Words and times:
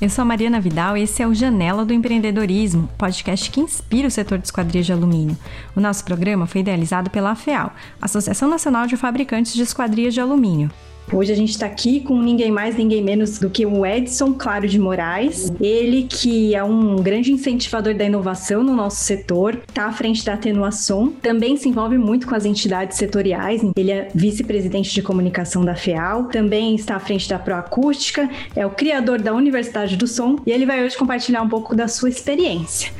Eu 0.00 0.10
sou 0.10 0.22
a 0.22 0.24
Mariana 0.24 0.60
Vidal 0.60 0.96
e 0.96 1.02
esse 1.02 1.22
é 1.22 1.26
o 1.26 1.34
Janela 1.34 1.84
do 1.84 1.92
Empreendedorismo, 1.92 2.88
podcast 2.98 3.50
que 3.50 3.60
inspira 3.60 4.08
o 4.08 4.10
setor 4.10 4.38
de 4.38 4.46
esquadrias 4.46 4.86
de 4.86 4.92
alumínio. 4.92 5.36
O 5.76 5.80
nosso 5.80 6.04
programa 6.04 6.46
foi 6.46 6.60
idealizado 6.60 7.10
pela 7.10 7.30
AFEAL, 7.30 7.72
Associação 8.00 8.48
Nacional 8.48 8.86
de 8.86 8.96
Fabricantes 8.96 9.54
de 9.54 9.62
Esquadrias 9.62 10.14
de 10.14 10.20
Alumínio. 10.20 10.70
Hoje 11.10 11.32
a 11.32 11.36
gente 11.36 11.50
está 11.50 11.66
aqui 11.66 12.00
com 12.00 12.20
ninguém 12.20 12.50
mais, 12.50 12.76
ninguém 12.76 13.02
menos 13.02 13.38
do 13.38 13.50
que 13.50 13.66
o 13.66 13.84
Edson 13.84 14.34
Claro 14.34 14.66
de 14.66 14.78
Moraes. 14.78 15.52
Ele 15.60 16.04
que 16.04 16.54
é 16.54 16.62
um 16.62 16.96
grande 16.96 17.32
incentivador 17.32 17.94
da 17.94 18.04
inovação 18.04 18.62
no 18.62 18.74
nosso 18.74 18.96
setor, 19.04 19.60
está 19.68 19.86
à 19.86 19.92
frente 19.92 20.24
da 20.24 20.34
Atenuação, 20.34 21.08
também 21.22 21.56
se 21.56 21.68
envolve 21.68 21.98
muito 21.98 22.26
com 22.26 22.34
as 22.34 22.44
entidades 22.44 22.96
setoriais. 22.96 23.62
Ele 23.76 23.90
é 23.90 24.08
vice-presidente 24.14 24.92
de 24.92 25.02
comunicação 25.02 25.64
da 25.64 25.74
FEAL, 25.74 26.24
também 26.24 26.74
está 26.74 26.96
à 26.96 27.00
frente 27.00 27.28
da 27.28 27.38
Proacústica, 27.38 28.28
é 28.56 28.64
o 28.64 28.70
criador 28.70 29.20
da 29.20 29.34
Universidade 29.34 29.96
do 29.96 30.06
Som 30.06 30.36
e 30.46 30.50
ele 30.50 30.66
vai 30.66 30.84
hoje 30.84 30.96
compartilhar 30.96 31.42
um 31.42 31.48
pouco 31.48 31.74
da 31.74 31.88
sua 31.88 32.08
experiência. 32.08 32.90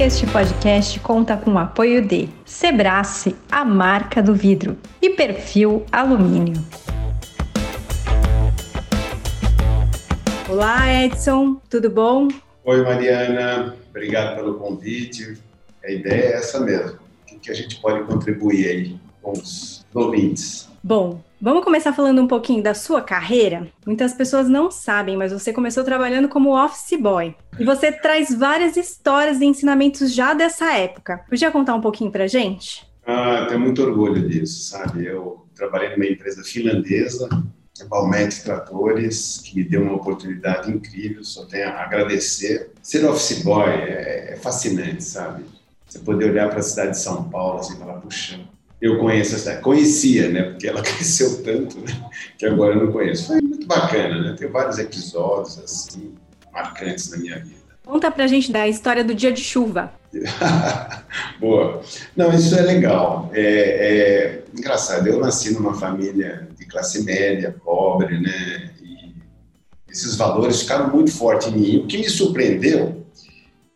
Este 0.00 0.24
podcast 0.28 1.00
conta 1.00 1.36
com 1.36 1.54
o 1.54 1.58
apoio 1.58 2.00
de 2.06 2.28
Sebrace, 2.44 3.34
a 3.50 3.64
marca 3.64 4.22
do 4.22 4.32
vidro, 4.32 4.78
e 5.02 5.10
Perfil 5.10 5.84
Alumínio. 5.90 6.54
Olá, 10.48 11.02
Edson, 11.02 11.56
tudo 11.68 11.90
bom? 11.90 12.28
Oi, 12.64 12.84
Mariana, 12.84 13.74
obrigado 13.90 14.36
pelo 14.36 14.54
convite. 14.54 15.36
A 15.84 15.90
ideia 15.90 16.26
é 16.26 16.32
essa 16.34 16.60
mesmo. 16.60 17.00
O 17.32 17.40
que 17.40 17.50
a 17.50 17.54
gente 17.54 17.80
pode 17.80 18.04
contribuir 18.04 18.68
aí 18.68 19.00
com 19.20 19.32
os 19.32 19.84
ouvintes? 19.92 20.68
Bom, 20.80 21.20
Vamos 21.40 21.62
começar 21.62 21.92
falando 21.92 22.20
um 22.20 22.26
pouquinho 22.26 22.60
da 22.60 22.74
sua 22.74 23.00
carreira? 23.00 23.68
Muitas 23.86 24.12
pessoas 24.12 24.48
não 24.48 24.72
sabem, 24.72 25.16
mas 25.16 25.32
você 25.32 25.52
começou 25.52 25.84
trabalhando 25.84 26.28
como 26.28 26.52
office 26.52 26.98
boy. 27.00 27.32
E 27.56 27.64
você 27.64 27.92
traz 27.92 28.34
várias 28.34 28.76
histórias 28.76 29.40
e 29.40 29.44
ensinamentos 29.44 30.12
já 30.12 30.34
dessa 30.34 30.76
época. 30.76 31.24
Podia 31.28 31.52
contar 31.52 31.76
um 31.76 31.80
pouquinho 31.80 32.10
pra 32.10 32.26
gente? 32.26 32.84
Ah, 33.06 33.46
tenho 33.48 33.60
muito 33.60 33.80
orgulho 33.80 34.28
disso, 34.28 34.68
sabe? 34.68 35.06
Eu 35.06 35.46
trabalhei 35.54 35.90
numa 35.90 36.06
empresa 36.06 36.42
finlandesa, 36.42 37.28
Balmet 37.88 38.42
Tratores, 38.42 39.40
que 39.44 39.54
me 39.54 39.62
deu 39.62 39.82
uma 39.82 39.94
oportunidade 39.94 40.72
incrível, 40.72 41.22
só 41.22 41.46
tenho 41.46 41.68
a 41.68 41.84
agradecer. 41.84 42.72
Ser 42.82 43.04
office 43.06 43.44
boy 43.44 43.70
é, 43.70 44.32
é 44.32 44.36
fascinante, 44.36 45.04
sabe? 45.04 45.44
Você 45.86 46.00
poder 46.00 46.30
olhar 46.30 46.48
para 46.48 46.58
a 46.58 46.62
cidade 46.62 46.90
de 46.90 46.98
São 46.98 47.30
Paulo 47.30 47.60
assim, 47.60 47.76
e 47.76 47.78
falar, 47.78 48.00
puxa, 48.00 48.40
eu 48.80 48.98
conheço 48.98 49.34
essa, 49.34 49.56
conhecia, 49.56 50.28
né? 50.28 50.42
Porque 50.42 50.68
ela 50.68 50.82
cresceu 50.82 51.42
tanto, 51.42 51.78
né? 51.80 52.08
Que 52.38 52.46
agora 52.46 52.74
eu 52.74 52.86
não 52.86 52.92
conheço. 52.92 53.26
Foi 53.26 53.40
muito 53.40 53.66
bacana, 53.66 54.22
né? 54.22 54.36
Tem 54.38 54.48
vários 54.48 54.78
episódios 54.78 55.58
assim 55.58 56.14
marcantes 56.52 57.10
na 57.10 57.18
minha 57.18 57.38
vida. 57.38 57.58
Conta 57.84 58.10
pra 58.10 58.26
gente 58.26 58.52
da 58.52 58.68
história 58.68 59.02
do 59.02 59.14
dia 59.14 59.32
de 59.32 59.42
chuva. 59.42 59.92
Boa. 61.40 61.82
Não, 62.14 62.32
isso 62.32 62.54
é 62.54 62.62
legal. 62.62 63.30
É, 63.32 63.42
é, 63.42 64.44
engraçado. 64.56 65.06
Eu 65.06 65.20
nasci 65.20 65.54
numa 65.54 65.74
família 65.74 66.48
de 66.58 66.66
classe 66.66 67.02
média, 67.04 67.54
pobre, 67.64 68.20
né? 68.20 68.70
E 68.82 69.14
esses 69.90 70.16
valores 70.16 70.62
ficaram 70.62 70.90
muito 70.90 71.10
fortes 71.10 71.48
em 71.48 71.52
mim. 71.52 71.76
O 71.78 71.86
que 71.86 71.98
me 71.98 72.08
surpreendeu 72.08 73.06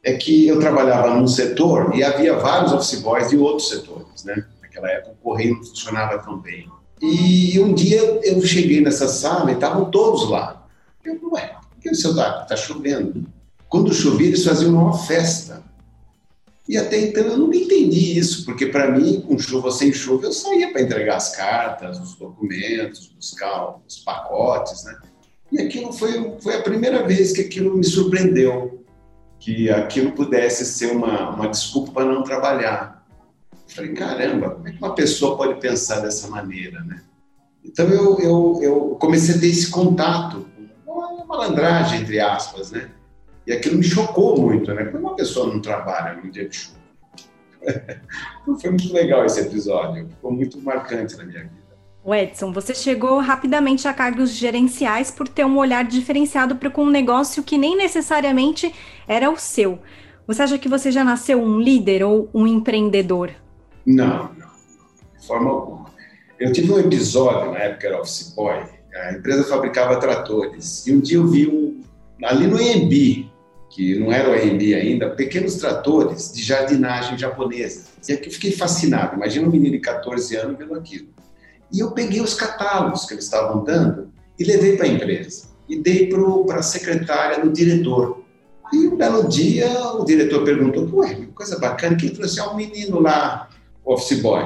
é 0.05 0.15
que 0.15 0.47
eu 0.47 0.59
trabalhava 0.59 1.15
num 1.15 1.27
setor 1.27 1.95
e 1.95 2.03
havia 2.03 2.35
vários 2.35 2.73
office 2.73 3.01
boys 3.01 3.31
de 3.31 3.37
outros 3.37 3.69
setores, 3.69 4.25
né? 4.25 4.45
Naquela 4.73 4.91
época 4.91 5.13
o 5.13 5.23
correio 5.23 5.57
não 5.57 5.65
funcionava 5.65 6.19
tão 6.19 6.39
bem. 6.39 6.69
E 7.01 7.61
um 7.61 7.75
dia 7.75 8.01
eu 8.23 8.41
cheguei 8.43 8.81
nessa 8.81 9.09
sala 9.09 9.51
e 9.51 9.55
estavam 9.55 9.91
todos 9.91 10.29
lá. 10.31 10.67
Eu, 11.05 11.19
ué, 11.33 11.57
por 11.71 11.81
que 11.81 11.91
o 11.91 11.95
seu 11.95 12.15
tá, 12.15 12.45
tá 12.45 12.57
chovendo? 12.57 13.27
Quando 13.69 13.93
chovia, 13.93 14.29
eles 14.29 14.45
faziam 14.45 14.75
uma 14.75 14.97
festa. 14.97 15.63
E 16.69 16.79
até 16.79 16.99
então 16.99 17.25
eu 17.25 17.37
nunca 17.37 17.57
entendi 17.57 18.17
isso, 18.17 18.45
porque 18.45 18.67
para 18.67 18.91
mim, 18.91 19.21
com 19.21 19.39
chuva 19.39 19.67
ou 19.67 19.73
sem 19.73 19.93
chuva, 19.93 20.27
eu 20.27 20.33
saía 20.33 20.71
para 20.71 20.83
entregar 20.83 21.17
as 21.17 21.35
cartas, 21.35 21.99
os 21.99 22.15
documentos, 22.15 23.09
buscar 23.09 23.77
os 23.87 23.99
pacotes, 23.99 24.85
né? 24.85 24.97
E 25.51 25.61
aquilo 25.61 25.93
foi, 25.93 26.39
foi 26.41 26.57
a 26.57 26.63
primeira 26.63 27.07
vez 27.07 27.33
que 27.33 27.43
aquilo 27.43 27.77
me 27.77 27.85
surpreendeu, 27.85 28.85
que 29.41 29.69
aquilo 29.69 30.13
pudesse 30.13 30.65
ser 30.65 30.93
uma, 30.93 31.31
uma 31.31 31.49
desculpa 31.49 31.93
para 31.93 32.05
não 32.05 32.23
trabalhar. 32.23 33.02
Falei, 33.75 33.93
caramba, 33.93 34.51
como 34.51 34.69
é 34.69 34.73
que 34.73 34.79
uma 34.79 34.95
pessoa 34.95 35.37
pode 35.37 35.61
pensar 35.61 36.01
dessa 36.01 36.29
maneira, 36.29 36.81
né? 36.83 37.03
Então 37.65 37.89
eu, 37.89 38.19
eu, 38.19 38.59
eu 38.63 38.81
comecei 39.01 39.37
a 39.37 39.41
ter 39.41 39.47
esse 39.47 39.71
contato, 39.71 40.47
uma 40.87 41.25
malandragem, 41.25 42.01
entre 42.01 42.21
aspas, 42.21 42.71
né? 42.71 42.91
E 43.47 43.53
aquilo 43.53 43.77
me 43.77 43.85
chocou 43.85 44.41
muito, 44.41 44.73
né? 44.75 44.85
Como 44.85 45.09
uma 45.09 45.17
pessoa 45.17 45.47
não 45.47 45.61
trabalha 45.61 46.21
num 46.21 46.31
dia 46.31 46.49
de 46.49 46.57
chuva? 46.57 46.83
Foi 48.61 48.71
muito 48.71 48.93
legal 48.93 49.25
esse 49.25 49.41
episódio, 49.41 50.09
ficou 50.09 50.33
muito 50.33 50.61
marcante 50.61 51.17
na 51.17 51.25
minha 51.25 51.41
vida. 51.41 51.63
O 52.05 52.13
Edson, 52.13 52.53
você 52.53 52.75
chegou 52.75 53.21
rapidamente 53.21 53.87
a 53.87 53.95
cargos 53.95 54.33
gerenciais 54.33 55.11
por 55.11 55.29
ter 55.29 55.47
um 55.47 55.57
olhar 55.57 55.85
diferenciado 55.85 56.57
para 56.57 56.81
um 56.81 56.91
negócio 56.91 57.45
que 57.45 57.57
nem 57.57 57.77
necessariamente 57.77 58.75
era 59.07 59.31
o 59.31 59.37
seu. 59.37 59.79
Você 60.27 60.43
acha 60.43 60.59
que 60.59 60.69
você 60.69 60.91
já 60.91 61.05
nasceu 61.05 61.41
um 61.41 61.61
líder 61.61 62.03
ou 62.03 62.29
um 62.35 62.45
empreendedor? 62.45 63.31
Não, 63.85 64.33
não, 64.35 64.51
de 65.19 65.27
forma 65.27 65.51
alguma. 65.51 65.91
Eu 66.39 66.53
tive 66.53 66.73
um 66.73 66.79
episódio, 66.79 67.53
na 67.53 67.59
época 67.59 67.87
era 67.87 68.01
office 68.01 68.33
boy, 68.35 68.65
a 68.95 69.13
empresa 69.13 69.45
fabricava 69.45 69.97
tratores, 69.99 70.87
e 70.87 70.93
um 70.93 71.01
dia 71.01 71.17
eu 71.17 71.27
vi 71.27 71.49
um, 71.49 71.81
ali 72.25 72.47
no 72.47 72.61
EMB, 72.61 73.31
que 73.71 73.99
não 73.99 74.13
era 74.13 74.31
o 74.31 74.35
EMB 74.35 74.75
ainda, 74.75 75.11
pequenos 75.11 75.55
tratores 75.57 76.33
de 76.33 76.43
jardinagem 76.43 77.17
japonesa. 77.17 77.85
E 78.07 78.13
aqui 78.13 78.29
eu 78.29 78.33
fiquei 78.33 78.53
fascinado, 78.53 79.17
imagina 79.17 79.49
um 79.49 79.51
menino 79.51 79.73
de 79.73 79.81
14 79.81 80.37
anos 80.37 80.59
vendo 80.59 80.75
aquilo. 80.75 81.09
E 81.73 81.81
eu 81.81 81.93
peguei 81.93 82.21
os 82.21 82.35
catálogos 82.35 83.07
que 83.07 83.15
eles 83.15 83.25
estavam 83.25 83.65
dando 83.65 84.13
e 84.39 84.45
levei 84.45 84.77
para 84.77 84.87
a 84.87 84.89
empresa. 84.89 85.47
E 85.69 85.79
dei 85.79 86.09
para 86.09 86.59
a 86.59 86.63
secretária 86.63 87.41
do 87.41 87.51
diretor. 87.51 88.23
E 88.73 88.89
um 88.89 88.97
belo 88.97 89.27
dia 89.27 89.71
o 89.95 90.05
diretor 90.05 90.45
perguntou, 90.45 90.89
ué, 90.99 91.15
que 91.15 91.27
coisa 91.29 91.59
bacana, 91.59 91.97
quem 91.97 92.11
trouxe? 92.11 92.41
É 92.41 92.43
um 92.43 92.57
menino 92.57 93.01
lá 93.01 93.49
office 93.85 94.21
boy. 94.21 94.45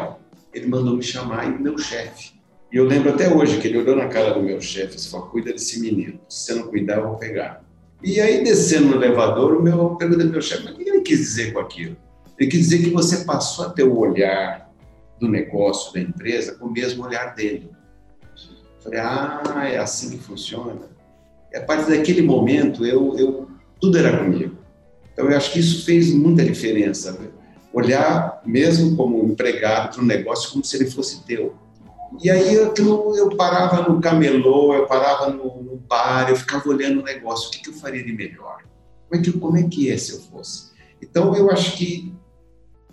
Ele 0.52 0.66
mandou 0.66 0.96
me 0.96 1.02
chamar 1.02 1.46
e 1.46 1.62
meu 1.62 1.76
chefe. 1.78 2.36
E 2.72 2.76
eu 2.76 2.84
lembro 2.84 3.10
até 3.10 3.32
hoje 3.32 3.60
que 3.60 3.68
ele 3.68 3.78
olhou 3.78 3.96
na 3.96 4.08
cara 4.08 4.32
do 4.32 4.42
meu 4.42 4.60
chefe 4.60 4.96
e 4.96 5.10
falou: 5.10 5.28
cuida 5.28 5.52
desse 5.52 5.80
menino. 5.80 6.18
Se 6.28 6.46
você 6.46 6.54
não 6.54 6.68
cuidar, 6.68 6.96
eu 6.96 7.08
vou 7.08 7.16
pegar. 7.16 7.64
E 8.02 8.20
aí, 8.20 8.42
descendo 8.42 8.88
no 8.88 8.96
elevador, 8.96 9.56
o 9.56 9.62
meu 9.62 9.96
pergunta 9.96 10.24
meu 10.24 10.42
chefe: 10.42 10.64
mas 10.64 10.74
o 10.74 10.76
que 10.76 10.88
ele 10.88 11.00
quis 11.02 11.18
dizer 11.18 11.52
com 11.52 11.60
aquilo? 11.60 11.96
Ele 12.38 12.50
quis 12.50 12.60
dizer 12.60 12.82
que 12.82 12.90
você 12.90 13.24
passou 13.24 13.66
a 13.66 13.70
ter 13.70 13.84
o 13.84 13.96
olhar 13.96 14.70
do 15.20 15.28
negócio, 15.28 15.92
da 15.94 16.00
empresa, 16.00 16.54
com 16.54 16.66
o 16.66 16.72
mesmo 16.72 17.04
olhar 17.04 17.34
dele. 17.34 17.70
Eu 18.22 18.82
falei: 18.82 19.00
ah, 19.00 19.68
é 19.70 19.78
assim 19.78 20.10
que 20.10 20.18
funciona. 20.18 20.80
E 21.52 21.56
a 21.56 21.62
partir 21.62 21.90
daquele 21.90 22.22
momento, 22.22 22.84
eu, 22.84 23.16
eu 23.16 23.48
tudo 23.80 23.96
era 23.96 24.18
comigo. 24.18 24.56
Então, 25.12 25.30
eu 25.30 25.36
acho 25.36 25.52
que 25.52 25.60
isso 25.60 25.84
fez 25.84 26.12
muita 26.12 26.44
diferença 26.44 27.18
olhar 27.76 28.40
mesmo 28.46 28.96
como 28.96 29.22
empregado 29.30 29.94
para 29.94 30.02
o 30.02 30.06
negócio 30.06 30.50
como 30.50 30.64
se 30.64 30.76
ele 30.76 30.90
fosse 30.90 31.22
teu. 31.24 31.54
E 32.22 32.30
aí 32.30 32.54
eu, 32.54 32.72
eu 33.14 33.36
parava 33.36 33.86
no 33.86 34.00
camelô, 34.00 34.72
eu 34.72 34.86
parava 34.86 35.28
no, 35.28 35.62
no, 35.62 35.76
bar, 35.76 36.30
eu 36.30 36.36
ficava 36.36 36.66
olhando 36.70 37.00
o 37.00 37.04
negócio, 37.04 37.48
o 37.48 37.50
que, 37.50 37.58
que 37.58 37.68
eu 37.68 37.74
faria 37.74 38.02
de 38.02 38.12
melhor? 38.12 38.62
Como 39.06 39.20
é 39.20 39.24
que, 39.24 39.32
como 39.32 39.56
é 39.58 39.62
que 39.64 39.90
é 39.90 39.96
se 39.98 40.12
eu 40.12 40.20
fosse? 40.20 40.70
Então 41.02 41.36
eu 41.36 41.50
acho 41.50 41.76
que 41.76 42.14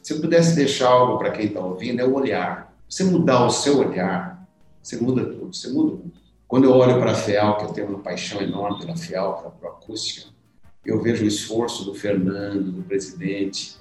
se 0.01 0.13
eu 0.13 0.19
pudesse 0.19 0.53
deixar 0.53 0.89
algo 0.89 1.17
para 1.17 1.31
quem 1.31 1.45
está 1.45 1.61
ouvindo, 1.61 2.01
é 2.01 2.05
o 2.05 2.13
olhar. 2.13 2.75
Você 2.89 3.05
mudar 3.05 3.45
o 3.45 3.49
seu 3.49 3.79
olhar, 3.79 4.45
você 4.81 4.97
muda 4.97 5.23
tudo, 5.23 5.53
você 5.53 5.69
muda. 5.69 6.03
Quando 6.45 6.65
eu 6.65 6.73
olho 6.73 6.99
para 6.99 7.11
a 7.11 7.15
FEAL, 7.15 7.57
que 7.57 7.63
eu 7.63 7.69
tenho 7.69 7.87
uma 7.87 7.99
paixão 7.99 8.41
enorme 8.41 8.79
pela 8.79 8.97
FEAL, 8.97 9.37
pela 9.37 9.51
Proacústica, 9.51 10.29
eu 10.85 11.01
vejo 11.01 11.23
o 11.23 11.27
esforço 11.27 11.85
do 11.85 11.93
Fernando, 11.93 12.69
do 12.69 12.83
presidente, 12.83 13.77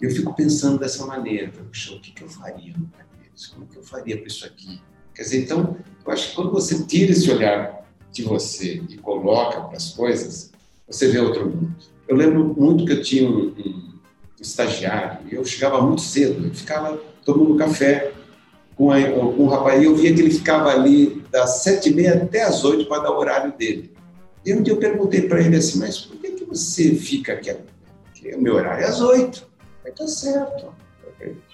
eu 0.00 0.10
fico 0.10 0.34
pensando 0.34 0.78
dessa 0.78 1.04
maneira, 1.06 1.52
puxa, 1.52 1.94
o 1.94 2.00
que, 2.00 2.10
que 2.12 2.22
eu 2.22 2.28
faria 2.28 2.72
no 2.72 2.84
lugar 2.84 3.06
deles? 3.18 3.46
Como 3.46 3.66
que 3.66 3.76
eu 3.76 3.82
faria 3.82 4.16
para 4.16 4.26
isso 4.26 4.46
aqui? 4.46 4.80
Quer 5.14 5.22
dizer, 5.22 5.42
então, 5.42 5.76
eu 6.04 6.12
acho 6.12 6.30
que 6.30 6.36
quando 6.36 6.50
você 6.50 6.82
tira 6.84 7.12
esse 7.12 7.30
olhar 7.30 7.86
de 8.10 8.22
você 8.22 8.82
e 8.88 8.96
coloca 8.96 9.60
para 9.60 9.76
as 9.76 9.90
coisas, 9.90 10.50
você 10.86 11.08
vê 11.08 11.18
outro 11.18 11.48
mundo. 11.48 11.76
Eu 12.08 12.16
lembro 12.16 12.54
muito 12.58 12.84
que 12.84 12.92
eu 12.92 13.02
tinha 13.02 13.28
um, 13.28 13.48
um 13.48 13.90
estagiário, 14.40 15.20
e 15.30 15.34
eu 15.34 15.44
chegava 15.44 15.80
muito 15.82 16.00
cedo, 16.00 16.46
eu 16.46 16.54
ficava 16.54 16.96
tomando 17.24 17.56
café 17.56 18.12
com, 18.74 18.90
a, 18.90 19.02
com 19.02 19.44
o 19.44 19.48
rapaz, 19.48 19.82
e 19.82 19.84
eu 19.84 19.94
via 19.94 20.14
que 20.14 20.20
ele 20.20 20.30
ficava 20.30 20.70
ali 20.70 21.22
das 21.30 21.62
sete 21.62 21.90
e 21.90 21.94
meia 21.94 22.14
até 22.14 22.42
as 22.42 22.64
oito 22.64 22.86
para 22.86 23.02
dar 23.02 23.12
o 23.12 23.18
horário 23.18 23.52
dele. 23.56 23.92
E 24.44 24.54
um 24.54 24.62
dia 24.62 24.72
eu 24.72 24.78
perguntei 24.78 25.28
para 25.28 25.40
ele 25.40 25.56
assim, 25.56 25.78
mas 25.78 25.98
por 25.98 26.16
que, 26.16 26.30
que 26.30 26.44
você 26.44 26.94
fica 26.94 27.34
aqui? 27.34 27.54
Porque 28.04 28.34
o 28.34 28.40
meu 28.40 28.54
horário 28.54 28.82
é 28.82 28.88
às 28.88 29.00
oito. 29.00 29.49
Aí 29.90 29.94
tá 29.94 30.06
certo. 30.06 30.72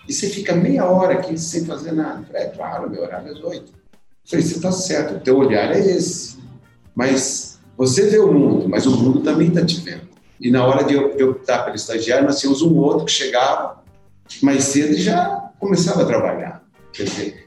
E 0.06 0.12
você 0.12 0.29
fica 0.29 0.55
meia 0.55 0.85
hora 0.85 1.15
aqui 1.15 1.37
sem 1.38 1.65
fazer 1.65 1.93
nada. 1.93 2.27
É 2.35 2.47
claro, 2.47 2.88
meu 2.88 3.03
horário 3.03 3.29
é 3.29 3.33
às 3.33 3.41
oito. 3.43 3.73
falei, 4.29 4.44
você 4.44 4.56
está 4.56 4.71
certo, 4.71 5.17
o 5.17 5.21
teu 5.21 5.38
olhar 5.38 5.73
é 5.73 5.81
esse. 5.81 6.37
Mas 6.94 7.59
você 7.77 8.09
vê 8.09 8.19
o 8.19 8.33
mundo, 8.33 8.69
mas 8.69 8.87
o 8.87 8.97
mundo 8.97 9.21
também 9.21 9.49
está 9.49 9.65
te 9.65 9.81
vendo. 9.81 10.06
E 10.38 10.50
na 10.50 10.65
hora 10.65 10.85
de 10.85 10.94
eu, 10.94 11.17
de 11.17 11.23
eu 11.23 11.31
optar 11.31 11.65
pelo 11.65 11.77
estagiário, 11.77 12.27
nós 12.27 12.38
tínhamos 12.38 12.62
um 12.62 12.77
outro 12.77 13.06
que 13.06 13.12
chegava 13.12 13.83
mais 14.43 14.65
cedo 14.65 14.93
e 14.93 15.00
já 15.00 15.50
começava 15.59 16.03
a 16.03 16.06
trabalhar. 16.06 16.65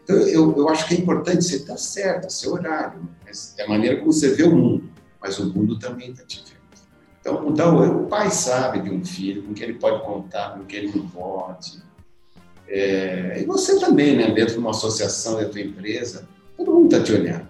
Então 0.03 0.15
eu, 0.15 0.55
eu 0.57 0.69
acho 0.69 0.87
que 0.87 0.95
é 0.95 0.97
importante 0.97 1.43
você 1.43 1.57
estar 1.57 1.73
tá 1.73 1.77
certo, 1.77 2.29
seu 2.29 2.53
horário, 2.53 3.07
é 3.57 3.63
a 3.63 3.67
maneira 3.67 3.97
como 3.97 4.11
você 4.11 4.29
vê 4.29 4.43
o 4.43 4.55
mundo, 4.55 4.89
mas 5.19 5.39
o 5.39 5.51
mundo 5.51 5.79
também 5.79 6.11
está 6.11 6.23
te 6.23 6.43
vendo. 6.47 6.58
Então, 7.19 7.49
então, 7.49 8.03
o 8.03 8.07
pai 8.07 8.29
sabe 8.29 8.81
de 8.81 8.89
um 8.89 9.03
filho, 9.03 9.43
com 9.43 9.53
que 9.53 9.63
ele 9.63 9.73
pode 9.73 10.03
contar, 10.03 10.57
com 10.57 10.65
que 10.65 10.75
ele 10.75 10.91
não 10.95 11.07
pode. 11.09 11.81
É, 12.67 13.41
e 13.41 13.45
você 13.45 13.79
também, 13.79 14.15
né, 14.15 14.31
dentro 14.31 14.53
de 14.53 14.59
uma 14.59 14.69
associação, 14.69 15.37
dentro 15.37 15.55
da 15.55 15.61
empresa, 15.61 16.27
todo 16.55 16.71
mundo 16.71 16.93
está 16.93 17.03
te 17.03 17.13
olhando. 17.13 17.47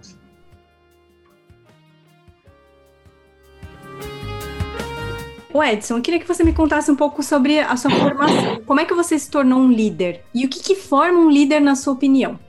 O 5.51 5.63
Edson, 5.63 5.97
eu 5.97 6.01
queria 6.01 6.19
que 6.19 6.27
você 6.27 6.43
me 6.43 6.53
contasse 6.53 6.89
um 6.89 6.95
pouco 6.95 7.21
sobre 7.21 7.59
a 7.59 7.75
sua 7.75 7.91
formação. 7.91 8.61
Como 8.65 8.79
é 8.79 8.85
que 8.85 8.93
você 8.93 9.17
se 9.17 9.29
tornou 9.29 9.59
um 9.59 9.71
líder? 9.71 10.23
E 10.33 10.45
o 10.45 10.49
que, 10.49 10.59
que 10.61 10.75
forma 10.75 11.19
um 11.19 11.29
líder, 11.29 11.59
na 11.59 11.75
sua 11.75 11.93
opinião? 11.93 12.39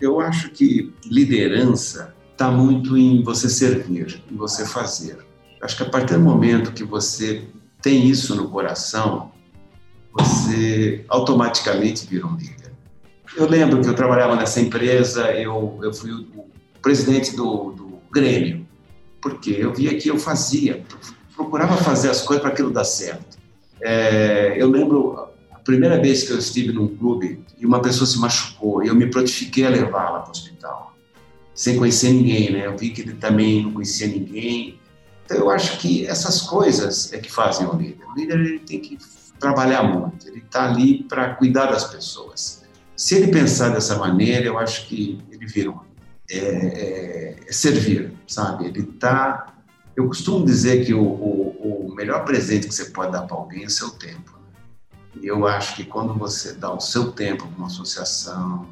Eu 0.00 0.20
acho 0.20 0.50
que 0.50 0.92
liderança 1.06 2.14
está 2.32 2.50
muito 2.50 2.96
em 2.96 3.22
você 3.22 3.48
servir, 3.48 4.22
em 4.30 4.36
você 4.36 4.66
fazer. 4.66 5.29
Acho 5.60 5.76
que 5.76 5.82
a 5.82 5.88
partir 5.88 6.14
do 6.14 6.20
momento 6.20 6.72
que 6.72 6.84
você 6.84 7.44
tem 7.82 8.06
isso 8.06 8.34
no 8.34 8.48
coração, 8.48 9.30
você 10.12 11.04
automaticamente 11.08 12.06
vira 12.06 12.26
um 12.26 12.36
líder. 12.36 12.72
Eu 13.36 13.48
lembro 13.48 13.80
que 13.80 13.88
eu 13.88 13.94
trabalhava 13.94 14.34
nessa 14.34 14.60
empresa, 14.60 15.30
eu, 15.32 15.78
eu 15.82 15.92
fui 15.92 16.10
o, 16.10 16.50
presidente 16.82 17.36
do, 17.36 17.72
do 17.72 17.98
Grêmio, 18.10 18.66
porque 19.20 19.50
eu 19.50 19.72
via 19.72 19.96
que 19.96 20.08
eu 20.08 20.18
fazia, 20.18 20.82
procurava 21.36 21.76
fazer 21.76 22.10
as 22.10 22.22
coisas 22.22 22.42
para 22.42 22.52
aquilo 22.52 22.70
dar 22.70 22.84
certo. 22.84 23.38
É, 23.80 24.54
eu 24.58 24.68
lembro 24.68 25.28
a 25.52 25.58
primeira 25.58 26.00
vez 26.00 26.24
que 26.24 26.32
eu 26.32 26.38
estive 26.38 26.72
num 26.72 26.88
clube 26.96 27.44
e 27.58 27.66
uma 27.66 27.80
pessoa 27.80 28.06
se 28.06 28.18
machucou 28.18 28.82
e 28.82 28.88
eu 28.88 28.94
me 28.94 29.06
prontifiquei 29.06 29.64
a 29.66 29.70
levá-la 29.70 30.20
para 30.20 30.28
o 30.28 30.30
hospital, 30.30 30.96
sem 31.54 31.76
conhecer 31.76 32.10
ninguém, 32.10 32.50
né? 32.50 32.66
Eu 32.66 32.76
vi 32.76 32.90
que 32.90 33.02
ele 33.02 33.12
também 33.12 33.62
não 33.62 33.72
conhecia 33.72 34.06
ninguém. 34.06 34.79
Então 35.30 35.44
eu 35.44 35.50
acho 35.50 35.78
que 35.78 36.04
essas 36.08 36.42
coisas 36.42 37.12
é 37.12 37.18
que 37.18 37.30
fazem 37.30 37.64
o 37.64 37.76
líder. 37.76 38.04
O 38.04 38.18
líder 38.18 38.40
ele 38.40 38.58
tem 38.58 38.80
que 38.80 38.98
trabalhar 39.38 39.84
muito, 39.84 40.26
ele 40.26 40.40
está 40.40 40.68
ali 40.68 41.04
para 41.04 41.36
cuidar 41.36 41.66
das 41.66 41.84
pessoas. 41.84 42.64
Se 42.96 43.14
ele 43.14 43.28
pensar 43.30 43.68
dessa 43.68 43.96
maneira, 43.96 44.46
eu 44.46 44.58
acho 44.58 44.88
que 44.88 45.22
ele 45.30 45.46
vira 45.46 45.70
um 45.70 45.78
é, 46.28 46.36
é, 46.36 47.36
é 47.46 47.52
servir, 47.52 48.12
sabe? 48.26 48.66
Ele 48.66 48.80
está 48.80 49.54
eu 49.96 50.08
costumo 50.08 50.44
dizer 50.44 50.84
que 50.84 50.94
o, 50.94 51.02
o, 51.02 51.86
o 51.86 51.94
melhor 51.94 52.24
presente 52.24 52.66
que 52.66 52.74
você 52.74 52.86
pode 52.86 53.12
dar 53.12 53.22
para 53.22 53.36
alguém 53.36 53.62
é 53.62 53.66
o 53.66 53.70
seu 53.70 53.90
tempo. 53.90 54.36
E 55.20 55.26
eu 55.26 55.46
acho 55.46 55.76
que 55.76 55.84
quando 55.84 56.12
você 56.12 56.54
dá 56.54 56.72
o 56.72 56.80
seu 56.80 57.12
tempo 57.12 57.46
para 57.46 57.56
uma 57.56 57.66
associação, 57.66 58.66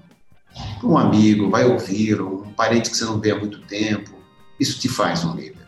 para 0.79 0.89
um 0.89 0.99
amigo, 0.99 1.51
vai 1.51 1.65
ouvir, 1.65 2.21
um 2.21 2.53
parente 2.53 2.91
que 2.91 2.97
você 2.97 3.05
não 3.05 3.21
vê 3.21 3.31
há 3.31 3.39
muito 3.39 3.61
tempo, 3.63 4.11
isso 4.59 4.79
te 4.79 4.89
faz 4.89 5.25
um 5.25 5.35
líder. 5.35 5.68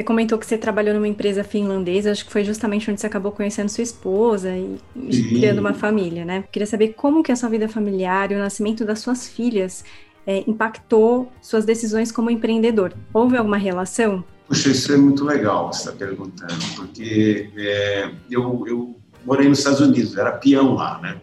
Você 0.00 0.04
comentou 0.04 0.38
que 0.38 0.46
você 0.46 0.56
trabalhou 0.56 0.94
numa 0.94 1.06
empresa 1.06 1.44
finlandesa, 1.44 2.10
acho 2.10 2.24
que 2.24 2.32
foi 2.32 2.42
justamente 2.42 2.90
onde 2.90 2.98
você 2.98 3.06
acabou 3.06 3.30
conhecendo 3.30 3.68
sua 3.68 3.84
esposa 3.84 4.48
e, 4.56 4.78
criando 5.28 5.58
uma 5.58 5.74
família, 5.74 6.24
né? 6.24 6.42
Queria 6.50 6.66
saber 6.66 6.94
como 6.94 7.22
que 7.22 7.30
a 7.30 7.36
sua 7.36 7.50
vida 7.50 7.68
familiar 7.68 8.32
e 8.32 8.34
o 8.34 8.38
nascimento 8.38 8.82
das 8.82 9.00
suas 9.00 9.28
filhas 9.28 9.84
é, 10.26 10.42
impactou 10.46 11.30
suas 11.42 11.66
decisões 11.66 12.10
como 12.10 12.30
empreendedor. 12.30 12.94
Houve 13.12 13.36
alguma 13.36 13.58
relação? 13.58 14.24
Puxa, 14.48 14.70
isso 14.70 14.90
é 14.90 14.96
muito 14.96 15.22
legal 15.22 15.70
você 15.70 15.90
está 15.90 15.92
perguntando, 15.92 16.64
porque 16.76 17.50
é, 17.58 18.10
eu, 18.30 18.64
eu 18.66 18.96
morei 19.26 19.50
nos 19.50 19.58
Estados 19.58 19.80
Unidos, 19.80 20.16
era 20.16 20.32
peão 20.32 20.76
lá, 20.76 20.98
né? 21.02 21.20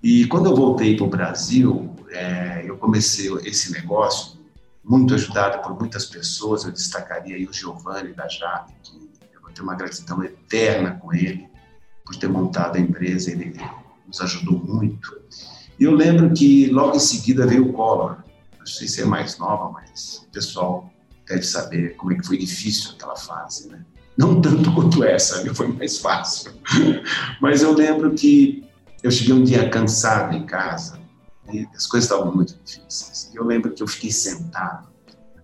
E 0.00 0.24
quando 0.26 0.46
eu 0.46 0.54
voltei 0.54 0.94
para 0.96 1.04
o 1.04 1.10
Brasil, 1.10 1.90
é, 2.12 2.62
eu 2.64 2.76
comecei 2.76 3.28
esse 3.44 3.72
negócio, 3.72 4.38
muito 4.90 5.14
ajudado 5.14 5.62
por 5.62 5.78
muitas 5.78 6.04
pessoas, 6.04 6.64
eu 6.64 6.72
destacaria 6.72 7.36
aí 7.36 7.46
o 7.46 7.52
Giovanni 7.52 8.12
da 8.12 8.26
Jape, 8.26 8.72
que 8.82 8.96
eu 9.32 9.40
vou 9.40 9.52
ter 9.52 9.62
uma 9.62 9.76
gratidão 9.76 10.20
eterna 10.24 10.98
com 11.00 11.14
ele, 11.14 11.48
por 12.04 12.16
ter 12.16 12.28
montado 12.28 12.74
a 12.74 12.80
empresa, 12.80 13.30
ele 13.30 13.54
nos 14.04 14.20
ajudou 14.20 14.58
muito. 14.58 15.16
E 15.78 15.84
eu 15.84 15.92
lembro 15.92 16.32
que 16.32 16.66
logo 16.70 16.96
em 16.96 17.00
seguida 17.00 17.46
veio 17.46 17.68
o 17.68 17.72
Collor, 17.72 18.16
não 18.58 18.66
sei 18.66 18.88
se 18.88 19.00
é 19.00 19.04
mais 19.04 19.38
nova, 19.38 19.70
mas 19.70 20.24
o 20.26 20.32
pessoal 20.32 20.92
deve 21.24 21.44
saber 21.44 21.94
como 21.94 22.12
é 22.12 22.16
que 22.16 22.26
foi 22.26 22.36
difícil 22.36 22.90
aquela 22.90 23.14
fase, 23.14 23.68
né? 23.68 23.84
Não 24.18 24.40
tanto 24.40 24.74
quanto 24.74 25.04
essa, 25.04 25.54
foi 25.54 25.68
mais 25.68 25.98
fácil. 25.98 26.52
Mas 27.40 27.62
eu 27.62 27.72
lembro 27.72 28.12
que 28.12 28.68
eu 29.02 29.10
cheguei 29.10 29.32
um 29.32 29.42
dia 29.42 29.70
cansado 29.70 30.36
em 30.36 30.44
casa 30.44 30.99
e 31.52 31.68
as 31.74 31.86
coisas 31.86 32.10
estavam 32.10 32.34
muito 32.34 32.56
difíceis. 32.64 33.30
Eu 33.34 33.44
lembro 33.44 33.72
que 33.72 33.82
eu 33.82 33.86
fiquei 33.86 34.10
sentado 34.10 34.88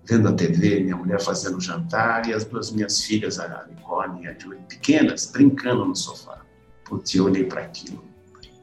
vendo 0.04 0.28
a 0.28 0.32
TV, 0.32 0.80
minha 0.80 0.96
mulher 0.96 1.20
fazendo 1.20 1.60
jantar 1.60 2.28
e 2.28 2.32
as 2.32 2.44
duas 2.44 2.70
minhas 2.70 3.02
filhas, 3.02 3.40
a 3.40 3.66
Nicole 3.68 4.22
e 4.22 4.28
a 4.28 4.38
Julie, 4.38 4.60
pequenas, 4.68 5.26
brincando 5.26 5.84
no 5.84 5.96
sofá. 5.96 6.40
Putz, 6.84 7.14
eu 7.14 7.24
olhei 7.24 7.44
para 7.44 7.62
aquilo, 7.62 8.04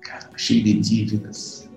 cara, 0.01 0.29
cheio 0.37 0.63
de 0.63 0.79
dívidas. 0.79 1.69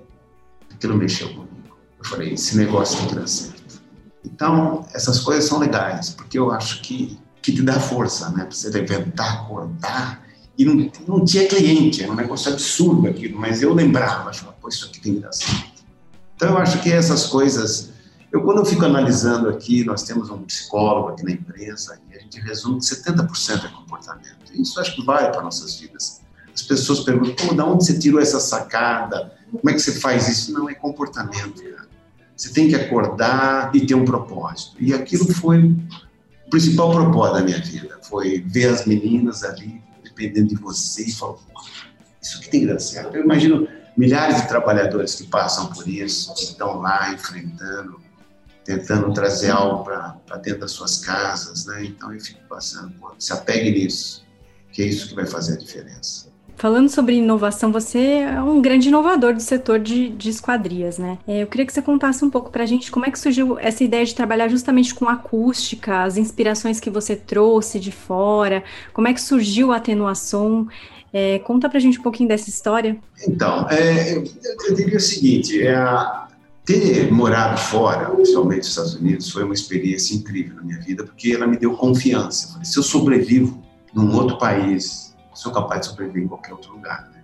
Aquilo 0.73 0.97
mexeu 0.97 1.29
comigo. 1.31 1.77
Eu 1.99 2.05
falei, 2.05 2.35
esse 2.35 2.57
negócio 2.57 3.09
que 3.09 3.15
dar 3.17 3.27
certo. 3.27 3.83
Então, 4.25 4.87
essas 4.95 5.21
coisas 5.21 5.45
são 5.45 5.59
legais, 5.59 6.11
porque 6.11 6.39
eu 6.39 6.53
acho 6.53 6.83
que, 6.83 7.19
que 7.43 7.53
te 7.53 7.62
dá 7.62 7.81
força, 7.81 8.31
né? 8.31 8.45
Para 8.45 8.53
você 8.53 8.71
levantar, 8.71 9.43
acordar. 9.43 10.25
E 10.58 10.64
não, 10.64 10.91
não 11.06 11.25
tinha 11.25 11.47
cliente, 11.47 12.03
era 12.03 12.11
um 12.11 12.17
negócio 12.17 12.53
absurdo 12.53 13.06
aquilo, 13.06 13.38
mas 13.38 13.62
eu 13.62 13.75
lembrava, 13.75 14.31
achava, 14.31 14.53
pô, 14.53 14.69
isso 14.69 14.87
aqui 14.87 15.00
tem 15.00 15.14
que 15.17 15.20
dar 15.20 15.32
certo. 15.32 15.85
Então, 16.35 16.50
eu 16.50 16.58
acho 16.58 16.82
que 16.82 16.93
essas 16.93 17.26
coisas. 17.26 17.91
Eu, 18.32 18.43
quando 18.43 18.58
eu 18.58 18.64
fico 18.64 18.85
analisando 18.85 19.49
aqui, 19.49 19.85
nós 19.85 20.03
temos 20.03 20.29
um 20.31 20.38
psicólogo 20.43 21.08
aqui 21.08 21.25
na 21.25 21.31
empresa 21.32 21.99
e 22.11 22.17
a 22.17 22.20
gente 22.20 22.41
resume 22.41 22.79
que 22.79 22.87
70% 22.87 23.64
é 23.64 23.69
comportamento. 23.69 24.53
E 24.53 24.61
isso 24.61 24.79
acho 24.81 24.94
que 24.94 25.05
vale 25.05 25.29
para 25.29 25.43
nossas 25.43 25.79
vidas. 25.79 26.20
As 26.53 26.62
pessoas 26.62 27.00
perguntam, 27.00 27.49
pô, 27.49 27.55
de 27.55 27.61
onde 27.61 27.85
você 27.85 27.99
tirou 27.99 28.20
essa 28.20 28.41
sacada? 28.41 29.32
Como 29.50 29.70
é 29.70 29.75
que 29.75 29.79
você 29.79 29.93
faz 29.93 30.29
isso? 30.29 30.52
Não, 30.52 30.69
é 30.69 30.75
comportamento, 30.75 31.62
cara. 31.62 31.87
Você 32.37 32.50
tem 32.50 32.69
que 32.69 32.75
acordar 32.75 33.71
e 33.75 33.87
ter 33.87 33.95
um 33.95 34.04
propósito. 34.04 34.76
E 34.78 34.92
aquilo 34.92 35.33
foi 35.33 35.64
o 36.47 36.50
principal 36.50 36.90
propósito 36.90 37.35
da 37.35 37.42
minha 37.42 37.61
vida. 37.61 37.99
Foi 38.02 38.40
ver 38.47 38.69
as 38.69 38.87
meninas 38.87 39.42
ali 39.42 39.83
dependendo 40.16 40.49
de 40.49 40.54
você 40.56 41.02
isso 41.02 42.40
que 42.40 42.49
tem 42.49 42.61
que 42.61 42.66
dar 42.66 42.78
certo. 42.78 43.14
Eu 43.14 43.23
imagino 43.23 43.68
milhares 43.96 44.40
de 44.40 44.49
trabalhadores 44.49 45.14
que 45.14 45.26
passam 45.26 45.73
por 45.73 45.87
isso, 45.87 46.35
que 46.35 46.44
estão 46.44 46.78
lá 46.80 47.12
enfrentando, 47.12 48.00
tentando 48.64 49.12
trazer 49.12 49.50
algo 49.50 49.85
para 49.85 50.37
dentro 50.38 50.61
das 50.61 50.73
suas 50.73 50.99
casas, 50.99 51.66
né? 51.66 51.85
Então 51.85 52.12
eu 52.12 52.20
fico 52.20 52.40
passando, 52.49 52.94
se 53.18 53.32
apegue 53.32 53.70
nisso, 53.70 54.25
que 54.73 54.82
é 54.82 54.87
isso 54.87 55.08
que 55.08 55.14
vai 55.14 55.26
fazer 55.26 55.54
a 55.54 55.56
diferença. 55.58 56.35
Falando 56.57 56.89
sobre 56.89 57.17
inovação, 57.17 57.71
você 57.71 57.99
é 57.99 58.43
um 58.43 58.63
grande 58.63 58.89
inovador 58.89 59.35
do 59.35 59.43
setor 59.43 59.79
de, 59.79 60.09
de 60.09 60.31
esquadrias, 60.31 60.97
né? 60.97 61.19
É, 61.29 61.43
eu 61.43 61.47
queria 61.47 61.67
que 61.67 61.73
você 61.73 61.83
contasse 61.83 62.25
um 62.25 62.31
pouco 62.31 62.51
para 62.51 62.63
a 62.63 62.67
gente 62.67 62.91
como 62.91 63.05
é 63.05 63.11
que 63.11 63.19
surgiu 63.19 63.59
essa 63.59 63.85
ideia 63.85 64.05
de 64.07 64.15
trabalhar 64.15 64.49
justamente 64.49 64.95
com 64.95 65.07
acústica, 65.07 66.03
as 66.03 66.17
inspirações 66.17 66.81
que 66.81 66.89
você 66.89 67.15
trouxe 67.15 67.79
de 67.79 67.93
fora, 67.93 68.65
como 68.95 69.07
é 69.07 69.13
que 69.13 69.21
surgiu 69.21 69.71
a 69.71 69.77
atenuação. 69.77 70.67
É, 71.13 71.39
conta 71.41 71.69
para 71.69 71.77
a 71.77 71.81
gente 71.81 71.99
um 71.99 72.03
pouquinho 72.03 72.29
dessa 72.29 72.49
história. 72.49 72.97
Então, 73.29 73.69
é, 73.69 74.17
eu, 74.17 74.25
eu, 74.69 74.75
diria 74.75 74.97
o 74.97 75.01
seguinte, 75.01 75.63
é, 75.63 75.77
ter 76.65 77.13
morado 77.13 77.61
fora, 77.61 78.11
principalmente 78.11 78.59
nos 78.59 78.69
Estados 78.69 78.95
Unidos, 78.95 79.31
foi 79.31 79.45
uma 79.45 79.55
experiência 79.55 80.15
incrível 80.15 80.57
na 80.57 80.63
minha 80.63 80.81
vida, 80.81 81.05
porque 81.05 81.33
ela 81.33 81.47
me 81.47 81.59
deu 81.59 81.75
confiança. 81.75 82.59
Se 82.65 82.79
eu 82.79 82.83
sobrevivo 82.83 83.63
num 83.95 84.15
outro 84.15 84.39
país, 84.39 85.06
sou 85.37 85.52
capaz 85.52 85.83
de 85.83 85.87
sobreviver 85.88 86.25
em 86.25 86.28
qualquer 86.28 86.52
outro 86.52 86.73
lugar. 86.73 87.09
Né? 87.12 87.21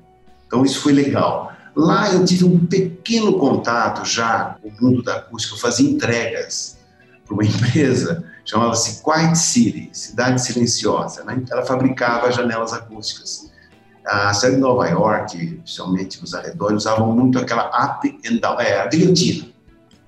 Então 0.47 0.65
isso 0.65 0.81
foi 0.81 0.93
legal. 0.93 1.53
Lá 1.75 2.13
eu 2.13 2.25
tive 2.25 2.45
um 2.45 2.67
pequeno 2.67 3.39
contato 3.39 4.05
já 4.05 4.57
com 4.61 4.69
o 4.69 4.73
mundo 4.81 5.03
da 5.03 5.17
acústica. 5.17 5.55
Eu 5.55 5.59
fazia 5.59 5.91
entregas 5.91 6.79
para 7.25 7.35
uma 7.35 7.45
empresa, 7.45 8.25
chamava-se 8.45 9.03
Quiet 9.03 9.37
City, 9.37 9.91
Cidade 9.93 10.43
Silenciosa. 10.43 11.25
Né? 11.25 11.43
Ela 11.51 11.65
fabricava 11.65 12.31
janelas 12.31 12.73
acústicas. 12.73 13.51
A 14.05 14.35
cidade 14.35 14.57
de 14.57 14.61
Nova 14.61 14.87
York, 14.89 15.61
especialmente 15.65 16.23
os 16.23 16.35
arredores, 16.35 16.79
usavam 16.79 17.13
muito 17.13 17.39
aquela 17.39 17.69
up 17.69 18.21
and 18.27 18.37
down, 18.37 18.61
é, 18.61 18.81
a 18.81 18.87
guilhotina. 18.87 19.47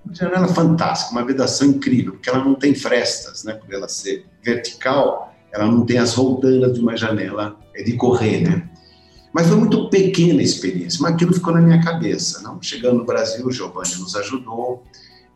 Uma 0.05 0.15
janela 0.15 0.49
fantástica, 0.49 1.13
uma 1.13 1.25
vedação 1.25 1.69
incrível, 1.69 2.15
porque 2.15 2.29
ela 2.29 2.45
não 2.45 2.57
tem 2.57 2.75
frestas, 2.75 3.45
né? 3.45 3.55
por 3.55 3.73
ela 3.73 3.89
ser 3.89 4.27
vertical, 4.43 5.33
ela 5.53 5.67
não 5.67 5.87
tem 5.87 5.99
as 5.99 6.13
roldanas 6.13 6.75
de 6.75 6.81
uma 6.81 6.97
janela 6.97 7.57
é 7.75 7.83
de 7.83 7.95
correr, 7.95 8.41
né? 8.41 8.69
Mas 9.33 9.49
foi 9.49 9.57
muito 9.57 9.91
pequena 9.91 10.41
a 10.41 10.45
experiência, 10.45 11.01
mas 11.03 11.15
aquilo 11.15 11.35
ficou 11.35 11.53
na 11.53 11.61
minha 11.61 11.83
cabeça. 11.83 12.41
Não? 12.41 12.63
Chegando 12.63 12.99
no 12.99 13.05
Brasil, 13.05 13.45
o 13.45 13.51
Giovanni 13.51 13.97
nos 13.97 14.15
ajudou. 14.15 14.85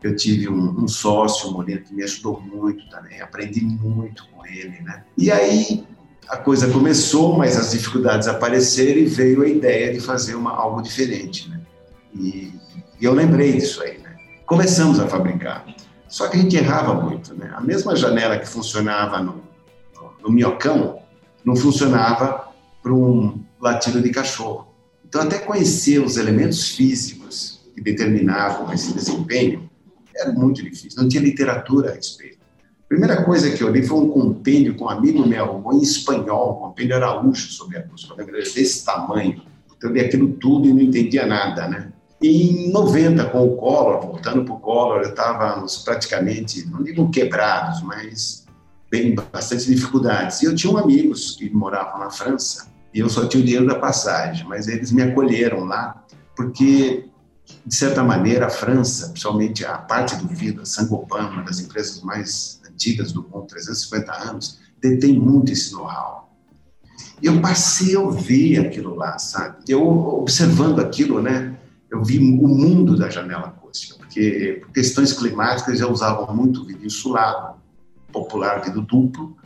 Eu 0.01 0.15
tive 0.15 0.47
um, 0.47 0.83
um 0.83 0.87
sócio, 0.87 1.49
um 1.49 1.53
Moreno, 1.53 1.81
que 1.81 1.93
me 1.93 2.03
ajudou 2.03 2.39
muito 2.39 2.89
também, 2.89 3.19
aprendi 3.19 3.59
muito 3.61 4.25
com 4.29 4.45
ele, 4.45 4.79
né? 4.81 5.03
E 5.17 5.29
aí 5.29 5.83
a 6.29 6.37
coisa 6.37 6.71
começou, 6.71 7.37
mas 7.37 7.57
as 7.57 7.71
dificuldades 7.71 8.29
apareceram 8.29 9.01
e 9.01 9.05
veio 9.05 9.41
a 9.41 9.49
ideia 9.49 9.91
de 9.91 9.99
fazer 9.99 10.35
uma, 10.35 10.51
algo 10.51 10.81
diferente, 10.81 11.49
né? 11.49 11.59
E, 12.15 12.53
e 13.01 13.03
eu 13.03 13.13
lembrei 13.13 13.51
disso 13.51 13.83
aí, 13.83 13.97
né? 13.97 14.15
Começamos 14.45 14.97
a 15.01 15.07
fabricar. 15.09 15.65
Só 16.07 16.29
que 16.29 16.37
a 16.37 16.41
gente 16.41 16.55
errava 16.55 16.93
muito, 16.93 17.33
né? 17.33 17.51
A 17.53 17.59
mesma 17.59 17.95
janela 17.97 18.39
que 18.39 18.47
funcionava 18.47 19.19
no, 19.19 19.43
no, 19.95 20.29
no 20.29 20.31
não 21.43 21.55
funcionava 21.55 22.49
para 22.81 22.93
um 22.93 23.39
latido 23.59 24.01
de 24.01 24.09
cachorro. 24.09 24.67
Então, 25.07 25.21
até 25.21 25.39
conhecer 25.39 25.99
os 25.99 26.17
elementos 26.17 26.69
físicos 26.69 27.61
que 27.73 27.81
determinavam 27.81 28.71
esse 28.73 28.93
desempenho 28.93 29.69
era 30.15 30.31
muito 30.31 30.61
difícil, 30.61 31.01
não 31.01 31.07
tinha 31.07 31.23
literatura 31.23 31.91
a 31.91 31.95
respeito. 31.95 32.37
A 32.59 32.87
primeira 32.89 33.23
coisa 33.23 33.51
que 33.51 33.63
eu 33.63 33.69
li 33.69 33.83
foi 33.83 33.99
um 33.99 34.09
compêndio 34.09 34.75
que 34.75 34.83
um 34.83 34.89
amigo 34.89 35.25
me 35.25 35.35
arrumou 35.35 35.73
em 35.73 35.81
espanhol, 35.81 36.57
um 36.57 36.67
compêndio 36.67 36.95
araújo 36.95 37.51
sobre 37.51 37.77
a 37.77 37.81
acústica, 37.81 38.15
desse 38.23 38.83
tamanho. 38.85 39.41
Então, 39.77 39.89
eu 39.89 39.93
li 39.95 40.01
aquilo 40.01 40.29
tudo 40.33 40.67
e 40.67 40.73
não 40.73 40.81
entendia 40.81 41.25
nada, 41.25 41.67
né? 41.67 41.91
Em 42.21 42.69
90, 42.71 43.25
com 43.25 43.47
o 43.47 43.55
Collor, 43.55 44.01
voltando 44.01 44.43
para 44.43 44.53
o 44.53 44.59
Collor, 44.59 45.01
estávamos 45.01 45.77
praticamente, 45.77 46.67
não 46.67 46.83
digo 46.83 47.09
quebrados, 47.09 47.81
mas 47.83 48.45
bem 48.89 49.15
bastante 49.31 49.65
dificuldades. 49.67 50.41
E 50.41 50.45
eu 50.45 50.55
tinha 50.55 50.73
um 50.73 50.77
amigos 50.77 51.35
que 51.37 51.49
moravam 51.49 51.99
na 51.99 52.09
França, 52.09 52.67
e 52.93 52.99
eu 52.99 53.09
só 53.09 53.27
tinha 53.27 53.41
o 53.41 53.45
dinheiro 53.45 53.67
da 53.67 53.75
passagem, 53.75 54.47
mas 54.47 54.67
eles 54.67 54.91
me 54.91 55.01
acolheram 55.01 55.65
lá, 55.65 56.03
porque 56.35 57.09
de 57.65 57.75
certa 57.75 58.03
maneira, 58.03 58.47
a 58.47 58.49
França, 58.49 59.09
principalmente 59.09 59.65
a 59.65 59.77
parte 59.77 60.15
do 60.15 60.27
vidro, 60.27 60.61
a 60.61 60.65
Saint-Gobain, 60.65 61.29
uma 61.29 61.43
das 61.43 61.59
empresas 61.59 62.01
mais 62.01 62.61
antigas 62.69 63.11
do 63.11 63.23
mundo, 63.23 63.47
350 63.47 64.11
anos, 64.29 64.59
detém 64.81 65.13
muito 65.13 65.51
esse 65.51 65.71
know-how. 65.73 66.29
E 67.21 67.25
eu 67.25 67.41
passei 67.41 67.97
a 67.97 68.09
ver 68.09 68.59
aquilo 68.59 68.95
lá, 68.95 69.17
sabe? 69.17 69.57
Eu, 69.67 69.81
observando 69.81 70.79
aquilo, 70.79 71.21
né, 71.21 71.57
eu 71.91 72.03
vi 72.03 72.17
o 72.19 72.47
mundo 72.47 72.97
da 72.97 73.09
janela 73.09 73.47
acústica, 73.47 73.97
porque 73.97 74.59
por 74.61 74.71
questões 74.71 75.11
climáticas 75.11 75.79
já 75.79 75.87
usavam 75.87 76.33
muito 76.35 76.65
vidro 76.65 76.85
insulado, 76.85 77.58
popular 78.11 78.61
vidro 78.63 78.81
duplo, 78.81 79.37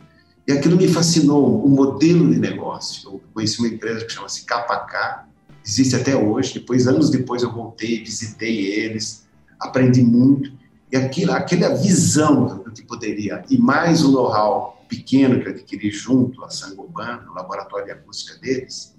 e 0.46 0.52
aquilo 0.52 0.76
me 0.76 0.88
fascinou, 0.88 1.64
o 1.64 1.68
modelo 1.68 2.30
de 2.30 2.38
negócio. 2.38 3.08
Eu 3.08 3.22
conheci 3.32 3.58
uma 3.60 3.68
empresa 3.68 4.04
que 4.04 4.12
chama-se 4.12 4.44
KK, 4.44 5.24
existe 5.64 5.96
até 5.96 6.14
hoje. 6.14 6.54
Depois, 6.54 6.86
anos 6.86 7.08
depois, 7.08 7.42
eu 7.42 7.50
voltei, 7.50 8.04
visitei 8.04 8.66
eles, 8.66 9.26
aprendi 9.58 10.02
muito. 10.02 10.52
E 10.92 10.96
aquilo, 10.96 11.32
aquela 11.32 11.74
visão 11.74 12.58
do 12.58 12.70
que 12.70 12.82
poderia, 12.82 13.42
e 13.48 13.56
mais 13.56 14.04
o 14.04 14.12
know-how 14.12 14.84
pequeno 14.86 15.40
que 15.40 15.48
eu 15.48 15.52
adquiri 15.52 15.90
junto 15.90 16.44
a 16.44 16.50
Sangoban, 16.50 17.22
no 17.26 17.32
laboratório 17.32 17.86
de 17.86 17.92
acústica 17.92 18.38
deles, 18.38 18.94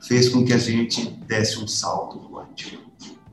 fez 0.00 0.28
com 0.28 0.44
que 0.44 0.52
a 0.52 0.58
gente 0.58 1.10
desse 1.26 1.58
um 1.58 1.68
salto 1.68 2.18
quântico. 2.28 2.82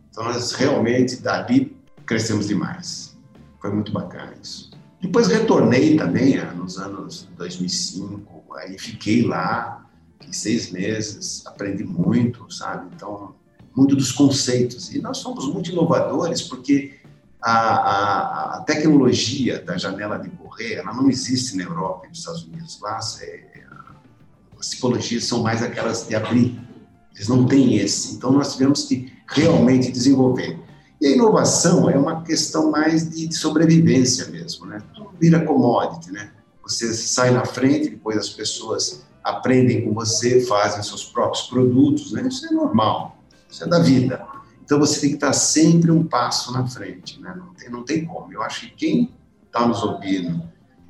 Então, 0.10 0.24
nós 0.24 0.52
realmente, 0.54 1.18
dali, 1.18 1.76
crescemos 2.06 2.48
demais. 2.48 3.18
Foi 3.60 3.74
muito 3.74 3.92
bacana 3.92 4.34
isso. 4.42 4.75
Depois 5.06 5.28
retornei 5.28 5.96
também, 5.96 6.44
nos 6.56 6.80
anos 6.80 7.28
2005, 7.38 8.44
aí 8.56 8.76
fiquei 8.80 9.22
lá, 9.22 9.86
seis 10.32 10.72
meses, 10.72 11.46
aprendi 11.46 11.84
muito, 11.84 12.52
sabe? 12.52 12.90
Então, 12.96 13.36
muito 13.76 13.96
dos 13.96 14.12
conceitos. 14.12 14.92
E 14.92 15.00
nós 15.00 15.20
somos 15.20 15.46
muito 15.46 15.70
inovadores 15.70 16.42
porque 16.42 16.96
a, 17.40 17.52
a, 17.52 18.58
a 18.58 18.62
tecnologia 18.62 19.62
da 19.62 19.78
janela 19.78 20.18
de 20.18 20.30
correr, 20.30 20.74
ela 20.74 20.92
não 20.92 21.08
existe 21.08 21.56
na 21.56 21.66
Europa 21.66 22.08
e 22.08 22.10
nos 22.10 22.20
Estados 22.20 22.44
Unidos. 22.44 22.80
Lá, 22.82 23.00
é, 23.22 23.64
as 24.60 24.70
tipologias 24.72 25.26
são 25.26 25.44
mais 25.44 25.62
aquelas 25.62 26.08
de 26.08 26.16
abrir. 26.16 26.60
Eles 27.14 27.28
não 27.28 27.46
têm 27.46 27.78
esse. 27.78 28.16
Então, 28.16 28.32
nós 28.32 28.54
tivemos 28.54 28.86
que 28.86 29.14
realmente 29.28 29.92
desenvolver. 29.92 30.60
E 31.06 31.10
a 31.10 31.12
inovação 31.12 31.88
é 31.88 31.96
uma 31.96 32.24
questão 32.24 32.72
mais 32.72 33.08
de, 33.08 33.32
sobrevivência 33.32 34.26
mesmo, 34.26 34.66
né? 34.66 34.82
Tudo 34.96 35.12
vira 35.22 35.46
commodity, 35.46 36.12
né? 36.12 36.32
Você 36.64 36.92
sai 36.96 37.30
na 37.30 37.46
frente, 37.46 37.92
depois 37.92 38.18
as 38.18 38.30
pessoas 38.30 39.06
aprendem 39.24 39.86
com 39.86 39.94
você, 39.94 40.42
fazem 40.42 40.82
seus 40.82 41.06
próprios 41.06 41.46
produtos, 41.46 42.12
né? 42.12 42.28
Isso 42.28 42.48
é 42.48 42.50
normal, 42.50 43.20
isso 43.48 43.64
é 43.64 43.68
da 43.68 43.78
vida. 43.78 44.26
Então 44.64 44.80
você 44.80 45.00
tem 45.00 45.10
que 45.12 45.18
estar 45.18 45.34
sempre 45.34 45.92
um 45.92 46.04
passo 46.04 46.52
na 46.52 46.66
frente, 46.66 47.22
né? 47.22 47.36
Não 47.38 47.54
tem, 47.54 47.70
não 47.70 47.86
tem 47.86 48.04
como. 48.04 48.34
Eu 48.34 48.42
acho 48.42 48.62
que 48.62 48.72
quem 48.72 49.14
está 49.46 49.64
nos 49.68 49.84
ouvindo 49.84 50.42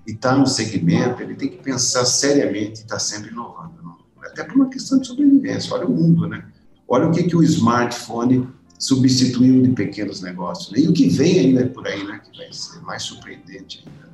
e 0.08 0.14
está 0.14 0.34
no 0.34 0.48
segmento, 0.48 1.22
ele 1.22 1.36
tem 1.36 1.50
que 1.50 1.58
pensar 1.58 2.06
seriamente 2.06 2.80
e 2.80 2.84
estar 2.84 2.96
tá 2.96 3.00
sempre 3.00 3.32
inovando. 3.32 3.98
Até 4.24 4.46
por 4.46 4.56
uma 4.56 4.70
questão 4.70 4.98
de 4.98 5.08
sobrevivência. 5.08 5.74
Olha 5.74 5.86
o 5.86 5.92
mundo, 5.92 6.26
né? 6.26 6.46
Olha 6.88 7.06
o 7.06 7.12
que, 7.12 7.24
que 7.24 7.36
o 7.36 7.44
smartphone 7.44 8.48
substituiu 8.78 9.62
de 9.62 9.70
pequenos 9.70 10.22
negócios. 10.22 10.72
Né? 10.72 10.86
E 10.86 10.88
o 10.88 10.94
que 10.94 11.08
vem 11.08 11.40
ainda 11.40 11.66
por 11.68 11.88
aí, 11.88 12.04
né? 12.04 12.22
Que 12.24 12.38
vai 12.38 12.52
ser 12.52 12.80
mais 12.82 13.04
surpreendente 13.04 13.84
ainda. 13.86 14.06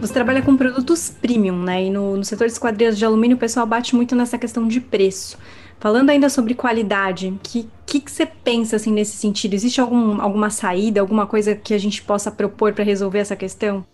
Você 0.00 0.12
trabalha 0.12 0.42
com 0.42 0.56
produtos 0.56 1.10
premium, 1.10 1.62
né? 1.62 1.86
E 1.86 1.90
no, 1.90 2.18
no 2.18 2.24
setor 2.24 2.46
de 2.46 2.52
esquadrias 2.52 2.98
de 2.98 3.04
alumínio 3.04 3.36
o 3.36 3.40
pessoal 3.40 3.66
bate 3.66 3.96
muito 3.96 4.14
nessa 4.14 4.36
questão 4.36 4.68
de 4.68 4.80
preço. 4.80 5.38
Falando 5.78 6.10
ainda 6.10 6.28
sobre 6.28 6.54
qualidade, 6.54 7.28
o 7.28 7.38
que, 7.42 7.68
que, 7.84 8.00
que, 8.00 8.10
você 8.10 8.24
pensa 8.24 8.76
assim 8.76 8.92
nesse 8.92 9.16
sentido? 9.16 9.54
Existe 9.54 9.80
algum, 9.80 10.20
alguma 10.20 10.48
saída, 10.48 11.00
alguma 11.00 11.26
coisa 11.26 11.54
que 11.54 11.74
a 11.74 11.78
gente 11.78 12.02
possa 12.02 12.30
propor 12.30 12.72
para 12.72 12.82
resolver 12.82 13.18
essa 13.18 13.36
questão? 13.36 13.84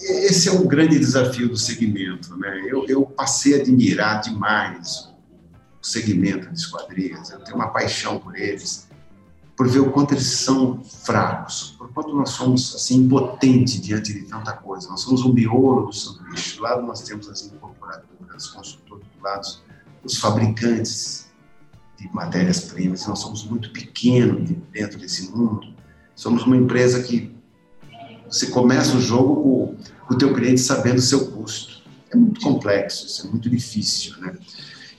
Esse 0.00 0.48
é 0.48 0.52
o 0.52 0.66
grande 0.66 0.98
desafio 0.98 1.48
do 1.48 1.56
segmento, 1.56 2.36
né? 2.36 2.62
Eu, 2.68 2.84
eu 2.86 3.02
passei 3.02 3.54
a 3.54 3.62
admirar 3.62 4.20
demais 4.20 5.08
segmento 5.88 6.48
de 6.50 6.58
esquadrias. 6.58 7.30
Eu 7.30 7.40
tenho 7.40 7.56
uma 7.56 7.68
paixão 7.68 8.18
por 8.18 8.36
eles 8.36 8.88
por 9.58 9.66
ver 9.68 9.80
o 9.80 9.90
quanto 9.90 10.14
eles 10.14 10.26
são 10.26 10.84
fracos, 10.84 11.74
por 11.76 11.92
quanto 11.92 12.14
nós 12.14 12.30
somos 12.30 12.76
assim 12.76 12.98
impotentes 12.98 13.80
diante 13.80 14.12
de 14.14 14.20
tanta 14.20 14.52
coisa. 14.52 14.88
Nós 14.88 15.00
somos 15.00 15.22
o 15.24 15.32
miolo 15.32 15.86
do 15.86 15.92
sanduíche. 15.92 16.56
Do 16.56 16.62
lado 16.62 16.82
nós 16.82 17.02
temos 17.02 17.28
as 17.28 17.42
incorporadoras, 17.42 18.06
os 18.36 18.50
consultores, 18.50 19.04
do 19.16 19.20
lado 19.20 19.48
os 20.04 20.16
fabricantes 20.18 21.26
de 21.98 22.08
matérias-primas. 22.14 23.04
Nós 23.08 23.18
somos 23.18 23.42
muito 23.42 23.72
pequenos 23.72 24.48
dentro 24.70 24.96
desse 24.96 25.28
mundo. 25.32 25.74
Somos 26.14 26.44
uma 26.44 26.56
empresa 26.56 27.02
que 27.02 27.36
você 28.30 28.46
começa 28.46 28.96
o 28.96 29.00
jogo 29.00 29.42
com, 29.42 29.76
com 30.06 30.14
o 30.14 30.18
teu 30.18 30.32
cliente 30.34 30.60
sabendo 30.60 30.98
o 30.98 31.02
seu 31.02 31.32
custo. 31.32 31.82
É 32.10 32.16
muito 32.16 32.40
complexo, 32.40 33.06
isso 33.06 33.26
é 33.26 33.30
muito 33.30 33.50
difícil, 33.50 34.16
né? 34.18 34.38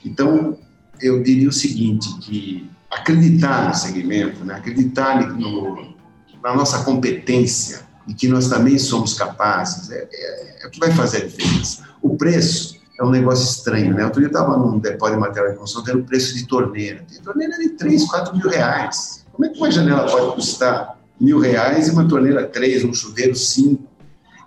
Então, 0.04 0.58
eu 1.00 1.22
diria 1.22 1.48
o 1.48 1.52
seguinte, 1.52 2.08
que 2.18 2.70
acreditar 2.90 3.68
no 3.68 3.74
segmento, 3.74 4.44
né? 4.44 4.54
acreditar 4.54 5.28
no, 5.32 5.94
na 6.42 6.54
nossa 6.54 6.84
competência 6.84 7.82
e 8.06 8.14
que 8.14 8.26
nós 8.26 8.48
também 8.48 8.78
somos 8.78 9.14
capazes, 9.14 9.90
é, 9.90 10.08
é, 10.12 10.64
é, 10.64 10.66
o 10.66 10.70
que 10.70 10.80
vai 10.80 10.90
fazer 10.90 11.18
a 11.18 11.26
diferença. 11.26 11.84
O 12.02 12.16
preço 12.16 12.78
é 12.98 13.04
um 13.04 13.10
negócio 13.10 13.44
estranho, 13.44 13.94
né? 13.94 14.04
Outro 14.04 14.20
dia 14.20 14.28
eu 14.28 14.32
estava 14.32 14.56
num 14.56 14.78
depósito 14.78 15.16
de 15.16 15.20
material 15.20 15.52
de 15.52 15.58
construção 15.58 15.84
tendo 15.84 16.04
preço 16.04 16.34
de 16.36 16.46
torneira. 16.46 17.04
Tem 17.08 17.20
torneira 17.22 17.56
de 17.58 17.70
3, 17.70 18.04
4 18.06 18.36
mil 18.36 18.48
reais. 18.48 19.24
Como 19.32 19.46
é 19.46 19.48
que 19.48 19.58
uma 19.58 19.70
janela 19.70 20.10
pode 20.10 20.34
custar 20.34 20.98
mil 21.20 21.38
reais 21.38 21.88
e 21.88 21.92
uma 21.92 22.08
torneira 22.08 22.46
3, 22.46 22.84
um 22.84 22.92
chuveiro 22.92 23.34
5? 23.34 23.82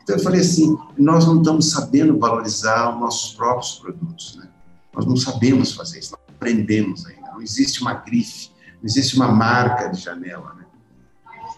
Então 0.03 0.17
eu 0.17 0.21
falei 0.21 0.41
assim, 0.41 0.77
nós 0.97 1.25
não 1.25 1.37
estamos 1.37 1.71
sabendo 1.71 2.19
valorizar 2.19 2.93
os 2.93 2.99
nossos 2.99 3.33
próprios 3.33 3.79
produtos, 3.79 4.35
né? 4.35 4.47
Nós 4.93 5.05
não 5.05 5.15
sabemos 5.15 5.73
fazer 5.73 5.99
isso, 5.99 6.15
aprendemos 6.43 7.05
ainda 7.05 7.23
não 7.33 7.41
existe 7.41 7.81
uma 7.81 7.93
grife, 7.93 8.49
não 8.81 8.85
existe 8.85 9.15
uma 9.15 9.29
marca 9.29 9.87
de 9.87 9.99
janela. 10.01 10.53
Né? 10.55 10.65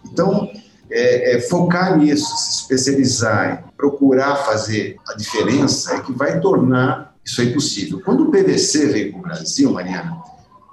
Então, 0.05 0.49
é, 0.89 1.35
é, 1.35 1.41
focar 1.41 1.97
nisso, 1.97 2.35
se 2.37 2.61
especializar, 2.61 3.65
procurar 3.75 4.35
fazer 4.37 4.97
a 5.07 5.15
diferença 5.15 5.95
é 5.95 6.01
que 6.01 6.13
vai 6.13 6.39
tornar 6.39 7.15
isso 7.25 7.41
aí 7.41 7.51
possível. 7.53 7.99
Quando 8.01 8.23
o 8.23 8.31
PVC 8.31 8.87
veio 8.87 9.11
para 9.11 9.19
o 9.19 9.23
Brasil, 9.23 9.71
Mariana, 9.71 10.21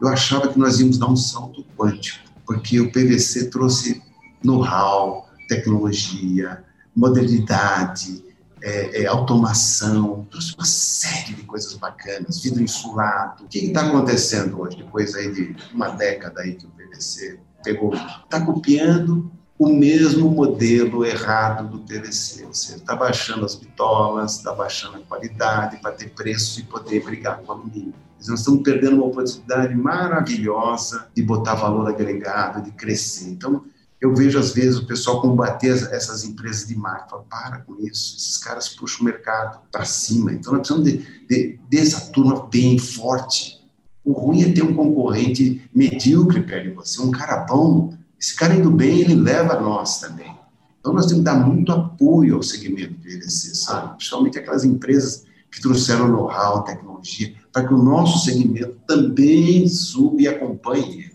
eu 0.00 0.08
achava 0.08 0.48
que 0.48 0.58
nós 0.58 0.78
íamos 0.78 0.98
dar 0.98 1.06
um 1.06 1.16
salto 1.16 1.64
quântico, 1.76 2.18
porque 2.46 2.78
o 2.78 2.92
PVC 2.92 3.48
trouxe 3.48 4.02
know-how, 4.44 5.28
tecnologia, 5.48 6.62
modernidade, 6.94 8.22
é, 8.62 9.02
é, 9.02 9.06
automação, 9.06 10.26
trouxe 10.30 10.54
uma 10.54 10.64
série 10.64 11.34
de 11.34 11.42
coisas 11.42 11.74
bacanas, 11.74 12.40
vidro 12.40 12.62
insulado. 12.62 13.44
O 13.44 13.48
que 13.48 13.58
está 13.58 13.86
acontecendo 13.88 14.60
hoje, 14.60 14.76
depois 14.76 15.14
aí 15.16 15.32
de 15.32 15.56
uma 15.74 15.88
década 15.88 16.42
aí 16.42 16.54
que 16.54 16.64
o 16.64 16.70
PVC 16.70 17.40
pegou? 17.64 17.92
Está 17.92 18.40
copiando 18.40 19.30
o 19.58 19.68
mesmo 19.68 20.30
modelo 20.30 21.04
errado 21.04 21.68
do 21.68 21.80
PVC. 21.80 22.46
Você 22.46 22.76
está 22.76 22.94
baixando 22.94 23.44
as 23.44 23.56
bitolas, 23.56 24.36
está 24.36 24.52
baixando 24.54 24.98
a 24.98 25.00
qualidade 25.00 25.78
para 25.78 25.92
ter 25.92 26.10
preço 26.10 26.60
e 26.60 26.62
poder 26.62 27.04
brigar 27.04 27.38
com 27.38 27.48
o 27.48 27.54
alumínio. 27.56 27.94
Nós 28.28 28.38
estamos 28.38 28.62
perdendo 28.62 28.96
uma 28.96 29.06
oportunidade 29.06 29.74
maravilhosa 29.74 31.08
de 31.12 31.22
botar 31.22 31.54
valor 31.54 31.88
agregado, 31.88 32.62
de 32.62 32.70
crescer. 32.70 33.28
Então, 33.28 33.64
eu 34.02 34.12
vejo 34.12 34.36
às 34.36 34.52
vezes 34.52 34.78
o 34.78 34.84
pessoal 34.84 35.20
combater 35.20 35.70
essas 35.92 36.24
empresas 36.24 36.66
de 36.66 36.76
marketing. 36.76 37.08
Fala, 37.08 37.24
para 37.30 37.58
com 37.58 37.74
isso, 37.86 38.16
esses 38.16 38.36
caras 38.36 38.68
puxam 38.68 39.02
o 39.02 39.04
mercado 39.04 39.60
para 39.70 39.84
cima. 39.84 40.32
Então 40.32 40.52
nós 40.52 40.66
precisamos 40.66 40.92
de, 40.92 41.26
de, 41.28 41.60
dessa 41.70 42.10
turma 42.10 42.48
bem 42.48 42.76
forte. 42.80 43.64
O 44.04 44.10
ruim 44.10 44.42
é 44.42 44.52
ter 44.52 44.64
um 44.64 44.74
concorrente 44.74 45.70
medíocre 45.72 46.42
perto 46.42 46.68
de 46.68 46.74
você, 46.74 47.00
um 47.00 47.12
cara 47.12 47.44
bom. 47.44 47.96
Esse 48.20 48.34
cara 48.34 48.56
indo 48.56 48.72
bem, 48.72 49.02
ele 49.02 49.14
leva 49.14 49.54
a 49.54 49.60
nós 49.60 50.00
também. 50.00 50.36
Então 50.80 50.92
nós 50.92 51.06
temos 51.06 51.20
que 51.20 51.24
dar 51.24 51.36
muito 51.36 51.70
apoio 51.70 52.34
ao 52.34 52.42
segmento 52.42 52.94
de 52.94 53.14
EVC, 53.14 53.54
sabe? 53.54 53.94
Principalmente 53.94 54.36
aquelas 54.36 54.64
empresas 54.64 55.26
que 55.48 55.60
trouxeram 55.60 56.08
know-how, 56.08 56.64
tecnologia, 56.64 57.34
para 57.52 57.68
que 57.68 57.72
o 57.72 57.78
nosso 57.78 58.24
segmento 58.24 58.74
também 58.84 59.68
suba 59.68 60.22
e 60.22 60.26
acompanhe. 60.26 61.11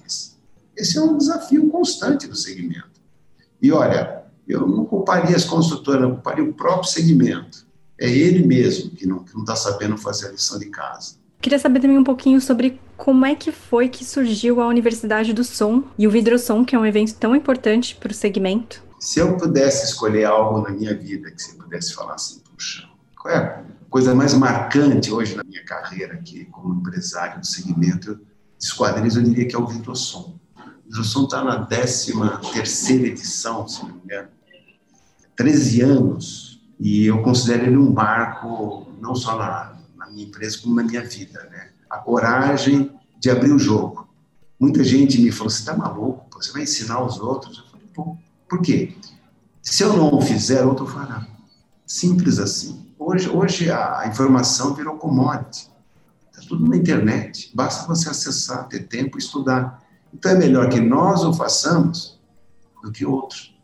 Esse 0.77 0.97
é 0.97 1.01
um 1.01 1.17
desafio 1.17 1.67
constante 1.69 2.27
do 2.27 2.35
segmento. 2.35 3.01
E 3.61 3.71
olha, 3.71 4.23
eu 4.47 4.67
não 4.67 4.85
culparia 4.85 5.35
as 5.35 5.43
construtoras, 5.43 6.03
eu 6.03 6.11
culparia 6.11 6.43
o 6.43 6.53
próprio 6.53 6.89
segmento. 6.89 7.65
É 7.99 8.07
ele 8.07 8.45
mesmo 8.45 8.91
que 8.91 9.07
não 9.07 9.25
está 9.39 9.55
sabendo 9.55 9.97
fazer 9.97 10.27
a 10.27 10.31
lição 10.31 10.59
de 10.59 10.67
casa. 10.67 11.15
Queria 11.41 11.57
saber 11.57 11.79
também 11.79 11.97
um 11.97 12.03
pouquinho 12.03 12.39
sobre 12.39 12.79
como 12.95 13.25
é 13.25 13.35
que 13.35 13.51
foi 13.51 13.89
que 13.89 14.05
surgiu 14.05 14.61
a 14.61 14.67
Universidade 14.67 15.33
do 15.33 15.43
Som 15.43 15.83
e 15.97 16.07
o 16.07 16.11
Vidrosom, 16.11 16.63
que 16.63 16.75
é 16.75 16.79
um 16.79 16.85
evento 16.85 17.15
tão 17.15 17.35
importante 17.35 17.95
para 17.95 18.11
o 18.11 18.13
segmento. 18.13 18.83
Se 18.99 19.19
eu 19.19 19.37
pudesse 19.37 19.85
escolher 19.85 20.25
algo 20.25 20.61
na 20.61 20.69
minha 20.69 20.95
vida 20.95 21.31
que 21.31 21.41
você 21.41 21.53
pudesse 21.53 21.93
falar 21.93 22.15
assim, 22.15 22.41
puxa, 22.51 22.87
qual 23.19 23.33
é 23.33 23.37
a 23.37 23.63
coisa 23.89 24.13
mais 24.15 24.33
marcante 24.33 25.11
hoje 25.11 25.35
na 25.35 25.43
minha 25.43 25.63
carreira 25.63 26.15
aqui 26.15 26.45
como 26.45 26.75
empresário 26.75 27.39
do 27.39 27.45
segmento 27.45 28.15
de 28.15 28.65
esquadrias, 28.65 29.15
eu 29.15 29.23
diria 29.23 29.47
que 29.47 29.55
é 29.55 29.59
o 29.59 29.67
Vidrosom. 29.67 30.35
Jusson 30.89 31.25
está 31.25 31.43
na 31.43 31.65
13 31.65 32.13
terceira 32.53 33.07
edição, 33.07 33.67
se 33.67 33.83
não 33.83 33.95
me 33.95 34.01
engano. 34.03 34.29
13 35.35 35.81
anos. 35.81 36.61
E 36.79 37.05
eu 37.05 37.21
considero 37.21 37.65
ele 37.65 37.77
um 37.77 37.91
marco, 37.91 38.87
não 39.01 39.15
só 39.15 39.37
na, 39.37 39.77
na 39.95 40.09
minha 40.09 40.25
empresa, 40.25 40.59
como 40.59 40.75
na 40.75 40.83
minha 40.83 41.03
vida. 41.03 41.43
Né? 41.51 41.69
A 41.89 41.97
coragem 41.97 42.91
de 43.19 43.29
abrir 43.29 43.51
o 43.51 43.59
jogo. 43.59 44.07
Muita 44.59 44.83
gente 44.83 45.21
me 45.21 45.31
falou, 45.31 45.49
você 45.49 45.59
está 45.59 45.75
maluco? 45.75 46.25
Você 46.35 46.51
vai 46.51 46.63
ensinar 46.63 47.03
os 47.03 47.19
outros? 47.19 47.57
Eu 47.57 47.63
falei, 47.65 47.87
pô, 47.93 48.17
por 48.47 48.61
quê? 48.61 48.95
Se 49.61 49.83
eu 49.83 49.95
não 49.95 50.21
fizer, 50.21 50.63
outro 50.63 50.87
fará. 50.87 51.27
Simples 51.85 52.39
assim. 52.39 52.87
Hoje, 52.97 53.29
hoje 53.29 53.71
a 53.71 54.05
informação 54.07 54.73
virou 54.73 54.97
commodity. 54.97 55.69
Está 56.31 56.47
tudo 56.47 56.67
na 56.67 56.77
internet. 56.77 57.51
Basta 57.53 57.87
você 57.87 58.09
acessar, 58.09 58.67
ter 58.67 58.87
tempo 58.87 59.17
e 59.17 59.19
estudar. 59.19 59.83
Então 60.13 60.31
é 60.31 60.35
melhor 60.35 60.69
que 60.69 60.79
nós 60.79 61.23
o 61.23 61.33
façamos 61.33 62.19
do 62.83 62.91
que 62.91 63.05
outros. 63.05 63.55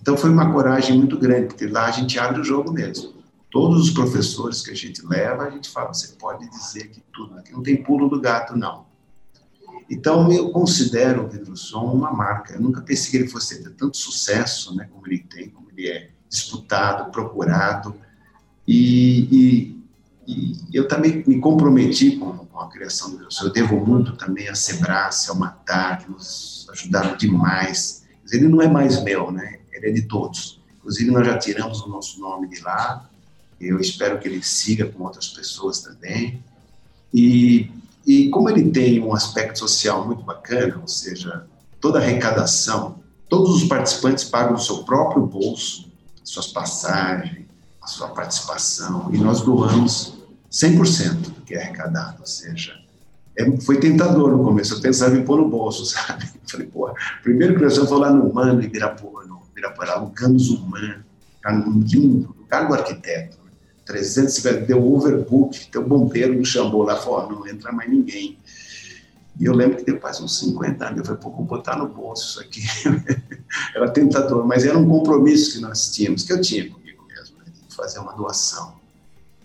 Então 0.00 0.16
foi 0.16 0.30
uma 0.30 0.52
coragem 0.52 0.98
muito 0.98 1.18
grande, 1.18 1.48
porque 1.48 1.66
lá 1.66 1.86
a 1.86 1.90
gente 1.90 2.18
abre 2.18 2.40
o 2.40 2.44
jogo 2.44 2.72
mesmo. 2.72 3.14
Todos 3.50 3.82
os 3.82 3.90
professores 3.90 4.60
que 4.60 4.70
a 4.70 4.74
gente 4.74 5.04
leva, 5.06 5.44
a 5.44 5.50
gente 5.50 5.70
fala, 5.70 5.94
você 5.94 6.14
pode 6.18 6.48
dizer 6.50 6.88
que 6.88 7.00
tudo, 7.12 7.38
aqui 7.38 7.52
não 7.52 7.62
tem 7.62 7.82
pulo 7.82 8.08
do 8.08 8.20
gato, 8.20 8.56
não. 8.56 8.86
Então 9.88 10.30
eu 10.32 10.50
considero 10.50 11.24
o 11.24 11.28
Pedro 11.28 11.56
Som 11.56 11.92
uma 11.92 12.12
marca. 12.12 12.54
Eu 12.54 12.60
nunca 12.60 12.80
pensei 12.80 13.10
que 13.10 13.16
ele 13.16 13.28
fosse 13.28 13.62
ter 13.62 13.70
tanto 13.70 13.96
sucesso, 13.96 14.74
né, 14.74 14.88
como 14.92 15.06
ele 15.06 15.18
tem, 15.18 15.50
como 15.50 15.68
ele 15.70 15.88
é 15.88 16.10
disputado, 16.28 17.10
procurado. 17.10 17.94
E, 18.66 19.28
e 19.30 19.74
e 20.26 20.56
eu 20.72 20.88
também 20.88 21.22
me 21.26 21.38
comprometi 21.38 22.16
com, 22.16 22.43
com 22.54 22.60
a 22.60 22.68
criação 22.68 23.10
do 23.10 23.18
Deus. 23.18 23.40
Eu 23.40 23.50
devo 23.50 23.84
muito 23.84 24.12
também 24.12 24.48
a 24.48 24.54
Sebrae, 24.54 25.10
ao 25.28 25.34
Matar, 25.34 25.98
que 25.98 26.10
nos 26.10 26.68
ajudaram 26.70 27.16
demais. 27.16 28.04
Ele 28.30 28.48
não 28.48 28.62
é 28.62 28.68
mais 28.68 29.02
meu, 29.02 29.32
né? 29.32 29.58
Ele 29.72 29.88
é 29.88 29.92
de 29.92 30.02
todos. 30.02 30.60
Inclusive, 30.78 31.10
nós 31.10 31.26
já 31.26 31.36
tiramos 31.36 31.82
o 31.82 31.88
nosso 31.88 32.20
nome 32.20 32.48
de 32.48 32.60
lá. 32.60 33.10
Eu 33.60 33.80
espero 33.80 34.20
que 34.20 34.28
ele 34.28 34.40
siga 34.42 34.86
com 34.86 35.02
outras 35.02 35.28
pessoas 35.28 35.80
também. 35.80 36.42
E, 37.12 37.70
e 38.06 38.30
como 38.30 38.48
ele 38.48 38.70
tem 38.70 39.02
um 39.02 39.12
aspecto 39.12 39.58
social 39.58 40.06
muito 40.06 40.22
bacana, 40.22 40.78
ou 40.80 40.86
seja, 40.86 41.46
toda 41.80 41.98
arrecadação, 41.98 43.00
todos 43.28 43.56
os 43.56 43.64
participantes 43.64 44.24
pagam 44.24 44.54
do 44.54 44.62
seu 44.62 44.84
próprio 44.84 45.26
bolso, 45.26 45.90
suas 46.22 46.46
passagens, 46.46 47.46
a 47.82 47.86
sua 47.88 48.08
participação, 48.08 49.10
e 49.12 49.18
nós 49.18 49.42
doamos 49.42 50.14
100% 50.50 51.14
do 51.14 51.33
que 51.44 51.54
é 51.54 51.62
arrecadado, 51.62 52.16
ou 52.20 52.26
seja, 52.26 52.74
é, 53.36 53.50
foi 53.60 53.78
tentador 53.78 54.30
no 54.30 54.44
começo, 54.44 54.74
eu 54.74 54.80
pensava 54.80 55.16
em 55.16 55.24
pôr 55.24 55.38
no 55.38 55.48
bolso, 55.48 55.84
sabe? 55.86 56.30
Falei, 56.46 56.66
pô, 56.66 56.92
primeiro 57.22 57.56
que 57.56 57.62
nós 57.62 57.76
vamos 57.76 57.92
lá 57.92 58.10
no 58.10 58.28
Humano, 58.28 58.62
em 58.62 58.66
Ibirapuera, 58.66 59.26
no 59.26 59.42
Ibirapuera, 59.50 59.92
alugamos 59.92 60.50
o 60.50 60.56
Humano, 60.56 61.04
tá 61.42 61.50
lindo, 61.52 62.34
lugar 62.38 62.68
do 62.68 62.74
arquiteto, 62.74 63.38
né? 63.44 63.50
350, 63.86 64.66
deu 64.66 64.92
overbook, 64.92 65.66
teu 65.66 65.86
bombeiro 65.86 66.34
me 66.34 66.44
chamou 66.44 66.84
lá, 66.84 66.96
falou, 66.96 67.30
não 67.30 67.46
entra 67.46 67.70
mais 67.70 67.90
ninguém. 67.90 68.38
E 69.38 69.44
eu 69.46 69.52
lembro 69.52 69.78
que 69.78 69.84
deu 69.84 69.98
quase 69.98 70.22
uns 70.22 70.38
50 70.38 70.86
anos, 70.86 70.98
eu 70.98 71.04
falei, 71.04 71.20
pô, 71.20 71.30
vou 71.30 71.44
botar 71.44 71.76
no 71.76 71.88
bolso 71.88 72.30
isso 72.30 72.40
aqui. 72.40 72.62
era 73.74 73.90
tentador, 73.90 74.46
mas 74.46 74.64
era 74.64 74.78
um 74.78 74.88
compromisso 74.88 75.54
que 75.54 75.60
nós 75.60 75.92
tínhamos, 75.92 76.22
que 76.22 76.32
eu 76.32 76.40
tinha 76.40 76.70
comigo 76.70 77.04
mesmo, 77.08 77.38
né? 77.38 77.46
fazer 77.68 77.98
uma 77.98 78.12
doação. 78.12 78.74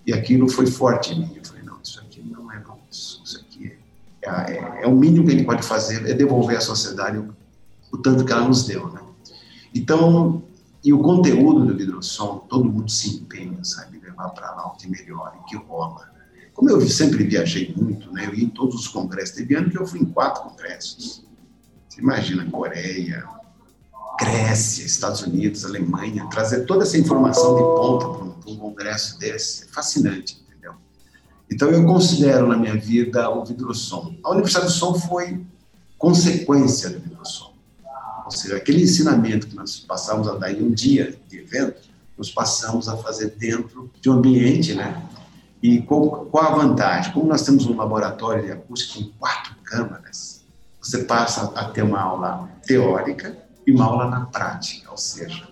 E 0.06 0.14
aquilo 0.14 0.48
foi 0.48 0.68
forte 0.68 1.14
em 1.14 1.20
mim. 1.22 1.34
Eu 1.36 1.44
falei, 1.44 1.59
é, 4.30 4.52
é, 4.52 4.84
é, 4.84 4.88
o 4.88 4.96
mínimo 4.96 5.26
que 5.26 5.32
a 5.32 5.36
gente 5.36 5.46
pode 5.46 5.64
fazer, 5.64 6.08
é 6.10 6.14
devolver 6.14 6.58
à 6.58 6.62
sociedade 6.62 7.18
o, 7.18 7.34
o 7.92 7.98
tanto 7.98 8.26
que 8.26 8.32
ela 8.32 8.48
nos 8.48 8.66
deu, 8.66 8.88
né? 8.90 9.02
Então, 9.74 10.44
e 10.84 10.94
o 10.94 11.00
conteúdo 11.00 11.66
do 11.66 11.76
Vidrosom, 11.76 12.46
todo 12.50 12.70
mundo 12.70 12.90
se 12.90 13.18
empenha, 13.18 13.64
sabe, 13.64 14.00
levar 14.00 14.30
para 14.30 14.52
lá 14.52 14.68
o 14.68 14.72
que 14.72 14.90
melhor, 14.90 15.38
o 15.42 15.46
que 15.46 15.58
rola. 15.58 16.10
Como 16.54 16.70
eu 16.70 16.82
sempre 16.88 17.24
viajei 17.24 17.74
muito, 17.76 18.12
né, 18.12 18.26
eu 18.26 18.34
ia 18.34 18.44
em 18.44 18.50
todos 18.50 18.76
os 18.76 18.88
congressos, 18.88 19.36
teve 19.36 19.56
ano 19.56 19.70
que 19.70 19.78
eu 19.78 19.86
fui 19.86 20.00
em 20.00 20.06
quatro 20.06 20.44
congressos. 20.44 21.26
Você 21.88 22.02
imagina, 22.02 22.50
Coreia, 22.50 23.28
Grécia, 24.20 24.86
Estados 24.86 25.22
Unidos, 25.22 25.64
Alemanha, 25.64 26.28
trazer 26.30 26.66
toda 26.66 26.84
essa 26.84 26.98
informação 26.98 27.56
de 27.56 27.62
ponta 27.62 28.10
para 28.10 28.24
um, 28.26 28.36
um 28.48 28.58
congresso 28.58 29.18
desse 29.18 29.64
é 29.64 29.68
fascinante? 29.68 30.46
Então 31.52 31.70
eu 31.70 31.86
considero 31.86 32.48
na 32.48 32.56
minha 32.56 32.76
vida 32.76 33.30
o 33.30 33.44
Vidrosom. 33.44 34.16
A 34.24 34.32
Universidade 34.32 34.68
do 34.68 34.72
Som 34.72 34.94
foi 34.94 35.42
consequência 35.98 36.90
do 36.90 37.00
Vidrosom. 37.00 37.54
Ou 38.26 38.32
seja, 38.32 38.58
aquele 38.58 38.84
ensinamento 38.84 39.48
que 39.48 39.56
nós 39.56 39.80
passamos 39.80 40.28
a 40.28 40.36
dar 40.36 40.52
em 40.52 40.62
um 40.62 40.72
dia 40.72 41.18
de 41.28 41.40
evento, 41.40 41.82
nós 42.18 42.30
passamos 42.30 42.88
a 42.88 42.96
fazer 42.98 43.36
dentro 43.38 43.90
de 44.00 44.10
um 44.10 44.14
ambiente, 44.14 44.76
né? 44.76 45.04
E 45.62 45.82
qual, 45.82 46.26
qual 46.26 46.44
a 46.46 46.56
vantagem? 46.56 47.12
Como 47.12 47.28
nós 47.28 47.42
temos 47.42 47.66
um 47.66 47.76
laboratório 47.76 48.46
de 48.46 48.52
acústica 48.52 49.04
com 49.04 49.12
quatro 49.18 49.56
câmaras, 49.64 50.44
você 50.80 51.04
passa 51.04 51.52
a 51.56 51.66
ter 51.66 51.82
uma 51.82 52.00
aula 52.00 52.50
teórica, 52.66 53.36
e 53.70 53.72
uma 53.72 53.86
aula 53.86 54.10
na 54.10 54.26
prática, 54.26 54.90
ou 54.90 54.98
seja, 54.98 55.48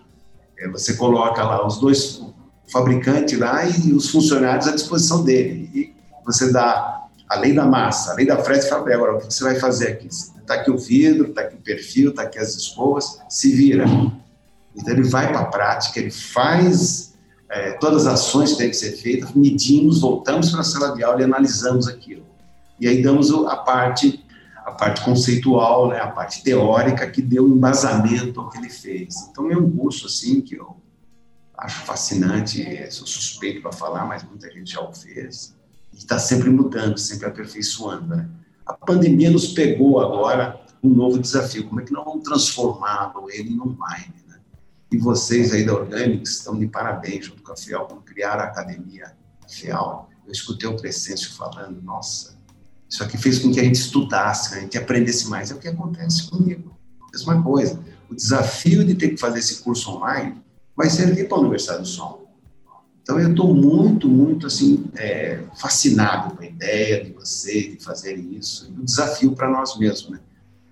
é, 0.58 0.68
você 0.68 0.96
coloca 0.96 1.44
lá 1.44 1.66
os 1.66 1.78
dois, 1.80 2.24
fabricante 2.72 3.36
lá 3.36 3.66
e 3.66 3.94
os 3.94 4.10
funcionários 4.10 4.68
à 4.68 4.74
disposição 4.74 5.24
dele. 5.24 5.70
E 5.74 5.94
você 6.26 6.52
dá 6.52 7.08
a 7.30 7.40
lei 7.40 7.54
da 7.54 7.66
massa, 7.66 8.12
a 8.12 8.16
lei 8.16 8.26
da 8.26 8.38
frete 8.38 8.66
e 8.66 8.70
fala, 8.70 8.94
agora, 8.94 9.16
o 9.16 9.20
que 9.20 9.34
você 9.34 9.44
vai 9.44 9.56
fazer 9.56 9.90
aqui? 9.90 10.08
Está 10.08 10.56
aqui 10.56 10.72
o 10.72 10.78
vidro, 10.78 11.30
está 11.30 11.42
aqui 11.42 11.56
o 11.56 11.60
perfil, 11.60 12.12
está 12.12 12.24
aqui 12.24 12.40
as 12.40 12.56
escovas, 12.56 13.20
se 13.30 13.52
vira. 13.52 13.86
Então 14.76 14.94
ele 14.94 15.04
vai 15.04 15.28
para 15.28 15.42
a 15.42 15.46
prática, 15.46 16.00
ele 16.00 16.12
faz 16.12 17.14
é, 17.50 17.72
todas 17.74 18.06
as 18.08 18.14
ações 18.14 18.52
que 18.52 18.58
têm 18.60 18.70
que 18.70 18.76
ser 18.76 18.92
feitas, 18.94 19.34
medimos, 19.34 20.00
voltamos 20.00 20.52
para 20.52 20.62
a 20.62 20.64
sala 20.64 20.96
de 20.96 21.04
aula 21.04 21.22
e 21.22 21.24
analisamos 21.24 21.88
aquilo. 21.88 22.26
E 22.80 22.88
aí 22.88 23.02
damos 23.02 23.32
a 23.32 23.56
parte 23.58 24.24
a 24.66 24.72
parte 24.72 25.02
conceitual, 25.06 25.88
né, 25.88 25.98
a 25.98 26.08
parte 26.08 26.44
teórica 26.44 27.10
que 27.10 27.22
deu 27.22 27.48
embasamento 27.48 28.42
ao 28.42 28.50
que 28.50 28.58
ele 28.58 28.70
fez. 28.70 29.16
Então 29.32 29.50
é 29.50 29.56
um 29.56 29.72
curso 29.72 30.08
assim 30.08 30.42
que 30.42 30.56
eu 30.56 30.76
acho 31.58 31.86
fascinante, 31.86 32.92
sou 32.92 33.08
suspeito 33.08 33.62
para 33.62 33.72
falar, 33.72 34.06
mas 34.06 34.24
muita 34.24 34.52
gente 34.52 34.72
já 34.74 34.82
o 34.82 34.94
fez. 34.94 35.56
E 35.92 35.98
está 35.98 36.20
sempre 36.20 36.50
mudando, 36.50 36.98
sempre 36.98 37.26
aperfeiçoando. 37.26 38.16
Né? 38.16 38.30
A 38.66 38.74
pandemia 38.74 39.32
nos 39.32 39.48
pegou 39.48 40.00
agora 40.00 40.62
um 40.84 40.90
novo 40.90 41.18
desafio. 41.18 41.68
Como 41.68 41.82
é 41.82 41.84
que 41.84 41.92
nós 41.92 42.06
vamos 42.06 42.24
transformar 42.24 43.12
ele 43.30 43.54
em 43.54 43.60
online? 43.60 44.14
Né? 44.28 44.40
E 44.92 44.98
vocês 44.98 45.52
aí 45.52 45.66
da 45.66 45.74
Organics 45.74 46.34
estão 46.34 46.58
de 46.58 46.68
parabéns 46.68 47.26
junto 47.26 47.42
com 47.42 47.52
a 47.52 47.58
FIAL, 47.58 47.88
por 47.88 48.04
criar 48.04 48.36
a 48.36 48.44
academia 48.44 49.16
FIAL. 49.48 50.10
Eu 50.26 50.32
escutei 50.32 50.70
o 50.70 50.78
Crescêncio 50.78 51.34
falando, 51.34 51.82
nossa, 51.82 52.38
isso 52.88 53.04
aqui 53.04 53.18
fez 53.18 53.40
com 53.40 53.52
que 53.52 53.60
a 53.60 53.64
gente 53.64 53.76
estudasse, 53.76 54.54
a 54.54 54.60
gente 54.60 54.78
aprendesse 54.78 55.28
mais. 55.28 55.50
É 55.50 55.56
o 55.56 55.58
que 55.58 55.68
acontece 55.68 56.30
comigo. 56.30 56.78
Mesma 57.12 57.42
coisa. 57.42 57.84
O 58.10 58.16
desafio 58.16 58.86
de 58.86 58.94
ter 58.94 59.10
que 59.10 59.18
fazer 59.18 59.40
esse 59.40 59.64
curso 59.64 59.90
online 59.92 60.42
vai 60.78 60.90
servir 60.92 61.28
para 61.28 61.38
a 61.38 61.42
Universidade 61.42 61.82
do 61.82 61.88
Som. 61.88 62.28
Então, 63.02 63.20
eu 63.20 63.32
estou 63.32 63.54
muito, 63.54 64.08
muito 64.08 64.46
assim, 64.46 64.86
é, 64.96 65.40
fascinado 65.56 66.36
com 66.36 66.44
a 66.44 66.46
ideia 66.46 67.04
de 67.04 67.12
vocês 67.14 67.78
de 67.78 67.84
fazerem 67.84 68.36
isso, 68.36 68.72
o 68.78 68.84
desafio 68.84 69.32
para 69.32 69.50
nós 69.50 69.78
mesmos, 69.80 70.12
né? 70.12 70.20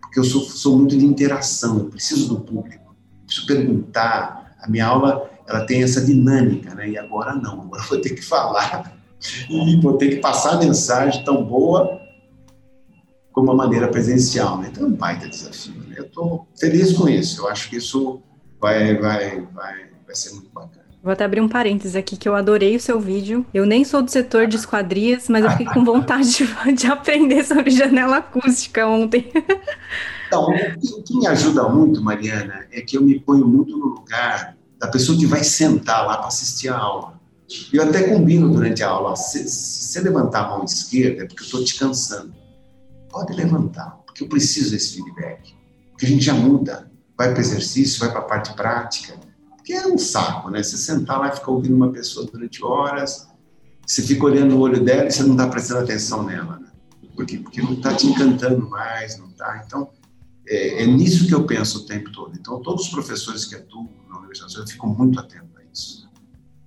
Porque 0.01 0.19
eu 0.19 0.23
sou, 0.23 0.41
sou 0.41 0.77
muito 0.77 0.95
de 0.95 1.05
interação, 1.05 1.79
eu 1.79 1.85
preciso 1.85 2.27
do 2.27 2.41
público. 2.41 2.95
preciso 3.25 3.47
perguntar. 3.47 4.55
A 4.61 4.69
minha 4.69 4.85
aula 4.85 5.29
ela 5.47 5.65
tem 5.65 5.81
essa 5.81 6.03
dinâmica, 6.03 6.75
né? 6.75 6.89
E 6.89 6.97
agora 6.97 7.33
não, 7.33 7.61
agora 7.61 7.83
vou 7.83 7.99
ter 7.99 8.09
que 8.09 8.21
falar 8.21 8.97
e 9.49 9.79
vou 9.79 9.97
ter 9.97 10.09
que 10.09 10.15
passar 10.17 10.55
a 10.55 10.57
mensagem 10.57 11.23
tão 11.23 11.43
boa 11.43 12.01
como 13.31 13.51
a 13.51 13.55
maneira 13.55 13.87
presencial, 13.87 14.57
né? 14.57 14.69
Então 14.71 14.83
é 14.83 14.87
um 14.87 14.93
baita 14.93 15.27
desafio. 15.27 15.73
Né? 15.87 15.95
Eu 15.97 16.05
estou 16.05 16.47
feliz 16.57 16.93
com 16.93 17.07
isso. 17.07 17.41
Eu 17.41 17.47
acho 17.47 17.69
que 17.69 17.77
isso 17.77 18.21
vai, 18.59 18.95
vai, 18.95 19.41
vai, 19.53 19.94
vai 20.15 20.21
ser 20.21 20.33
muito 20.33 20.49
bacana. 20.49 20.85
Vou 21.03 21.11
até 21.11 21.23
abrir 21.23 21.41
um 21.41 21.47
parênteses 21.47 21.95
aqui, 21.95 22.17
que 22.17 22.27
eu 22.27 22.33
adorei 22.33 22.75
o 22.75 22.79
seu 22.79 22.99
vídeo. 22.99 23.45
Eu 23.53 23.63
nem 23.63 23.83
sou 23.83 24.01
do 24.01 24.09
setor 24.09 24.47
de 24.47 24.55
esquadrias, 24.55 25.29
mas 25.29 25.43
eu 25.43 25.51
fiquei 25.51 25.67
com 25.67 25.83
vontade 25.85 26.31
de, 26.31 26.73
de 26.73 26.87
aprender 26.87 27.43
sobre 27.43 27.69
janela 27.69 28.17
acústica 28.17 28.87
ontem. 28.87 29.31
Então, 30.27 30.47
o 30.49 31.03
que 31.03 31.15
me 31.15 31.27
ajuda 31.27 31.69
muito, 31.69 32.01
Mariana, 32.01 32.65
é 32.71 32.81
que 32.81 32.97
eu 32.97 33.03
me 33.03 33.19
ponho 33.19 33.47
muito 33.47 33.77
no 33.77 33.85
lugar 33.85 34.57
da 34.79 34.87
pessoa 34.87 35.15
que 35.15 35.27
vai 35.27 35.43
sentar 35.43 36.07
lá 36.07 36.17
para 36.17 36.27
assistir 36.27 36.69
a 36.69 36.77
aula. 36.77 37.19
Eu 37.71 37.83
até 37.83 38.09
combino 38.09 38.51
durante 38.51 38.81
a 38.81 38.89
aula, 38.89 39.15
se 39.15 39.47
você 39.47 40.01
levantar 40.01 40.45
a 40.45 40.49
mão 40.49 40.63
esquerda 40.63 41.23
é 41.23 41.27
porque 41.27 41.43
eu 41.43 41.45
estou 41.45 41.63
te 41.63 41.77
cansando. 41.77 42.33
Pode 43.11 43.31
levantar, 43.33 43.91
porque 44.07 44.23
eu 44.23 44.27
preciso 44.27 44.71
desse 44.71 44.95
feedback. 44.95 45.53
Porque 45.91 46.07
a 46.07 46.09
gente 46.09 46.25
já 46.25 46.33
muda, 46.33 46.91
vai 47.15 47.29
para 47.29 47.37
o 47.37 47.41
exercício, 47.41 47.99
vai 47.99 48.09
para 48.09 48.21
a 48.21 48.23
parte 48.23 48.53
prática 48.55 49.24
que 49.65 49.73
é 49.73 49.87
um 49.87 49.97
saco, 49.97 50.51
né? 50.51 50.61
Você 50.61 50.77
sentar 50.77 51.19
lá 51.19 51.29
e 51.29 51.35
ficar 51.35 51.51
ouvindo 51.51 51.75
uma 51.75 51.91
pessoa 51.91 52.25
durante 52.31 52.63
horas, 52.63 53.27
você 53.85 54.03
fica 54.03 54.23
olhando 54.23 54.55
o 54.55 54.59
olho 54.59 54.83
dela 54.83 55.07
e 55.07 55.11
você 55.11 55.23
não 55.23 55.31
está 55.31 55.47
prestando 55.47 55.81
atenção 55.81 56.23
nela, 56.23 56.59
né? 56.59 56.67
Porque, 57.15 57.39
porque 57.39 57.61
não 57.61 57.73
está 57.73 57.95
te 57.95 58.05
encantando 58.05 58.69
mais, 58.69 59.17
não 59.17 59.27
está. 59.27 59.63
Então, 59.65 59.89
é, 60.47 60.83
é, 60.83 60.85
nisso 60.85 61.25
que 61.25 61.33
eu 61.33 61.45
penso 61.45 61.79
o 61.79 61.85
tempo 61.85 62.11
todo. 62.11 62.37
Então, 62.37 62.61
todos 62.61 62.85
os 62.85 62.89
professores 62.89 63.45
que 63.45 63.55
atuam 63.55 63.89
na 64.07 64.19
universidade, 64.19 64.59
eu 64.59 64.67
fico 64.67 64.87
muito 64.87 65.19
atento 65.19 65.57
a 65.57 65.63
isso. 65.73 66.07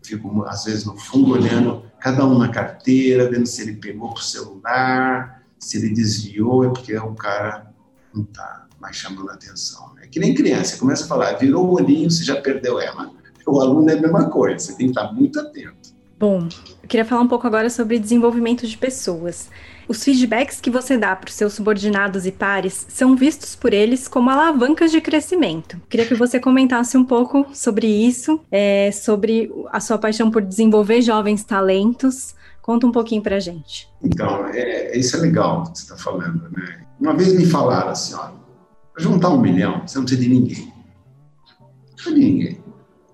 fico, 0.02 0.42
às 0.44 0.64
vezes, 0.64 0.84
no 0.84 0.96
fundo, 0.96 1.32
olhando 1.32 1.84
cada 2.00 2.26
um 2.26 2.37
na 2.37 2.48
carteira, 2.48 3.30
vendo 3.30 3.46
se 3.46 3.62
ele 3.62 3.76
pegou 3.76 4.12
para 4.12 4.20
o 4.20 4.24
celular, 4.24 5.44
se 5.58 5.76
ele 5.76 5.94
desviou, 5.94 6.64
é 6.64 6.68
porque 6.68 6.96
o 6.96 7.14
cara 7.14 7.72
não 8.12 8.24
está 8.24 8.67
mais 8.81 8.97
chamando 8.97 9.31
a 9.31 9.35
atenção. 9.35 9.93
Né? 9.95 10.07
Que 10.11 10.21
nem 10.21 10.35
criança, 10.35 10.73
você 10.73 10.79
começa 10.79 11.05
a 11.05 11.09
falar, 11.09 11.33
virou 11.35 11.67
o 11.67 11.75
olhinho, 11.75 12.11
você 12.11 12.25
já 12.25 12.41
perdeu 12.41 12.81
ela. 12.81 13.11
O 13.47 13.61
aluno 13.61 13.88
é 13.91 13.95
a 13.95 14.01
mesma 14.01 14.29
coisa, 14.29 14.59
você 14.59 14.77
tem 14.77 14.87
que 14.87 14.99
estar 14.99 15.12
muito 15.12 15.41
atento. 15.41 15.97
Bom, 16.19 16.49
eu 16.83 16.88
queria 16.88 17.05
falar 17.05 17.23
um 17.23 17.29
pouco 17.29 17.47
agora 17.47 17.71
sobre 17.71 17.97
desenvolvimento 17.97 18.67
de 18.67 18.77
pessoas. 18.77 19.49
Os 19.87 20.03
feedbacks 20.03 20.61
que 20.61 20.69
você 20.69 20.99
dá 20.99 21.14
para 21.14 21.29
os 21.29 21.35
seus 21.35 21.53
subordinados 21.53 22.27
e 22.27 22.33
pares 22.33 22.87
são 22.88 23.14
vistos 23.14 23.55
por 23.55 23.73
eles 23.73 24.09
como 24.09 24.29
alavancas 24.29 24.91
de 24.91 25.01
crescimento. 25.01 25.81
Queria 25.88 26.05
que 26.05 26.17
você 26.17 26.41
comentasse 26.41 26.97
um 26.97 27.05
pouco 27.05 27.47
sobre 27.55 27.87
isso, 27.87 28.41
é, 28.51 28.91
sobre 28.91 29.51
a 29.71 29.79
sua 29.79 29.97
paixão 29.97 30.29
por 30.29 30.43
desenvolver 30.43 31.03
jovens 31.03 31.45
talentos. 31.45 32.35
Conta 32.61 32.87
um 32.87 32.93
pouquinho 32.93 33.23
para 33.23 33.37
a 33.37 33.41
gente. 33.41 33.88
Então, 34.03 34.47
é, 34.49 34.99
isso 34.99 35.17
é 35.17 35.21
legal 35.21 35.62
que 35.62 35.79
você 35.79 35.85
está 35.85 35.97
falando, 35.97 36.51
né? 36.51 36.81
Uma 37.01 37.17
vez 37.17 37.33
me 37.33 37.47
falaram 37.47 37.91
assim, 37.91 38.14
olha, 38.14 38.38
para 38.98 39.04
juntar 39.04 39.30
um 39.30 39.40
milhão, 39.40 39.87
você 39.87 39.96
não 39.96 40.04
precisa 40.04 40.22
de 40.22 40.28
ninguém. 40.28 40.74
Não 41.61 41.94
precisa 41.94 42.14
de 42.16 42.20
ninguém. 42.20 42.64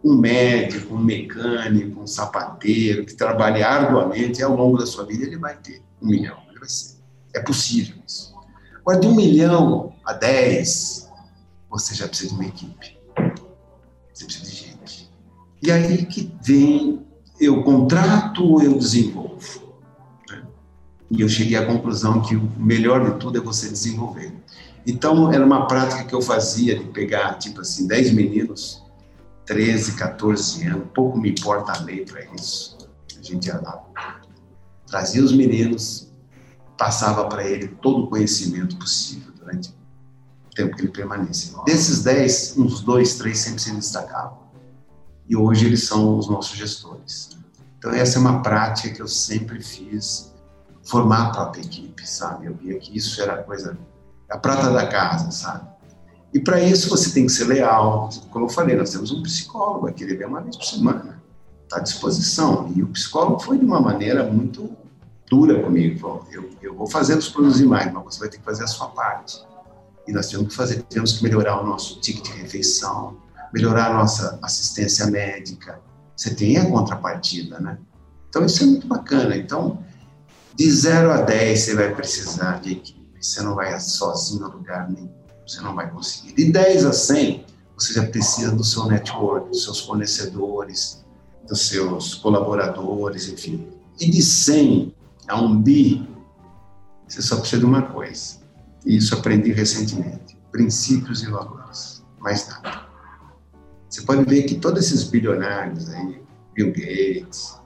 Um 0.02 0.16
médico, 0.16 0.94
um 0.94 0.98
mecânico, 0.98 2.00
um 2.00 2.06
sapateiro 2.06 3.04
que 3.04 3.14
trabalhe 3.14 3.62
arduamente 3.62 4.40
e 4.40 4.42
ao 4.42 4.56
longo 4.56 4.78
da 4.78 4.86
sua 4.86 5.04
vida 5.04 5.24
ele 5.24 5.36
vai 5.36 5.56
ter 5.56 5.82
um 6.00 6.06
milhão. 6.06 6.38
Ele 6.48 6.58
vai 6.58 6.68
ser. 6.68 6.96
É 7.34 7.40
possível 7.40 7.96
isso. 8.06 8.34
Agora, 8.80 8.98
de 8.98 9.06
um 9.06 9.14
milhão 9.14 9.92
a 10.04 10.14
dez, 10.14 11.10
você 11.68 11.94
já 11.94 12.08
precisa 12.08 12.30
de 12.30 12.34
uma 12.34 12.46
equipe. 12.46 12.98
Você 14.12 14.24
precisa 14.24 14.44
de 14.44 14.56
gente. 14.56 15.10
E 15.62 15.70
aí 15.70 16.06
que 16.06 16.32
vem, 16.42 17.04
eu 17.38 17.62
contrato 17.62 18.42
ou 18.42 18.62
eu 18.62 18.78
desenvolvo. 18.78 19.74
Né? 20.30 20.42
E 21.10 21.20
eu 21.20 21.28
cheguei 21.28 21.56
à 21.56 21.66
conclusão 21.66 22.22
que 22.22 22.36
o 22.36 22.50
melhor 22.56 23.10
de 23.10 23.18
tudo 23.18 23.38
é 23.38 23.40
você 23.40 23.68
desenvolver. 23.68 24.32
Então, 24.86 25.32
era 25.32 25.44
uma 25.44 25.66
prática 25.66 26.04
que 26.04 26.14
eu 26.14 26.20
fazia 26.20 26.78
de 26.78 26.84
pegar, 26.86 27.34
tipo 27.38 27.60
assim, 27.60 27.86
10 27.86 28.12
meninos, 28.12 28.82
13, 29.46 29.96
14 29.96 30.66
anos, 30.66 30.88
pouco 30.94 31.18
me 31.18 31.30
importa 31.30 31.72
a 31.72 31.80
lei 31.80 32.04
para 32.04 32.24
isso. 32.34 32.76
A 33.18 33.22
gente 33.22 33.46
ia 33.46 33.60
lá, 33.60 33.82
trazia 34.86 35.22
os 35.22 35.32
meninos, 35.32 36.12
passava 36.76 37.26
para 37.26 37.46
ele 37.46 37.68
todo 37.68 38.04
o 38.04 38.06
conhecimento 38.08 38.76
possível 38.76 39.32
durante 39.38 39.70
o 39.70 40.54
tempo 40.54 40.76
que 40.76 40.82
ele 40.82 40.90
permanecia. 40.90 41.56
Desses 41.64 42.02
10, 42.02 42.58
uns 42.58 42.80
dois, 42.80 43.16
três 43.16 43.38
sempre 43.38 43.62
se 43.62 43.74
destacavam. 43.74 44.44
E 45.26 45.34
hoje 45.34 45.66
eles 45.66 45.84
são 45.84 46.18
os 46.18 46.28
nossos 46.28 46.56
gestores. 46.56 47.30
Então, 47.78 47.90
essa 47.92 48.18
é 48.18 48.20
uma 48.20 48.42
prática 48.42 48.94
que 48.94 49.00
eu 49.00 49.08
sempre 49.08 49.62
fiz, 49.62 50.34
formar 50.82 51.28
a 51.28 51.30
própria 51.30 51.62
equipe, 51.62 52.06
sabe? 52.06 52.46
Eu 52.46 52.54
via 52.54 52.78
que 52.78 52.96
isso 52.96 53.20
era 53.22 53.42
coisa 53.42 53.78
a 54.34 54.38
prata 54.38 54.68
da 54.70 54.84
casa, 54.88 55.30
sabe? 55.30 55.64
E 56.32 56.40
para 56.40 56.60
isso 56.60 56.90
você 56.90 57.10
tem 57.12 57.26
que 57.26 57.32
ser 57.32 57.44
leal. 57.44 58.10
Como 58.32 58.46
eu 58.46 58.48
falei, 58.48 58.74
nós 58.74 58.90
temos 58.90 59.12
um 59.12 59.22
psicólogo 59.22 59.86
aqui, 59.86 60.02
ele 60.02 60.16
vem 60.16 60.26
uma 60.26 60.40
vez 60.40 60.56
por 60.56 60.64
semana, 60.64 61.22
está 61.62 61.76
à 61.76 61.80
disposição. 61.80 62.72
E 62.74 62.82
o 62.82 62.88
psicólogo 62.88 63.38
foi 63.38 63.56
de 63.56 63.64
uma 63.64 63.80
maneira 63.80 64.24
muito 64.24 64.76
dura 65.30 65.62
comigo. 65.62 66.00
Falou, 66.00 66.26
eu, 66.32 66.50
eu 66.60 66.74
vou 66.74 66.88
fazer 66.88 67.16
os 67.16 67.28
produzir 67.28 67.64
mais, 67.64 67.92
mas 67.92 68.02
você 68.02 68.18
vai 68.18 68.28
ter 68.28 68.38
que 68.38 68.44
fazer 68.44 68.64
a 68.64 68.66
sua 68.66 68.88
parte. 68.88 69.40
E 70.08 70.12
nós 70.12 70.28
temos 70.28 70.48
que 70.48 70.54
fazer, 70.54 70.82
temos 70.82 71.12
que 71.12 71.22
melhorar 71.22 71.62
o 71.62 71.64
nosso 71.64 72.00
ticket 72.00 72.24
de 72.24 72.32
refeição, 72.42 73.16
melhorar 73.52 73.92
a 73.92 73.94
nossa 73.94 74.36
assistência 74.42 75.06
médica. 75.06 75.80
Você 76.16 76.34
tem 76.34 76.56
a 76.56 76.68
contrapartida, 76.68 77.60
né? 77.60 77.78
Então 78.28 78.44
isso 78.44 78.64
é 78.64 78.66
muito 78.66 78.88
bacana. 78.88 79.36
Então, 79.36 79.78
de 80.56 80.68
0 80.68 81.12
a 81.12 81.20
10 81.20 81.60
você 81.60 81.74
vai 81.76 81.94
precisar 81.94 82.60
de 82.60 82.72
equipe 82.72 83.03
você 83.24 83.42
não 83.42 83.54
vai 83.54 83.78
sozinho 83.80 84.44
a 84.44 84.48
lugar 84.48 84.90
nenhum, 84.90 85.08
você 85.46 85.60
não 85.62 85.74
vai 85.74 85.90
conseguir. 85.90 86.34
De 86.34 86.52
10 86.52 86.84
a 86.84 86.92
100, 86.92 87.46
você 87.74 87.94
já 87.94 88.06
precisa 88.06 88.54
do 88.54 88.62
seu 88.62 88.86
network, 88.86 89.48
dos 89.48 89.64
seus 89.64 89.80
fornecedores, 89.80 91.02
dos 91.48 91.68
seus 91.68 92.14
colaboradores, 92.14 93.28
enfim. 93.28 93.66
E 93.98 94.10
de 94.10 94.22
100 94.22 94.94
a 95.26 95.40
1 95.40 95.62
bi, 95.62 96.08
você 97.08 97.22
só 97.22 97.36
precisa 97.36 97.60
de 97.60 97.66
uma 97.66 97.82
coisa. 97.82 98.36
E 98.84 98.96
isso 98.96 99.14
aprendi 99.14 99.52
recentemente: 99.52 100.36
princípios 100.52 101.22
e 101.22 101.30
valores. 101.30 102.04
Mais 102.20 102.46
nada. 102.48 102.86
Você 103.88 104.02
pode 104.02 104.24
ver 104.24 104.42
que 104.42 104.56
todos 104.56 104.84
esses 104.84 105.04
bilionários 105.04 105.88
aí, 105.90 106.22
Bill 106.54 106.72
Gates, 106.72 107.58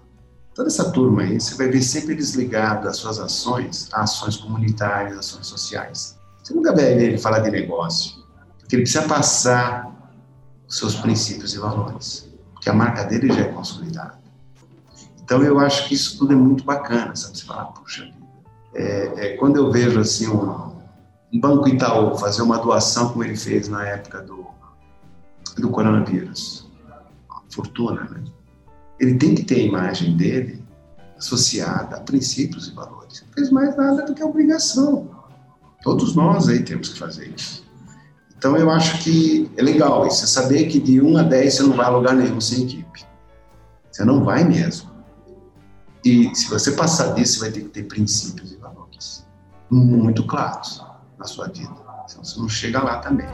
Toda 0.59 0.71
essa 0.71 0.91
turma 0.91 1.23
aí, 1.23 1.41
você 1.41 1.55
vai 1.55 1.69
ver 1.69 1.81
sempre 1.81 2.15
eles 2.15 2.35
ligados 2.35 2.85
às 2.89 2.97
suas 2.97 3.21
ações, 3.21 3.89
a 3.93 4.01
ações 4.01 4.37
comunitárias, 4.37 5.17
ações 5.17 5.47
sociais. 5.47 6.19
Você 6.43 6.53
nunca 6.53 6.75
vai 6.75 6.97
ver 6.97 7.11
ele 7.11 7.17
falar 7.19 7.39
de 7.39 7.51
negócio, 7.53 8.25
porque 8.59 8.75
ele 8.75 8.83
precisa 8.83 9.07
passar 9.07 9.89
os 10.67 10.77
seus 10.77 10.97
princípios 10.97 11.55
e 11.55 11.59
valores, 11.59 12.29
porque 12.53 12.69
a 12.69 12.75
marca 12.75 13.05
dele 13.05 13.33
já 13.33 13.43
é 13.43 13.53
consolidada. 13.53 14.19
Então 15.23 15.45
eu 15.45 15.61
acho 15.61 15.87
que 15.87 15.95
isso 15.95 16.19
tudo 16.19 16.33
é 16.33 16.37
muito 16.37 16.65
bacana, 16.65 17.15
sabe? 17.15 17.39
Você 17.39 17.45
fala, 17.45 17.67
puxa 17.67 18.07
vida. 18.07 18.17
É, 18.75 19.27
é, 19.27 19.37
quando 19.37 19.59
eu 19.59 19.71
vejo 19.71 20.01
assim 20.01 20.27
um, 20.27 20.73
um 21.33 21.39
Banco 21.39 21.69
Itaú 21.69 22.19
fazer 22.19 22.43
uma 22.43 22.59
doação 22.59 23.11
como 23.11 23.23
ele 23.23 23.37
fez 23.37 23.69
na 23.69 23.87
época 23.87 24.23
do, 24.23 24.45
do 25.57 25.71
coronavírus, 25.71 26.69
fortuna, 27.49 28.03
né? 28.11 28.25
Ele 29.01 29.17
tem 29.17 29.35
que 29.35 29.45
ter 29.45 29.57
a 29.57 29.65
imagem 29.65 30.17
dele 30.17 30.63
associada 31.17 31.97
a 31.97 32.01
princípios 32.01 32.69
e 32.69 32.73
valores. 32.73 33.23
Não 33.27 33.33
fez 33.35 33.51
mais 33.51 33.77
nada 33.77 34.05
do 34.05 34.15
que 34.15 34.23
obrigação. 34.23 35.11
Todos 35.83 36.15
nós 36.15 36.49
aí 36.49 36.63
temos 36.63 36.91
que 36.91 36.99
fazer 36.99 37.33
isso. 37.37 37.67
Então 38.37 38.57
eu 38.57 38.71
acho 38.71 39.03
que 39.03 39.51
é 39.57 39.63
legal 39.63 40.07
isso, 40.07 40.25
é 40.25 40.27
saber 40.27 40.67
que 40.67 40.79
de 40.79 41.01
1 41.01 41.19
a 41.19 41.23
10 41.23 41.55
você 41.55 41.63
não 41.65 41.77
vai 41.77 41.87
a 41.87 41.91
lugar 41.91 42.15
nenhum 42.15 42.41
sem 42.41 42.65
equipe. 42.65 43.05
Você 43.91 44.05
não 44.05 44.23
vai 44.25 44.45
mesmo. 44.45 44.91
E 46.05 46.33
se 46.35 46.49
você 46.49 46.73
passar 46.73 47.15
disso, 47.15 47.35
você 47.35 47.41
vai 47.41 47.51
ter 47.51 47.61
que 47.63 47.69
ter 47.69 47.83
princípios 47.85 48.53
e 48.53 48.57
valores 48.57 49.27
muito 49.71 50.25
claros 50.25 50.83
na 51.19 51.25
sua 51.25 51.49
vida. 51.49 51.75
Senão 52.07 52.25
você 52.25 52.41
não 52.41 52.49
chega 52.49 52.83
lá 52.83 52.99
também. 52.99 53.27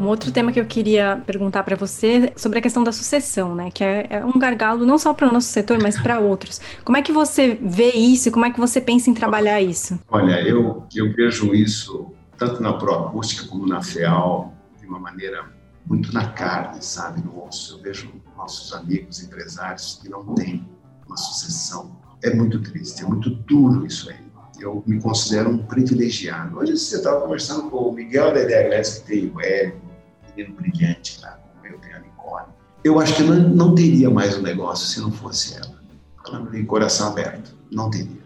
Um 0.00 0.06
outro 0.06 0.32
tema 0.32 0.50
que 0.50 0.58
eu 0.58 0.64
queria 0.64 1.22
perguntar 1.26 1.62
para 1.62 1.76
você 1.76 2.06
é 2.06 2.32
sobre 2.34 2.58
a 2.58 2.62
questão 2.62 2.82
da 2.82 2.90
sucessão, 2.90 3.54
né? 3.54 3.70
Que 3.70 3.84
é, 3.84 4.06
é 4.08 4.24
um 4.24 4.38
gargalo 4.38 4.86
não 4.86 4.96
só 4.96 5.12
para 5.12 5.28
o 5.28 5.32
nosso 5.32 5.48
setor, 5.48 5.78
mas 5.82 6.00
para 6.00 6.18
outros. 6.18 6.58
Como 6.82 6.96
é 6.96 7.02
que 7.02 7.12
você 7.12 7.58
vê 7.60 7.90
isso? 7.90 8.32
Como 8.32 8.46
é 8.46 8.50
que 8.50 8.58
você 8.58 8.80
pensa 8.80 9.10
em 9.10 9.14
trabalhar 9.14 9.60
isso? 9.60 10.00
Olha, 10.08 10.40
eu, 10.40 10.86
eu 10.94 11.12
vejo 11.12 11.54
isso 11.54 12.14
tanto 12.38 12.62
na 12.62 12.72
proacústica 12.72 13.46
como 13.46 13.66
na 13.66 13.82
FEAL 13.82 14.54
de 14.80 14.86
uma 14.86 14.98
maneira 14.98 15.44
muito 15.84 16.14
na 16.14 16.30
carne, 16.30 16.82
sabe, 16.82 17.22
no 17.22 17.44
osso. 17.44 17.76
Eu 17.76 17.82
vejo 17.82 18.10
nossos 18.34 18.72
amigos 18.72 19.22
empresários 19.22 20.00
que 20.02 20.08
não 20.08 20.34
têm 20.34 20.66
uma 21.06 21.16
sucessão. 21.18 21.94
É 22.22 22.34
muito 22.34 22.58
triste, 22.62 23.02
é 23.02 23.06
muito 23.06 23.28
duro 23.28 23.84
isso 23.84 24.08
aí. 24.08 24.16
Eu 24.58 24.82
me 24.86 24.98
considero 24.98 25.50
um 25.50 25.58
privilegiado. 25.58 26.56
Hoje 26.56 26.78
você 26.78 26.96
estava 26.96 27.20
conversando 27.20 27.68
com 27.68 27.76
o 27.76 27.92
Miguel 27.92 28.32
Dedé 28.32 28.80
que 28.80 29.00
tem 29.06 29.30
o 29.34 29.40
Hélio, 29.40 29.89
menino 30.36 30.54
brilhante 30.56 31.20
lá, 31.20 31.38
como 31.52 31.66
eu 31.66 31.80
a 31.94 31.98
Nicole. 32.00 32.46
Eu 32.82 33.00
acho 33.00 33.14
que 33.16 33.22
não, 33.22 33.36
não 33.36 33.74
teria 33.74 34.10
mais 34.10 34.36
o 34.36 34.40
um 34.40 34.42
negócio 34.42 34.86
se 34.86 35.00
não 35.00 35.12
fosse 35.12 35.56
ela. 35.56 35.80
Falando 36.24 36.50
de 36.50 36.62
coração 36.64 37.08
aberto, 37.08 37.54
não 37.70 37.90
teria. 37.90 38.20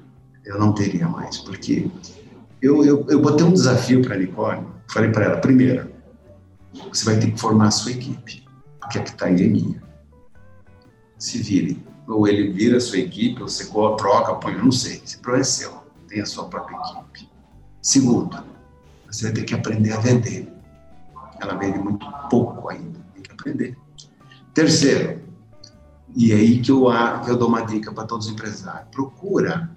Eu 0.44 0.58
não 0.58 0.72
teria 0.72 1.08
mais, 1.08 1.38
porque 1.38 1.90
eu, 2.60 2.84
eu, 2.84 3.06
eu 3.08 3.20
botei 3.20 3.46
um 3.46 3.52
desafio 3.52 4.02
para 4.02 4.14
a 4.14 4.18
Nicole. 4.18 4.66
Falei 4.88 5.10
para 5.10 5.24
ela: 5.24 5.36
primeiro, 5.38 5.90
você 6.92 7.04
vai 7.04 7.18
ter 7.18 7.30
que 7.30 7.40
formar 7.40 7.68
a 7.68 7.70
sua 7.70 7.92
equipe, 7.92 8.44
porque 8.80 8.98
a 8.98 9.02
que 9.02 9.10
está 9.10 9.26
aí 9.26 9.42
é 9.42 9.46
minha. 9.46 9.82
Se 11.18 11.38
virem. 11.38 11.82
Ou 12.06 12.28
ele 12.28 12.52
vira 12.52 12.76
a 12.76 12.80
sua 12.80 12.98
equipe, 12.98 13.40
ou 13.40 13.48
você 13.48 13.64
troca, 13.66 14.34
põe, 14.34 14.52
eu 14.52 14.64
não 14.64 14.72
sei. 14.72 15.00
Esse 15.02 15.18
problema 15.18 15.40
é 15.40 15.44
seu. 15.44 15.72
Tem 16.06 16.20
a 16.20 16.26
sua 16.26 16.44
própria 16.44 16.76
equipe. 16.76 17.30
Segundo, 17.80 18.44
você 19.06 19.24
vai 19.24 19.32
ter 19.32 19.44
que 19.44 19.54
aprender 19.54 19.92
a 19.92 20.00
vender. 20.00 20.53
Ela 21.40 21.54
vende 21.54 21.78
muito 21.78 22.06
pouco 22.30 22.68
ainda, 22.68 22.98
tem 23.14 23.22
que 23.22 23.32
aprender. 23.32 23.78
Terceiro, 24.52 25.22
e 26.14 26.32
é 26.32 26.36
aí 26.36 26.60
que 26.60 26.70
eu, 26.70 26.86
que 27.24 27.30
eu 27.30 27.36
dou 27.36 27.48
uma 27.48 27.62
dica 27.62 27.92
para 27.92 28.04
todos 28.04 28.26
os 28.26 28.32
empresários: 28.32 28.88
procura 28.90 29.70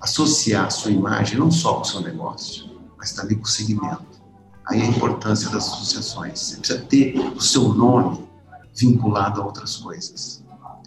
associar 0.00 0.66
a 0.66 0.70
sua 0.70 0.90
imagem 0.90 1.38
não 1.38 1.50
só 1.50 1.74
com 1.74 1.82
o 1.82 1.84
seu 1.84 2.00
negócio, 2.00 2.68
mas 2.96 3.12
também 3.12 3.36
com 3.36 3.44
o 3.44 3.48
segmento. 3.48 4.18
Aí 4.66 4.82
a 4.82 4.86
importância 4.86 5.48
das 5.50 5.66
associações. 5.66 6.40
Você 6.40 6.56
precisa 6.56 6.80
ter 6.80 7.18
o 7.18 7.40
seu 7.40 7.72
nome 7.72 8.28
vinculado 8.74 9.40
a 9.40 9.46
outras 9.46 9.76
coisas. 9.76 10.44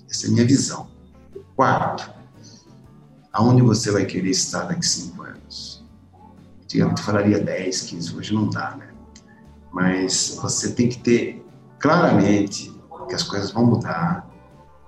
Essa 0.09 0.27
é 0.27 0.29
a 0.29 0.31
minha 0.33 0.45
visão. 0.45 0.87
Quarto, 1.55 2.11
aonde 3.33 3.61
você 3.61 3.91
vai 3.91 4.05
querer 4.05 4.29
estar 4.29 4.63
daqui 4.63 4.79
a 4.79 4.83
cinco 4.83 5.23
anos? 5.23 5.83
Antigamente 6.63 7.01
falaria 7.01 7.39
10, 7.39 7.81
15, 7.81 8.15
hoje 8.15 8.33
não 8.33 8.49
dá, 8.49 8.75
né? 8.75 8.90
Mas 9.71 10.37
você 10.41 10.71
tem 10.73 10.89
que 10.89 10.99
ter 10.99 11.45
claramente 11.79 12.71
que 13.11 13.15
as 13.15 13.23
coisas 13.23 13.51
vão 13.51 13.65
mudar, 13.65 14.25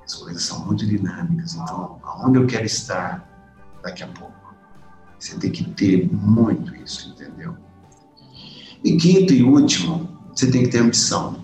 as 0.04 0.16
coisas 0.16 0.44
são 0.44 0.66
muito 0.66 0.86
dinâmicas. 0.86 1.56
Então, 1.56 2.00
aonde 2.04 2.40
eu 2.40 2.48
quero 2.48 2.66
estar 2.66 3.28
daqui 3.84 4.04
a 4.04 4.08
pouco? 4.08 4.34
Você 5.20 5.38
tem 5.38 5.52
que 5.52 5.70
ter 5.72 6.10
muito 6.12 6.76
isso, 6.76 7.10
entendeu? 7.10 7.56
E 8.84 8.98
quinto 8.98 9.34
e 9.34 9.44
último, 9.44 10.10
você 10.34 10.50
tem 10.50 10.64
que 10.64 10.70
ter 10.70 10.80
ambição. 10.80 11.44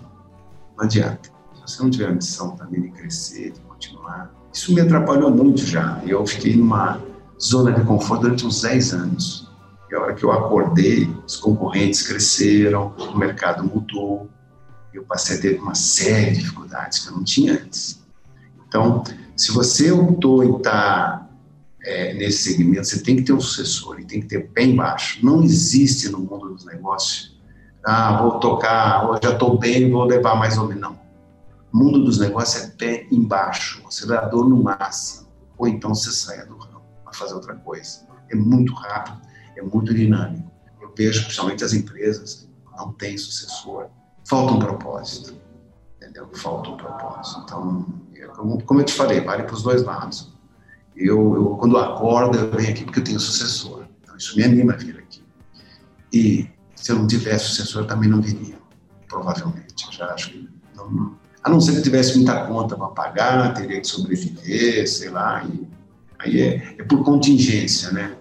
Não 0.76 0.84
adianta. 0.84 1.30
Se 1.54 1.62
você 1.62 1.82
não 1.82 1.90
tiver 1.90 2.08
ambição 2.08 2.56
também 2.56 2.80
de 2.80 2.90
crescer, 2.90 3.52
de 3.52 3.60
continuar, 3.60 4.34
isso 4.52 4.74
me 4.74 4.80
atrapalhou 4.80 5.30
muito 5.30 5.64
já. 5.64 6.02
Eu 6.06 6.26
fiquei 6.26 6.56
numa 6.56 7.00
zona 7.40 7.72
de 7.72 7.84
conforto 7.84 8.22
durante 8.22 8.46
uns 8.46 8.62
10 8.62 8.94
anos. 8.94 9.49
E 9.90 9.94
a 9.94 10.00
hora 10.00 10.14
que 10.14 10.22
eu 10.22 10.30
acordei, 10.30 11.12
os 11.26 11.36
concorrentes 11.36 12.02
cresceram, 12.02 12.94
o 12.96 13.18
mercado 13.18 13.64
mudou. 13.64 14.28
Eu 14.94 15.02
passei 15.04 15.38
a 15.38 15.40
ter 15.40 15.60
uma 15.60 15.74
série 15.74 16.32
de 16.32 16.38
dificuldades 16.40 17.00
que 17.00 17.08
eu 17.08 17.16
não 17.16 17.24
tinha 17.24 17.54
antes. 17.54 18.00
Então, 18.68 19.02
se 19.36 19.50
você 19.52 19.90
optou 19.90 20.44
em 20.44 20.56
estar 20.56 21.28
é, 21.82 22.14
nesse 22.14 22.52
segmento, 22.52 22.84
você 22.84 23.02
tem 23.02 23.16
que 23.16 23.22
ter 23.22 23.32
um 23.32 23.40
sucessor 23.40 23.98
e 23.98 24.04
tem 24.04 24.20
que 24.20 24.28
ter 24.28 24.48
bem 24.48 24.76
baixo. 24.76 25.24
Não 25.24 25.42
existe 25.42 26.08
no 26.08 26.20
mundo 26.20 26.50
dos 26.50 26.64
negócios, 26.64 27.36
ah, 27.84 28.20
vou 28.20 28.38
tocar, 28.38 29.18
já 29.22 29.32
estou 29.32 29.58
bem, 29.58 29.90
vou 29.90 30.04
levar 30.04 30.36
mais 30.36 30.58
ou 30.58 30.68
menos. 30.68 30.82
Não. 30.82 31.00
O 31.72 31.78
mundo 31.78 32.04
dos 32.04 32.18
negócios 32.18 32.64
é 32.64 32.66
pé 32.68 33.06
embaixo, 33.10 33.82
acelerador 33.86 34.48
no 34.48 34.62
máximo. 34.62 35.28
Ou 35.56 35.66
então 35.66 35.94
você 35.94 36.10
sai 36.12 36.44
do 36.46 36.56
ramo, 36.56 36.82
vai 37.04 37.14
fazer 37.14 37.34
outra 37.34 37.54
coisa. 37.54 38.06
É 38.30 38.36
muito 38.36 38.72
rápido, 38.74 39.20
é 39.56 39.62
muito 39.62 39.94
dinâmico. 39.94 40.50
Eu 40.80 40.92
vejo, 40.96 41.22
principalmente 41.22 41.64
as 41.64 41.72
empresas, 41.72 42.48
não 42.76 42.92
tem 42.92 43.16
sucessor. 43.16 43.88
Falta 44.26 44.54
um 44.54 44.58
propósito. 44.58 45.34
Entendeu? 45.96 46.28
Falta 46.34 46.70
um 46.70 46.76
propósito. 46.76 47.42
Então, 47.44 47.86
é 48.14 48.26
como 48.26 48.80
eu 48.80 48.84
te 48.84 48.92
falei, 48.92 49.20
vale 49.20 49.44
para 49.44 49.54
os 49.54 49.62
dois 49.62 49.82
lados. 49.82 50.32
Eu, 50.96 51.34
eu, 51.34 51.56
quando 51.56 51.78
acordo, 51.78 52.36
eu 52.36 52.50
venho 52.50 52.70
aqui 52.70 52.84
porque 52.84 53.00
eu 53.00 53.04
tenho 53.04 53.20
sucessor. 53.20 53.86
Então, 54.02 54.16
isso 54.16 54.36
me 54.36 54.42
anima 54.44 54.72
a 54.72 54.76
vir 54.76 54.98
aqui. 54.98 55.22
E 56.12 56.48
se 56.74 56.92
eu 56.92 56.96
não 56.96 57.06
tivesse 57.06 57.46
sucessor, 57.46 57.82
eu 57.82 57.86
também 57.86 58.08
não 58.08 58.20
viria, 58.20 58.58
provavelmente. 59.08 59.86
Eu 59.86 59.92
já 59.92 60.06
acho 60.12 60.30
que 60.30 60.48
não, 60.74 61.16
a 61.42 61.50
não 61.50 61.60
ser 61.60 61.76
que 61.76 61.82
tivesse 61.82 62.16
muita 62.16 62.44
conta 62.46 62.76
para 62.76 62.88
pagar, 62.88 63.54
teria 63.54 63.80
que 63.80 63.86
sobreviver, 63.86 64.88
sei 64.88 65.10
lá. 65.10 65.44
E, 65.44 65.68
aí 66.18 66.40
é, 66.40 66.74
é, 66.78 66.84
por 66.84 67.04
contingência, 67.04 67.90
né? 67.92 68.16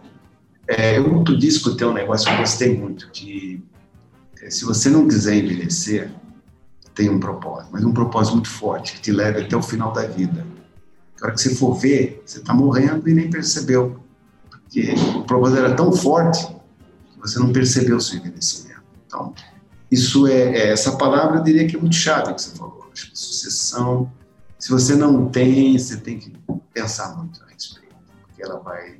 É, 0.71 0.99
eu, 0.99 1.23
tu 1.23 1.35
disse 1.35 1.63
que 1.63 1.69
o 1.69 1.75
teu 1.75 1.91
negócio 1.91 2.31
eu 2.31 2.37
gostei 2.37 2.77
muito, 2.77 3.09
de 3.11 3.59
é, 4.39 4.51
se 4.51 4.63
você 4.63 4.87
não 4.87 5.07
quiser 5.07 5.35
envelhecer, 5.35 6.11
tem 6.93 7.09
um 7.09 7.19
propósito, 7.19 7.69
mas 7.71 7.83
um 7.83 7.91
propósito 7.91 8.35
muito 8.35 8.49
forte, 8.49 8.93
que 8.93 9.01
te 9.01 9.11
leve 9.11 9.41
até 9.41 9.57
o 9.57 9.63
final 9.63 9.91
da 9.91 10.05
vida. 10.05 10.45
Na 11.19 11.27
hora 11.27 11.33
que 11.33 11.41
você 11.41 11.55
for 11.55 11.73
ver, 11.73 12.21
você 12.23 12.37
está 12.37 12.53
morrendo 12.53 13.09
e 13.09 13.13
nem 13.13 13.29
percebeu. 13.31 13.99
Porque 14.49 14.93
o 15.17 15.23
propósito 15.23 15.59
era 15.59 15.75
tão 15.75 15.91
forte 15.91 16.45
que 16.45 17.19
você 17.19 17.39
não 17.39 17.51
percebeu 17.51 17.97
o 17.97 18.01
seu 18.01 18.19
envelhecimento. 18.19 18.83
Então, 19.07 19.33
isso 19.91 20.27
é, 20.27 20.55
é 20.55 20.71
essa 20.71 20.97
palavra 20.97 21.39
eu 21.39 21.43
diria 21.43 21.67
que 21.67 21.75
é 21.75 21.79
muito 21.79 21.95
chave 21.95 22.33
que 22.35 22.41
você 22.41 22.55
falou 22.55 22.79
sucessão. 22.93 24.11
Se 24.57 24.69
você 24.69 24.95
não 24.95 25.29
tem, 25.29 25.77
você 25.77 25.97
tem 25.97 26.19
que 26.19 26.33
pensar 26.73 27.15
muito 27.17 27.41
a 27.43 27.47
respeito, 27.47 27.95
porque 28.21 28.43
ela 28.43 28.59
vai 28.59 28.99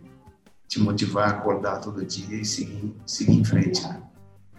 te 0.69 0.79
motivar 0.79 1.27
a 1.27 1.31
acordar 1.31 1.81
todo 1.81 2.05
dia 2.05 2.39
e 2.39 2.45
seguir, 2.45 2.93
seguir 3.05 3.33
em 3.33 3.43
frente. 3.43 3.81
Né? 3.81 3.97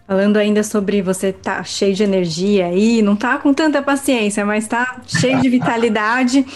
Falando 0.05 0.35
ainda 0.35 0.61
sobre 0.61 1.01
você 1.01 1.31
tá 1.31 1.63
cheio 1.63 1.95
de 1.95 2.03
energia 2.03 2.65
aí, 2.65 3.01
não 3.01 3.15
tá 3.15 3.37
com 3.37 3.53
tanta 3.53 3.81
paciência, 3.81 4.45
mas 4.45 4.67
tá 4.67 5.01
cheio 5.07 5.41
de 5.41 5.49
vitalidade. 5.49 6.45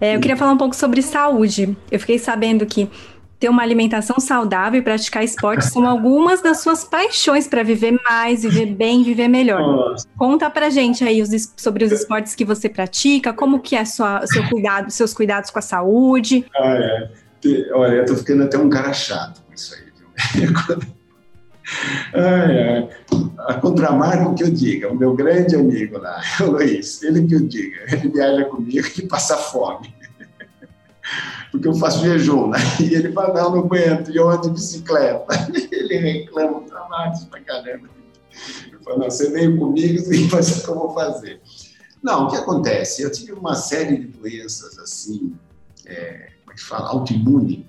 É, 0.00 0.16
eu 0.16 0.20
queria 0.20 0.36
falar 0.36 0.50
um 0.50 0.58
pouco 0.58 0.74
sobre 0.74 1.00
saúde. 1.00 1.74
Eu 1.90 2.00
fiquei 2.00 2.18
sabendo 2.18 2.66
que 2.66 2.90
ter 3.38 3.48
uma 3.48 3.62
alimentação 3.62 4.18
saudável 4.18 4.80
e 4.80 4.82
praticar 4.82 5.22
esportes 5.22 5.68
são 5.68 5.86
algumas 5.86 6.42
das 6.42 6.60
suas 6.60 6.84
paixões 6.84 7.46
para 7.46 7.62
viver 7.62 7.98
mais, 8.08 8.42
viver 8.42 8.66
bem, 8.66 9.02
viver 9.02 9.28
melhor. 9.28 9.60
Nossa. 9.60 10.06
Conta 10.18 10.50
pra 10.50 10.68
gente 10.68 11.04
aí 11.04 11.22
os, 11.22 11.52
sobre 11.56 11.84
os 11.84 11.92
esportes 11.92 12.34
que 12.34 12.44
você 12.44 12.68
pratica, 12.68 13.32
como 13.32 13.60
que 13.60 13.76
é 13.76 13.84
sua, 13.84 14.26
seu 14.26 14.46
cuidado, 14.48 14.90
seus 14.90 15.14
cuidados 15.14 15.48
com 15.50 15.60
a 15.60 15.62
saúde. 15.62 16.44
Ah, 16.54 16.74
é. 16.74 17.10
Olha, 17.72 17.96
eu 17.96 18.06
tô 18.06 18.16
ficando 18.16 18.44
até 18.44 18.58
um 18.58 18.70
cara 18.70 18.92
chato 18.92 19.42
com 19.42 19.54
isso 19.54 19.74
aí, 19.74 20.40
viu? 20.40 20.94
Ai, 22.14 22.60
ai. 22.62 22.88
A 23.38 23.54
contramarca 23.54 24.34
que 24.34 24.44
eu 24.44 24.50
diga, 24.50 24.92
o 24.92 24.96
meu 24.96 25.14
grande 25.14 25.56
amigo 25.56 25.98
lá, 25.98 26.20
o 26.40 26.50
Luiz, 26.52 27.02
ele 27.02 27.26
que 27.26 27.34
eu 27.34 27.40
diga, 27.40 27.84
ele 27.90 28.10
viaja 28.10 28.44
comigo 28.44 28.86
e 28.98 29.02
passa 29.06 29.36
fome 29.36 29.94
porque 31.50 31.66
eu 31.66 31.74
faço 31.74 32.04
jejum, 32.04 32.48
né? 32.50 32.58
E 32.80 32.94
ele 32.94 33.12
fala, 33.12 33.34
não, 33.34 33.50
não 33.50 33.58
aguento, 33.60 34.10
e 34.10 34.16
eu 34.16 34.28
ando 34.28 34.48
de 34.48 34.54
bicicleta. 34.54 35.26
Ele 35.72 35.96
reclama, 35.96 36.60
dramático 36.62 37.30
pra 37.30 37.40
caramba. 37.40 37.88
Eu 38.70 38.80
falo, 38.80 38.98
não, 38.98 39.10
você 39.10 39.30
veio 39.30 39.56
comigo, 39.58 40.08
que 40.08 40.28
fazer 40.28 40.60
o 40.60 40.64
que 40.64 40.68
eu 40.68 40.74
vou 40.74 40.94
fazer. 40.94 41.40
Não, 42.02 42.24
o 42.24 42.30
que 42.30 42.36
acontece? 42.36 43.02
Eu 43.02 43.10
tive 43.10 43.32
uma 43.32 43.54
série 43.54 43.96
de 43.98 44.06
doenças, 44.08 44.78
assim, 44.78 45.34
é 45.86 46.33
que 46.54 46.62
fala, 46.62 46.88
autoimune. 46.88 47.66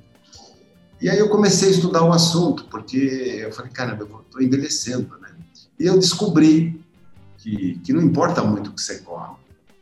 E 1.02 1.10
aí 1.10 1.19
eu 1.19 1.30
comecei 1.30 1.69
a 1.69 1.71
estudar 1.71 2.04
o 2.04 2.13
assunto, 2.13 2.65
porque 2.65 2.98
eu 3.41 3.52
falei, 3.52 3.71
caramba, 3.71 4.04
eu 4.04 4.21
estou 4.21 4.41
envelhecendo, 4.41 5.17
né? 5.19 5.36
E 5.80 5.86
eu 5.86 6.00
descobri 6.00 6.82
que, 7.38 7.80
que 7.84 7.91
não 7.91 8.02
importa 8.02 8.43
muito 8.43 8.69
o 8.69 8.74
que 8.74 8.82
você 8.82 9.00
come, 9.00 9.36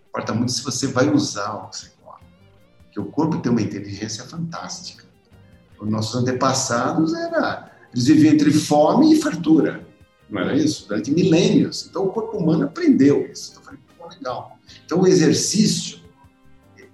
importa 0.10 0.34
muito 0.34 0.52
se 0.52 0.64
você 0.64 0.88
vai 0.88 1.10
usar 1.10 1.54
o 1.54 1.70
que 1.70 1.78
você 1.78 1.94
que 2.94 3.00
o 3.00 3.06
corpo 3.06 3.40
tem 3.40 3.52
uma 3.52 3.62
inteligência 3.62 4.24
fantástica. 4.24 5.04
Os 5.80 5.90
nossos 5.90 6.16
antepassados 6.16 7.14
era, 7.14 7.72
eles 7.92 8.06
viviam 8.06 8.34
entre 8.34 8.54
fome 8.54 9.14
e 9.14 9.20
fartura, 9.20 9.86
não 10.30 10.42
era 10.42 10.56
isso? 10.56 10.88
Durante 10.88 11.12
milênios. 11.12 11.88
Então 11.90 12.06
o 12.06 12.10
corpo 12.10 12.38
humano 12.38 12.66
aprendeu 12.66 13.28
isso. 13.30 13.52
Então 13.52 13.62
eu 13.62 13.66
falei, 13.66 13.80
pô, 13.98 14.08
legal. 14.08 14.60
Então 14.86 15.02
o 15.02 15.08
exercício, 15.08 16.00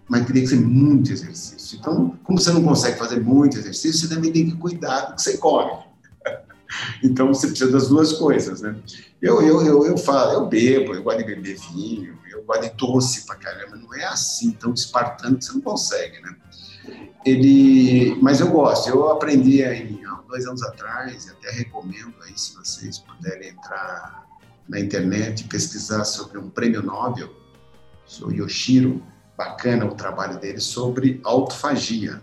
mas 0.10 0.26
teria 0.26 0.42
que 0.42 0.50
ser 0.50 0.60
muito 0.60 1.12
exercício. 1.12 1.78
Então, 1.80 2.18
como 2.24 2.40
você 2.40 2.52
não 2.52 2.64
consegue 2.64 2.98
fazer 2.98 3.20
muito 3.22 3.58
exercício, 3.58 4.08
você 4.08 4.14
também 4.14 4.32
tem 4.32 4.50
que 4.50 4.58
cuidar 4.58 5.02
do 5.02 5.16
que 5.16 5.22
você 5.22 5.38
come. 5.38 5.72
Então 7.04 7.30
você 7.30 7.48
precisa 7.48 7.72
das 7.72 7.88
duas 7.88 8.14
coisas, 8.14 8.62
né? 8.62 8.76
Eu, 9.20 9.42
eu, 9.42 9.66
eu, 9.66 9.86
eu 9.88 9.98
falo, 9.98 10.34
eu 10.34 10.46
bebo, 10.46 10.94
eu 10.94 11.02
gosto 11.02 11.18
de 11.18 11.24
beber 11.24 11.58
vinho, 11.74 12.20
gosta 12.50 12.68
de 12.68 12.76
doce 12.76 13.28
pra 13.28 13.36
caramba, 13.36 13.76
não 13.76 13.94
é 13.94 14.06
assim 14.06 14.52
tão 14.52 14.74
espartano 14.74 15.38
que 15.38 15.46
você 15.46 15.54
não 15.54 15.62
consegue, 15.62 16.20
né? 16.22 16.36
Ele, 17.24 18.18
mas 18.22 18.40
eu 18.40 18.50
gosto, 18.50 18.90
eu 18.90 19.12
aprendi 19.12 19.64
aí 19.64 20.02
há 20.08 20.22
dois 20.28 20.48
anos 20.48 20.64
atrás, 20.64 21.28
e 21.28 21.30
até 21.30 21.52
recomendo 21.52 22.16
aí 22.26 22.34
se 22.36 22.56
vocês 22.56 22.98
puderem 22.98 23.50
entrar 23.50 24.26
na 24.68 24.80
internet 24.80 25.42
e 25.42 25.44
pesquisar 25.44 26.06
sobre 26.06 26.40
um 26.40 26.50
prêmio 26.50 26.82
Nobel, 26.82 27.30
o 28.24 28.32
Yoshiro, 28.32 29.04
bacana 29.40 29.86
o 29.86 29.96
trabalho 29.96 30.38
dele 30.38 30.60
sobre 30.60 31.22
autofagia. 31.24 32.22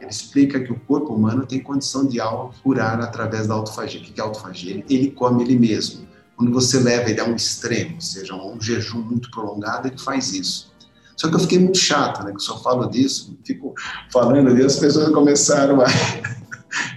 Ele 0.00 0.10
explica 0.10 0.58
que 0.58 0.72
o 0.72 0.80
corpo 0.80 1.14
humano 1.14 1.46
tem 1.46 1.60
condição 1.60 2.04
de 2.04 2.18
curar 2.64 3.00
através 3.00 3.46
da 3.46 3.54
autofagia. 3.54 4.00
O 4.00 4.02
que 4.02 4.20
é 4.20 4.24
autofagia? 4.24 4.84
Ele 4.90 5.12
come 5.12 5.44
ele 5.44 5.56
mesmo 5.56 6.08
Quando 6.36 6.52
você 6.52 6.80
leva 6.80 7.10
ele 7.10 7.20
a 7.20 7.24
um 7.24 7.36
extremo, 7.36 7.94
ou 7.94 8.00
seja, 8.00 8.34
um 8.34 8.60
jejum 8.60 9.00
muito 9.02 9.30
prolongado, 9.30 9.86
ele 9.86 9.98
faz 9.98 10.32
isso. 10.32 10.72
Só 11.16 11.28
que 11.28 11.36
eu 11.36 11.40
fiquei 11.40 11.60
muito 11.60 11.78
chato, 11.78 12.24
né? 12.24 12.30
Que 12.30 12.36
eu 12.36 12.40
só 12.40 12.60
falo 12.60 12.86
disso, 12.86 13.38
fico 13.44 13.74
falando 14.12 14.52
disso, 14.54 14.66
as 14.66 14.76
pessoas 14.76 15.10
começaram 15.10 15.80
a. 15.80 15.86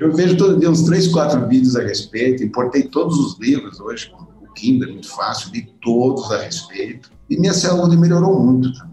Eu 0.01 0.13
vejo 0.13 0.35
todo 0.35 0.59
dia 0.59 0.69
uns 0.69 0.83
três, 0.83 1.07
quatro 1.07 1.47
vídeos 1.47 1.77
a 1.77 1.81
respeito, 1.81 2.43
importei 2.43 2.83
todos 2.83 3.17
os 3.17 3.39
livros 3.39 3.79
hoje, 3.79 4.13
o 4.41 4.53
Kindle 4.53 4.89
é 4.89 4.91
muito 4.91 5.07
fácil, 5.07 5.49
li 5.53 5.73
todos 5.81 6.29
a 6.29 6.41
respeito. 6.41 7.09
E 7.29 7.39
minha 7.39 7.53
saúde 7.53 7.95
melhorou 7.95 8.37
muito 8.37 8.73
também, 8.73 8.90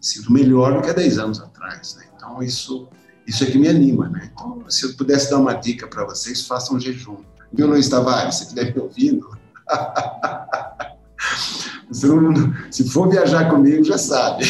sinto 0.00 0.32
melhor 0.32 0.74
do 0.74 0.82
que 0.82 0.90
há 0.90 0.94
10 0.94 1.18
anos 1.18 1.40
atrás, 1.40 1.96
né? 1.96 2.06
Então 2.16 2.42
isso, 2.42 2.88
isso 3.26 3.44
é 3.44 3.46
que 3.46 3.58
me 3.58 3.68
anima, 3.68 4.08
né? 4.08 4.30
Então, 4.32 4.64
se 4.68 4.86
eu 4.86 4.94
pudesse 4.94 5.30
dar 5.30 5.38
uma 5.38 5.54
dica 5.54 5.86
para 5.86 6.04
vocês, 6.04 6.46
façam 6.46 6.76
um 6.76 6.80
jejum. 6.80 7.18
Viu, 7.52 7.66
Luiz 7.66 7.88
Tavares? 7.88 8.36
Você 8.36 8.46
que 8.46 8.54
deve 8.54 8.74
me 8.74 8.80
ouvindo. 8.80 9.28
se 12.70 12.88
for 12.88 13.08
viajar 13.08 13.50
comigo, 13.50 13.84
já 13.84 13.98
sabe. 13.98 14.44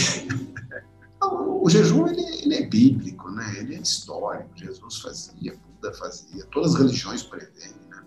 O 1.22 1.68
jejum 1.68 2.06
ele, 2.06 2.22
ele, 2.42 2.54
é 2.54 2.66
bíblico, 2.66 3.30
né? 3.30 3.54
ele 3.58 3.74
é 3.74 3.78
histórico. 3.78 4.50
Jesus 4.54 4.98
fazia, 4.98 5.54
Buda 5.80 5.94
fazia, 5.94 6.44
todas 6.50 6.74
as 6.74 6.80
religiões 6.80 7.22
prevêem. 7.22 7.74
Né? 7.90 8.02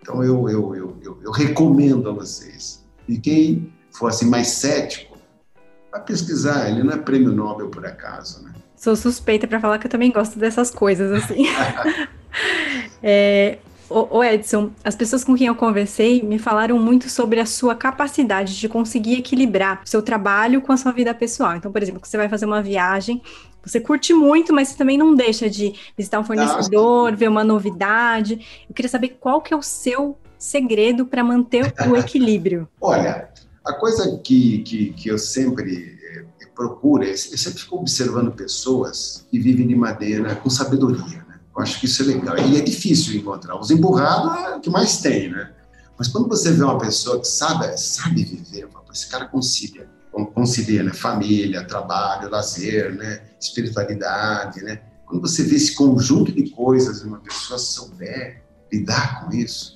Então 0.00 0.22
eu, 0.22 0.48
eu, 0.48 0.74
eu, 0.74 0.96
eu, 1.02 1.18
eu 1.22 1.30
recomendo 1.30 2.08
a 2.08 2.12
vocês. 2.12 2.84
E 3.08 3.18
quem 3.18 3.72
for 3.90 4.08
assim 4.08 4.28
mais 4.28 4.48
cético, 4.48 5.15
vai 5.96 6.04
pesquisar. 6.04 6.68
Ele 6.68 6.82
não 6.82 6.92
é 6.92 6.96
prêmio 6.96 7.32
Nobel 7.32 7.68
por 7.68 7.84
acaso. 7.86 8.44
Né? 8.44 8.52
Sou 8.76 8.94
suspeita 8.94 9.46
para 9.46 9.60
falar 9.60 9.78
que 9.78 9.86
eu 9.86 9.90
também 9.90 10.12
gosto 10.12 10.38
dessas 10.38 10.70
coisas 10.70 11.10
assim. 11.12 11.46
é, 13.02 13.58
o 13.88 14.22
Edson, 14.22 14.70
as 14.84 14.94
pessoas 14.94 15.24
com 15.24 15.34
quem 15.34 15.46
eu 15.46 15.54
conversei 15.54 16.22
me 16.22 16.38
falaram 16.38 16.78
muito 16.78 17.08
sobre 17.08 17.40
a 17.40 17.46
sua 17.46 17.74
capacidade 17.74 18.58
de 18.58 18.68
conseguir 18.68 19.14
equilibrar 19.18 19.80
o 19.84 19.88
seu 19.88 20.02
trabalho 20.02 20.60
com 20.60 20.72
a 20.72 20.76
sua 20.76 20.92
vida 20.92 21.14
pessoal. 21.14 21.56
Então, 21.56 21.72
por 21.72 21.82
exemplo, 21.82 22.00
você 22.02 22.16
vai 22.16 22.28
fazer 22.28 22.46
uma 22.46 22.60
viagem, 22.60 23.22
você 23.64 23.80
curte 23.80 24.12
muito, 24.12 24.52
mas 24.52 24.68
você 24.68 24.76
também 24.76 24.98
não 24.98 25.14
deixa 25.14 25.48
de 25.48 25.72
visitar 25.96 26.20
um 26.20 26.24
fornecedor, 26.24 27.04
Nossa. 27.04 27.16
ver 27.16 27.28
uma 27.28 27.44
novidade. 27.44 28.64
Eu 28.68 28.74
queria 28.74 28.88
saber 28.88 29.16
qual 29.20 29.40
que 29.40 29.54
é 29.54 29.56
o 29.56 29.62
seu 29.62 30.18
segredo 30.38 31.06
para 31.06 31.24
manter 31.24 31.72
o 31.88 31.94
equilíbrio. 31.96 32.68
Olha, 32.80 33.28
a 33.66 33.72
coisa 33.74 34.18
que, 34.18 34.58
que, 34.58 34.92
que 34.92 35.08
eu 35.08 35.18
sempre 35.18 35.98
eh, 36.40 36.46
procuro, 36.54 37.02
é, 37.02 37.10
eu 37.10 37.16
sempre 37.16 37.60
fico 37.60 37.76
observando 37.76 38.32
pessoas 38.32 39.26
que 39.30 39.38
vivem 39.38 39.66
de 39.66 39.74
madeira 39.74 40.36
com 40.36 40.48
sabedoria. 40.48 41.26
Eu 41.54 41.62
acho 41.62 41.80
que 41.80 41.86
isso 41.86 42.02
é 42.02 42.06
legal. 42.06 42.38
E 42.38 42.56
é 42.56 42.60
difícil 42.60 43.16
encontrar. 43.16 43.58
Os 43.58 43.70
emburrados 43.70 44.36
é 44.44 44.56
o 44.56 44.60
que 44.60 44.70
mais 44.70 44.98
tem, 44.98 45.30
né? 45.30 45.52
Mas 45.98 46.08
quando 46.08 46.28
você 46.28 46.52
vê 46.52 46.62
uma 46.62 46.78
pessoa 46.78 47.18
que 47.18 47.26
sabe, 47.26 47.76
sabe 47.78 48.24
viver, 48.24 48.68
esse 48.92 49.08
cara 49.08 49.26
concilia, 49.26 49.88
concilia 50.34 50.82
né? 50.82 50.92
família, 50.92 51.66
trabalho, 51.66 52.30
lazer, 52.30 52.94
né? 52.94 53.22
espiritualidade, 53.40 54.62
né? 54.62 54.80
Quando 55.06 55.22
você 55.22 55.42
vê 55.44 55.56
esse 55.56 55.74
conjunto 55.74 56.32
de 56.32 56.50
coisas 56.50 57.02
uma 57.02 57.18
pessoa 57.18 57.58
souber 57.58 58.42
lidar 58.72 59.24
com 59.24 59.34
isso, 59.34 59.75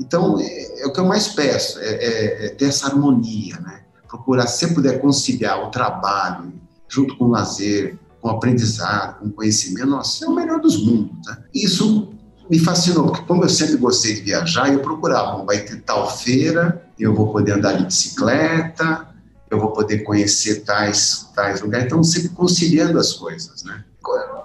então 0.00 0.40
é, 0.40 0.82
é 0.82 0.86
o 0.86 0.92
que 0.92 0.98
eu 0.98 1.04
mais 1.04 1.28
peço, 1.28 1.78
é, 1.78 1.84
é, 1.84 2.46
é 2.46 2.48
ter 2.48 2.64
essa 2.66 2.86
harmonia, 2.86 3.60
né? 3.60 3.82
Procurar, 4.08 4.46
se 4.46 4.74
puder 4.74 5.00
conciliar 5.00 5.62
o 5.62 5.70
trabalho 5.70 6.52
junto 6.88 7.16
com 7.16 7.26
o 7.26 7.28
lazer, 7.28 7.96
com 8.20 8.28
aprendizado, 8.28 9.20
com 9.20 9.30
conhecimento, 9.30 9.86
nossa, 9.86 10.24
é 10.24 10.28
o 10.28 10.34
melhor 10.34 10.60
dos 10.60 10.82
mundos. 10.82 11.26
Né? 11.26 11.38
Isso 11.54 12.08
me 12.50 12.58
fascinou, 12.58 13.06
porque 13.06 13.22
como 13.24 13.44
eu 13.44 13.48
sempre 13.48 13.76
gostei 13.76 14.14
de 14.14 14.22
viajar, 14.22 14.72
eu 14.72 14.80
procurava, 14.80 15.44
vai 15.44 15.60
ter 15.60 15.80
tal 15.82 16.10
feira, 16.10 16.84
eu 16.98 17.14
vou 17.14 17.30
poder 17.30 17.52
andar 17.52 17.74
de 17.74 17.84
bicicleta, 17.84 19.06
eu 19.48 19.60
vou 19.60 19.70
poder 19.70 19.98
conhecer 20.00 20.64
tais, 20.64 21.28
tais 21.34 21.60
lugares, 21.60 21.86
então 21.86 22.02
sempre 22.02 22.30
conciliando 22.30 22.98
as 22.98 23.12
coisas, 23.12 23.62
né? 23.62 23.84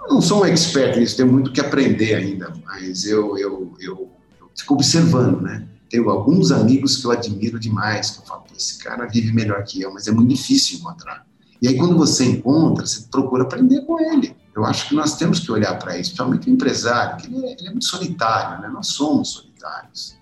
Eu 0.07 0.13
não 0.15 0.21
sou 0.21 0.41
um 0.41 0.45
expert 0.45 0.97
nisso, 0.97 1.17
tenho 1.17 1.31
muito 1.31 1.51
que 1.51 1.59
aprender 1.59 2.13
ainda, 2.13 2.53
mas 2.63 3.05
eu, 3.05 3.35
eu, 3.37 3.73
eu 3.79 4.14
fico 4.55 4.73
observando, 4.73 5.41
né? 5.41 5.67
Tenho 5.89 6.09
alguns 6.09 6.51
amigos 6.51 6.97
que 6.97 7.05
eu 7.05 7.11
admiro 7.11 7.59
demais, 7.59 8.11
que 8.11 8.19
eu 8.21 8.25
falo, 8.25 8.43
esse 8.55 8.79
cara 8.79 9.05
vive 9.05 9.31
melhor 9.31 9.63
que 9.63 9.81
eu, 9.81 9.93
mas 9.93 10.07
é 10.07 10.11
muito 10.11 10.29
difícil 10.29 10.79
encontrar. 10.79 11.25
E 11.61 11.67
aí, 11.67 11.77
quando 11.77 11.97
você 11.97 12.25
encontra, 12.25 12.85
você 12.85 13.05
procura 13.09 13.43
aprender 13.43 13.81
com 13.85 13.99
ele. 13.99 14.35
Eu 14.55 14.65
acho 14.65 14.89
que 14.89 14.95
nós 14.95 15.17
temos 15.17 15.39
que 15.39 15.51
olhar 15.51 15.77
para 15.77 15.97
isso, 15.97 16.11
principalmente 16.11 16.49
o 16.49 16.53
empresário, 16.53 17.17
que 17.17 17.27
ele 17.27 17.45
é, 17.45 17.51
ele 17.53 17.67
é 17.67 17.71
muito 17.71 17.85
solitário, 17.85 18.61
né? 18.61 18.67
nós 18.69 18.87
somos 18.87 19.29
solitários. 19.29 20.15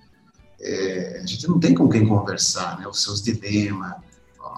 É, 0.59 1.21
a 1.21 1.25
gente 1.25 1.47
não 1.47 1.59
tem 1.59 1.73
com 1.73 1.87
quem 1.89 2.07
conversar, 2.07 2.79
né? 2.79 2.87
os 2.87 3.01
seus 3.01 3.21
dilemas, 3.21 3.93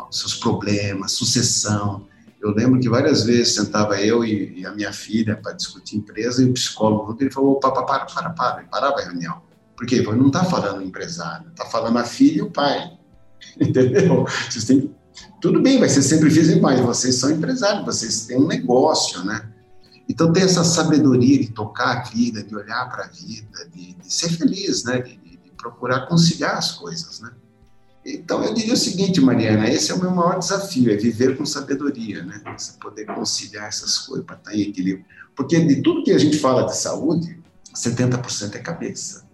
os 0.09 0.19
seus 0.19 0.35
problemas, 0.35 1.11
sucessão. 1.11 2.07
Eu 2.41 2.51
lembro 2.51 2.79
que 2.79 2.87
várias 2.87 3.23
vezes 3.23 3.55
sentava 3.55 3.99
eu 3.99 4.23
e, 4.23 4.59
e 4.59 4.65
a 4.65 4.71
minha 4.71 4.93
filha 4.93 5.35
para 5.35 5.53
discutir 5.53 5.97
empresa 5.97 6.41
e 6.41 6.45
o 6.45 6.53
psicólogo 6.53 7.17
ele 7.19 7.31
falou: 7.31 7.59
para, 7.59 7.71
para, 7.71 8.05
para, 8.05 8.29
para, 8.29 8.59
ele 8.59 8.69
parava 8.69 8.99
a 8.99 9.03
reunião. 9.03 9.41
Porque 9.75 10.01
não 10.01 10.27
está 10.27 10.43
falando 10.45 10.83
empresário, 10.83 11.49
está 11.49 11.65
falando 11.65 11.97
a 11.97 12.03
filha 12.03 12.37
e 12.37 12.41
o 12.41 12.51
pai. 12.51 12.97
Entendeu? 13.59 14.25
Vocês 14.49 14.65
têm 14.65 14.95
tudo 15.39 15.61
bem, 15.61 15.79
vai 15.79 15.89
ser 15.89 16.01
sempre 16.01 16.29
difícil, 16.29 16.61
mas 16.61 16.79
vocês 16.79 17.15
são 17.15 17.31
empresários, 17.31 17.85
vocês 17.85 18.25
têm 18.25 18.37
um 18.37 18.47
negócio, 18.47 19.23
né? 19.23 19.49
Então, 20.07 20.31
ter 20.31 20.41
essa 20.41 20.63
sabedoria 20.63 21.39
de 21.39 21.51
tocar 21.51 21.97
a 21.97 22.03
vida, 22.03 22.43
de 22.43 22.55
olhar 22.55 22.89
para 22.89 23.05
a 23.05 23.07
vida, 23.07 23.69
de, 23.73 23.93
de, 23.93 24.13
ser 24.13 24.29
feliz, 24.29 24.83
né? 24.83 25.01
De, 25.01 25.17
de, 25.17 25.37
de, 25.37 25.51
procurar 25.57 26.07
conciliar 26.07 26.57
as 26.57 26.71
coisas, 26.73 27.19
né? 27.21 27.31
Então, 28.05 28.43
eu 28.43 28.53
diria 28.53 28.73
o 28.73 28.77
seguinte, 28.77 29.19
Mariana, 29.19 29.67
esse 29.67 29.91
é 29.91 29.95
o 29.95 29.99
meu 29.99 30.11
maior 30.11 30.37
desafio, 30.37 30.91
é 30.91 30.95
viver 30.95 31.35
com 31.37 31.45
sabedoria, 31.45 32.23
né? 32.23 32.41
Você 32.55 32.73
poder 32.79 33.05
conciliar 33.05 33.67
essas 33.67 33.97
coisas 33.97 34.25
para 34.25 34.35
estar 34.35 34.53
em 34.53 34.61
equilíbrio. 34.61 35.05
Porque 35.35 35.59
de 35.59 35.81
tudo 35.81 36.03
que 36.03 36.11
a 36.11 36.19
gente 36.19 36.37
fala 36.37 36.63
de 36.63 36.77
saúde, 36.77 37.39
70% 37.73 38.55
é 38.55 38.59
cabeça. 38.59 39.24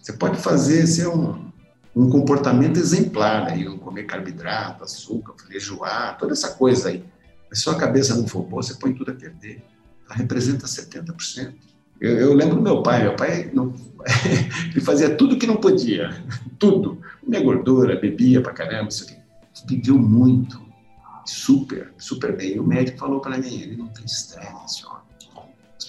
Você 0.00 0.12
pode 0.12 0.38
fazer, 0.38 0.86
ser 0.86 1.08
um, 1.08 1.50
um 1.94 2.08
comportamento 2.08 2.78
exemplar, 2.78 3.48
aí, 3.48 3.64
não 3.64 3.78
comer 3.78 4.04
carboidrato, 4.04 4.84
açúcar, 4.84 5.34
feijoada, 5.46 6.18
toda 6.18 6.32
essa 6.32 6.54
coisa 6.54 6.88
aí. 6.88 7.04
Mas 7.48 7.58
se 7.58 7.64
sua 7.64 7.76
cabeça 7.76 8.14
não 8.14 8.26
for 8.26 8.42
boa, 8.42 8.62
você 8.62 8.74
põe 8.74 8.94
tudo 8.94 9.10
a 9.10 9.14
perder. 9.14 9.62
Ela 10.06 10.16
representa 10.16 10.66
70%. 10.66 11.52
Eu, 12.00 12.16
eu 12.16 12.32
lembro 12.32 12.56
do 12.56 12.62
meu 12.62 12.82
pai, 12.82 13.02
meu 13.02 13.14
pai 13.14 13.50
não, 13.52 13.74
ele 14.70 14.80
fazia 14.80 15.14
tudo 15.14 15.36
que 15.36 15.46
não 15.46 15.56
podia, 15.56 16.24
tudo. 16.58 16.98
Comia 17.20 17.42
gordura, 17.42 18.00
bebia 18.00 18.40
pra 18.40 18.54
caramba, 18.54 18.88
isso 18.88 19.04
aqui. 19.04 19.16
Viveu 19.66 19.98
muito, 19.98 20.62
super, 21.26 21.92
super 21.98 22.34
bem. 22.34 22.56
E 22.56 22.58
o 22.58 22.66
médico 22.66 22.98
falou 22.98 23.20
para 23.20 23.36
mim, 23.36 23.60
ele 23.60 23.76
não 23.76 23.88
tem 23.88 24.06
estresse, 24.06 24.82
ó. 24.86 25.00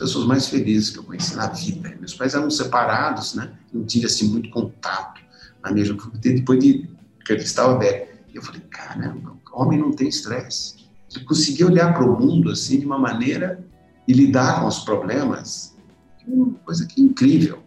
As 0.01 0.07
pessoas 0.07 0.25
mais 0.25 0.47
felizes 0.47 0.89
que 0.89 0.97
eu 0.97 1.03
conheci 1.03 1.35
na 1.35 1.45
vida. 1.45 1.93
Meus 1.99 2.15
pais 2.15 2.33
eram 2.33 2.49
separados, 2.49 3.35
né? 3.35 3.51
Não 3.71 3.85
tive 3.85 4.07
assim 4.07 4.27
muito 4.29 4.49
contato 4.49 5.21
na 5.63 5.71
mesma 5.71 5.95
depois 6.15 6.59
de 6.59 6.89
que 7.23 7.33
ele 7.33 7.43
estava 7.43 7.77
velho. 7.77 8.07
Eu 8.33 8.41
falei, 8.41 8.61
caramba, 8.61 9.33
homem 9.53 9.77
não 9.77 9.91
tem 9.91 10.07
estresse. 10.07 10.87
Ele 11.15 11.23
conseguia 11.23 11.67
olhar 11.67 11.93
para 11.93 12.03
o 12.03 12.19
mundo 12.19 12.49
assim 12.49 12.79
de 12.79 12.85
uma 12.87 12.97
maneira 12.97 13.63
e 14.07 14.13
lidar 14.13 14.61
com 14.61 14.67
os 14.67 14.79
problemas, 14.79 15.75
uma 16.27 16.55
coisa 16.65 16.87
que 16.87 16.99
é 16.99 17.03
incrível. 17.03 17.59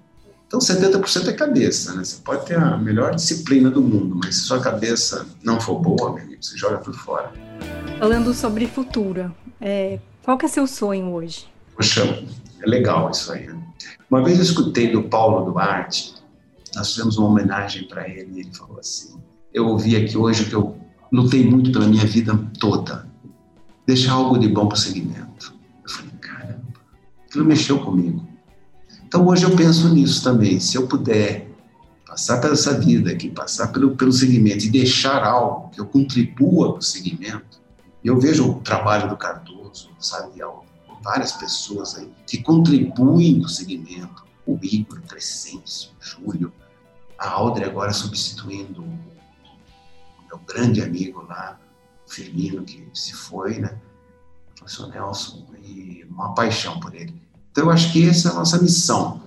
Então, 0.48 0.58
70% 0.58 1.28
é 1.28 1.32
cabeça, 1.34 1.94
né? 1.94 2.02
Você 2.02 2.20
pode 2.20 2.46
ter 2.46 2.58
a 2.58 2.76
melhor 2.76 3.14
disciplina 3.14 3.70
do 3.70 3.80
mundo, 3.80 4.16
mas 4.16 4.34
se 4.34 4.40
sua 4.42 4.60
cabeça 4.60 5.24
não 5.40 5.60
for 5.60 5.78
boa, 5.78 6.18
amigo, 6.18 6.42
você 6.42 6.56
joga 6.56 6.78
por 6.78 6.94
fora. 6.94 7.32
Falando 8.00 8.34
sobre 8.34 8.66
futuro, 8.66 9.32
é, 9.60 10.00
qual 10.24 10.36
que 10.36 10.46
é 10.46 10.48
seu 10.48 10.66
sonho 10.66 11.12
hoje? 11.12 11.53
Poxa, 11.76 12.24
é 12.62 12.66
legal 12.66 13.10
isso 13.10 13.32
aí. 13.32 13.46
Né? 13.46 13.60
Uma 14.10 14.22
vez 14.22 14.38
eu 14.38 14.44
escutei 14.44 14.92
do 14.92 15.04
Paulo 15.04 15.50
Duarte, 15.50 16.14
nós 16.74 16.90
fizemos 16.90 17.16
uma 17.16 17.28
homenagem 17.28 17.86
para 17.88 18.08
ele 18.08 18.32
e 18.36 18.40
ele 18.40 18.54
falou 18.54 18.78
assim: 18.78 19.14
Eu 19.52 19.68
ouvi 19.68 19.96
aqui 19.96 20.16
hoje 20.16 20.46
que 20.46 20.54
eu 20.54 20.76
lutei 21.12 21.44
muito 21.48 21.72
pela 21.72 21.86
minha 21.86 22.04
vida 22.04 22.38
toda, 22.58 23.08
deixar 23.86 24.12
algo 24.12 24.38
de 24.38 24.48
bom 24.48 24.66
para 24.66 24.76
o 24.76 24.78
segmento. 24.78 25.54
Eu 25.82 25.90
falei: 25.90 26.12
Caramba, 26.20 26.62
aquilo 27.26 27.44
mexeu 27.44 27.78
comigo. 27.80 28.26
Então 29.06 29.26
hoje 29.26 29.44
eu 29.44 29.54
penso 29.54 29.92
nisso 29.92 30.22
também. 30.22 30.58
Se 30.58 30.76
eu 30.76 30.86
puder 30.86 31.48
passar 32.06 32.40
pela 32.40 32.54
essa 32.54 32.78
vida 32.78 33.10
aqui, 33.10 33.30
passar 33.30 33.68
pelo, 33.68 33.96
pelo 33.96 34.12
segmento 34.12 34.64
e 34.64 34.70
deixar 34.70 35.24
algo 35.24 35.70
que 35.70 35.80
eu 35.80 35.86
contribua 35.86 36.72
para 36.72 36.80
o 36.80 36.82
segmento, 36.82 37.60
eu 38.04 38.18
vejo 38.20 38.48
o 38.48 38.60
trabalho 38.60 39.08
do 39.08 39.16
Cardoso, 39.16 39.90
sabe, 39.98 40.40
várias 41.04 41.32
pessoas 41.32 41.96
aí 41.96 42.10
que 42.26 42.42
contribuem 42.42 43.38
para 43.38 43.46
o 43.46 43.50
segmento, 43.50 44.24
o 44.46 44.58
Igor, 44.62 45.00
Crescêncio, 45.02 45.90
Júlio, 46.00 46.52
a 47.18 47.28
Audrey 47.28 47.68
agora 47.68 47.92
substituindo 47.92 48.82
o 48.82 50.26
meu 50.26 50.38
grande 50.46 50.82
amigo 50.82 51.22
lá, 51.28 51.60
o 52.06 52.10
Firmino, 52.10 52.64
que 52.64 52.88
se 52.92 53.12
foi, 53.12 53.58
né? 53.58 53.78
O 54.52 54.54
professor 54.60 54.88
Nelson, 54.88 55.46
e 55.62 56.04
uma 56.10 56.34
paixão 56.34 56.80
por 56.80 56.94
ele. 56.94 57.14
Então, 57.50 57.64
eu 57.64 57.70
acho 57.70 57.92
que 57.92 58.08
essa 58.08 58.28
é 58.28 58.32
a 58.32 58.34
nossa 58.34 58.60
missão. 58.60 59.22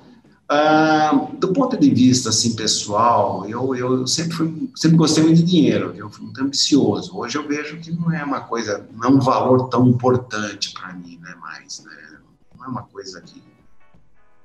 Ah, 0.49 1.27
do 1.37 1.51
ponto 1.51 1.77
de 1.77 1.89
vista 1.89 2.29
assim 2.29 2.55
pessoal, 2.55 3.45
eu, 3.49 3.75
eu 3.75 4.07
sempre 4.07 4.33
fui, 4.33 4.69
sempre 4.75 4.95
gostei 4.95 5.21
muito 5.21 5.37
de 5.37 5.43
dinheiro, 5.43 5.93
eu 5.97 6.09
fui 6.09 6.23
muito 6.23 6.41
ambicioso. 6.41 7.17
Hoje 7.17 7.37
eu 7.37 7.45
vejo 7.45 7.77
que 7.79 7.91
não 7.91 8.11
é 8.13 8.23
uma 8.23 8.39
coisa, 8.39 8.87
não 8.93 9.09
é 9.09 9.11
um 9.11 9.19
valor 9.19 9.67
tão 9.67 9.85
importante 9.85 10.71
para 10.71 10.93
mim, 10.93 11.19
né? 11.21 11.35
Mais, 11.35 11.83
né? 11.83 11.91
Não 12.57 12.65
é 12.65 12.67
uma 12.69 12.83
coisa 12.83 13.21
que, 13.21 13.43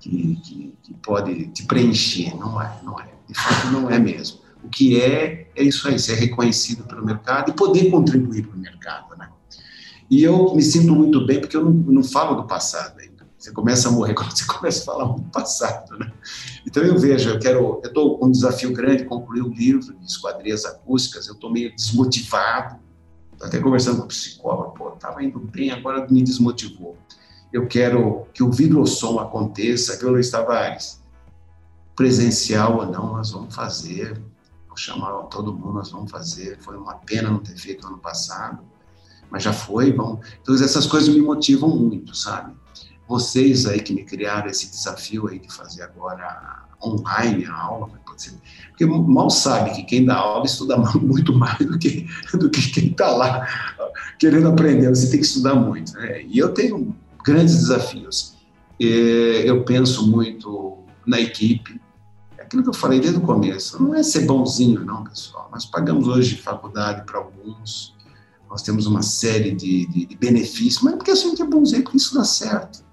que, 0.01 0.37
que, 0.43 0.75
que, 0.83 0.95
pode 0.95 1.47
te 1.49 1.65
preencher, 1.67 2.37
não 2.37 2.61
é, 2.61 2.81
não 2.83 2.99
é. 2.99 3.09
De 3.29 3.35
fato, 3.35 3.69
não 3.69 3.89
é 3.89 3.99
mesmo. 3.99 4.41
O 4.65 4.69
que 4.69 5.01
é 5.01 5.51
é 5.55 5.63
isso 5.63 5.87
aí, 5.87 5.99
ser 5.99 6.15
reconhecido 6.15 6.83
pelo 6.85 7.05
mercado 7.05 7.51
e 7.51 7.55
poder 7.55 7.91
contribuir 7.91 8.47
para 8.47 8.57
o 8.57 8.61
mercado, 8.61 9.17
né? 9.17 9.29
E 10.11 10.23
eu 10.23 10.55
me 10.55 10.63
sinto 10.63 10.95
muito 10.95 11.25
bem 11.25 11.41
porque 11.41 11.57
eu 11.57 11.65
não, 11.65 11.73
não 11.73 12.03
falo 12.03 12.35
do 12.35 12.47
passado 12.47 12.99
ainda. 12.99 13.12
Você 13.43 13.51
começa 13.51 13.89
a 13.89 13.91
morrer 13.91 14.15
quando 14.15 14.31
você 14.31 14.45
começa 14.45 14.83
a 14.83 14.85
falar 14.85 15.07
muito 15.07 15.29
passado, 15.31 15.99
né? 15.99 16.13
Então 16.65 16.81
eu 16.85 16.97
vejo, 16.97 17.29
eu 17.29 17.41
quero, 17.41 17.81
eu 17.83 17.89
estou 17.89 18.17
com 18.17 18.27
um 18.27 18.31
desafio 18.31 18.73
grande, 18.73 19.05
concluir 19.05 19.43
o 19.43 19.49
livro 19.49 19.93
de 19.93 20.07
esquadrias 20.07 20.65
acústicas, 20.65 21.27
eu 21.27 21.35
estou 21.35 21.51
meio 21.51 21.75
desmotivado, 21.75 22.79
estou 23.33 23.49
até 23.49 23.59
conversando 23.59 23.99
com 23.99 24.05
o 24.05 24.09
psicólogo, 24.09 24.75
pô, 24.75 24.91
estava 24.91 25.25
indo 25.25 25.41
bem, 25.41 25.73
agora 25.73 26.07
me 26.09 26.23
desmotivou. 26.23 26.97
Eu 27.53 27.67
quero 27.67 28.29
que 28.33 28.45
o 28.45 28.51
vibrossom 28.51 29.19
aconteça, 29.19 29.99
viu, 29.99 30.13
Luiz 30.13 30.31
Tavares? 30.31 31.03
Presencial 31.97 32.79
ou 32.79 32.87
não, 32.87 33.15
nós 33.15 33.33
vamos 33.33 33.53
fazer, 33.53 34.23
vou 34.69 34.77
chamar 34.77 35.11
todo 35.25 35.53
mundo, 35.53 35.75
nós 35.75 35.91
vamos 35.91 36.13
fazer, 36.13 36.61
foi 36.61 36.77
uma 36.77 36.95
pena 36.95 37.29
não 37.29 37.41
ter 37.41 37.57
feito 37.57 37.89
ano 37.89 37.99
passado, 37.99 38.63
mas 39.29 39.43
já 39.43 39.53
foi, 39.53 39.93
vamos... 39.93 40.25
Então 40.41 40.55
essas 40.55 40.87
coisas 40.87 41.13
me 41.13 41.21
motivam 41.21 41.69
muito, 41.71 42.15
sabe? 42.15 42.62
Vocês 43.09 43.67
aí 43.67 43.81
que 43.81 43.93
me 43.93 44.05
criaram 44.05 44.49
esse 44.49 44.71
desafio 44.71 45.29
aí 45.29 45.39
de 45.39 45.53
fazer 45.53 45.83
agora 45.83 46.63
online 46.83 47.45
a 47.47 47.55
aula, 47.55 47.89
porque 48.69 48.87
mal 48.87 49.31
sabe 49.31 49.71
que 49.71 49.83
quem 49.85 50.05
dá 50.05 50.17
aula 50.17 50.45
estuda 50.45 50.77
muito 50.99 51.33
mais 51.33 51.59
do 51.59 51.79
que, 51.79 52.07
do 52.35 52.51
que 52.51 52.71
quem 52.71 52.89
está 52.89 53.11
lá 53.11 53.47
querendo 54.19 54.49
aprender, 54.49 54.89
você 54.89 55.11
tem 55.11 55.21
que 55.21 55.27
estudar 55.27 55.55
muito. 55.55 55.93
Né? 55.95 56.23
E 56.25 56.39
eu 56.39 56.53
tenho 56.53 56.95
grandes 57.25 57.57
desafios. 57.57 58.35
Eu 58.79 59.65
penso 59.65 60.09
muito 60.09 60.79
na 61.07 61.21
equipe, 61.21 61.81
é 62.37 62.43
aquilo 62.43 62.63
que 62.63 62.69
eu 62.69 62.75
falei 62.75 63.01
desde 63.01 63.19
o 63.19 63.23
começo, 63.23 63.81
não 63.81 63.95
é 63.95 64.03
ser 64.03 64.27
bonzinho 64.27 64.85
não, 64.85 65.05
pessoal, 65.05 65.49
nós 65.53 65.65
pagamos 65.65 66.09
hoje 66.09 66.37
faculdade 66.37 67.05
para 67.05 67.19
alguns, 67.19 67.95
nós 68.49 68.63
temos 68.63 68.87
uma 68.87 69.03
série 69.03 69.53
de, 69.53 69.87
de, 69.87 70.07
de 70.07 70.17
benefícios, 70.17 70.83
mas 70.83 70.95
é 70.95 70.97
porque 70.97 71.11
a 71.11 71.15
gente 71.15 71.41
é 71.41 71.45
bonzinho, 71.45 71.83
porque 71.83 71.97
isso 71.97 72.15
dá 72.15 72.25
certo. 72.25 72.85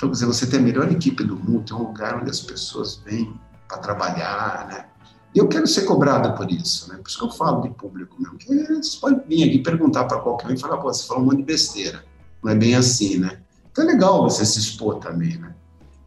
Então, 0.00 0.08
quer 0.08 0.14
dizer, 0.14 0.26
você 0.26 0.46
tem 0.46 0.60
a 0.60 0.62
melhor 0.62 0.90
equipe 0.90 1.22
do 1.22 1.36
mundo, 1.36 1.62
tem 1.62 1.76
um 1.76 1.88
lugar 1.88 2.18
onde 2.18 2.30
as 2.30 2.40
pessoas 2.40 3.02
vêm 3.04 3.38
para 3.68 3.76
trabalhar, 3.76 4.66
né? 4.66 4.86
E 5.34 5.38
eu 5.38 5.46
quero 5.46 5.66
ser 5.66 5.82
cobrado 5.82 6.34
por 6.38 6.50
isso, 6.50 6.88
né? 6.88 6.96
Por 6.96 7.06
isso 7.06 7.18
que 7.18 7.24
eu 7.26 7.30
falo 7.30 7.60
de 7.60 7.68
público 7.74 8.16
mesmo. 8.18 8.38
Porque 8.38 8.50
eles 8.50 8.94
podem 8.94 9.20
vir 9.28 9.46
aqui 9.46 9.58
perguntar 9.58 10.06
para 10.06 10.18
qualquer 10.20 10.48
um 10.48 10.54
e 10.54 10.58
falar, 10.58 10.78
pô, 10.78 10.90
você 10.90 11.06
falou 11.06 11.22
um 11.22 11.26
monte 11.26 11.36
de 11.36 11.42
besteira. 11.42 12.02
Não 12.42 12.50
é 12.50 12.54
bem 12.54 12.74
assim, 12.74 13.18
né? 13.18 13.42
Então 13.70 13.84
é 13.84 13.88
legal 13.88 14.22
você 14.22 14.46
se 14.46 14.58
expor 14.58 15.00
também, 15.00 15.36
né? 15.36 15.54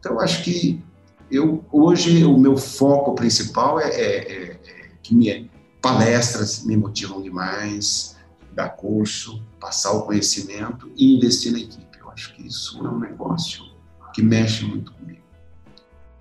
Então 0.00 0.14
eu 0.14 0.20
acho 0.20 0.42
que 0.42 0.82
eu, 1.30 1.64
hoje 1.70 2.24
o 2.24 2.36
meu 2.36 2.56
foco 2.56 3.14
principal 3.14 3.78
é, 3.78 3.90
é, 3.90 4.16
é, 4.16 4.50
é 4.54 4.90
que 5.04 5.14
minha, 5.14 5.48
palestras 5.80 6.64
me 6.64 6.76
motivam 6.76 7.22
demais, 7.22 8.16
dar 8.52 8.70
curso, 8.70 9.40
passar 9.60 9.92
o 9.92 10.02
conhecimento 10.02 10.90
e 10.96 11.14
investir 11.16 11.52
na 11.52 11.60
equipe. 11.60 11.96
Eu 12.00 12.10
acho 12.10 12.34
que 12.34 12.44
isso 12.44 12.84
é 12.84 12.90
um 12.90 12.98
negócio 12.98 13.73
que 14.14 14.22
mexe 14.22 14.64
muito 14.64 14.92
comigo. 14.92 15.20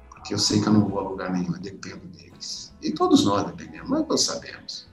Porque 0.10 0.34
eu 0.34 0.40
sei 0.40 0.60
que 0.60 0.68
eu 0.68 0.74
não 0.74 0.90
vou 0.90 1.00
a 1.00 1.04
lugar 1.04 1.32
nenhum, 1.32 1.54
eu 1.54 1.62
dependo 1.62 2.06
deles. 2.08 2.74
E 2.82 2.92
todos 2.92 3.24
nós 3.24 3.46
dependemos, 3.46 3.90
mas 3.90 4.08
nós 4.08 4.22
sabemos. 4.22 4.88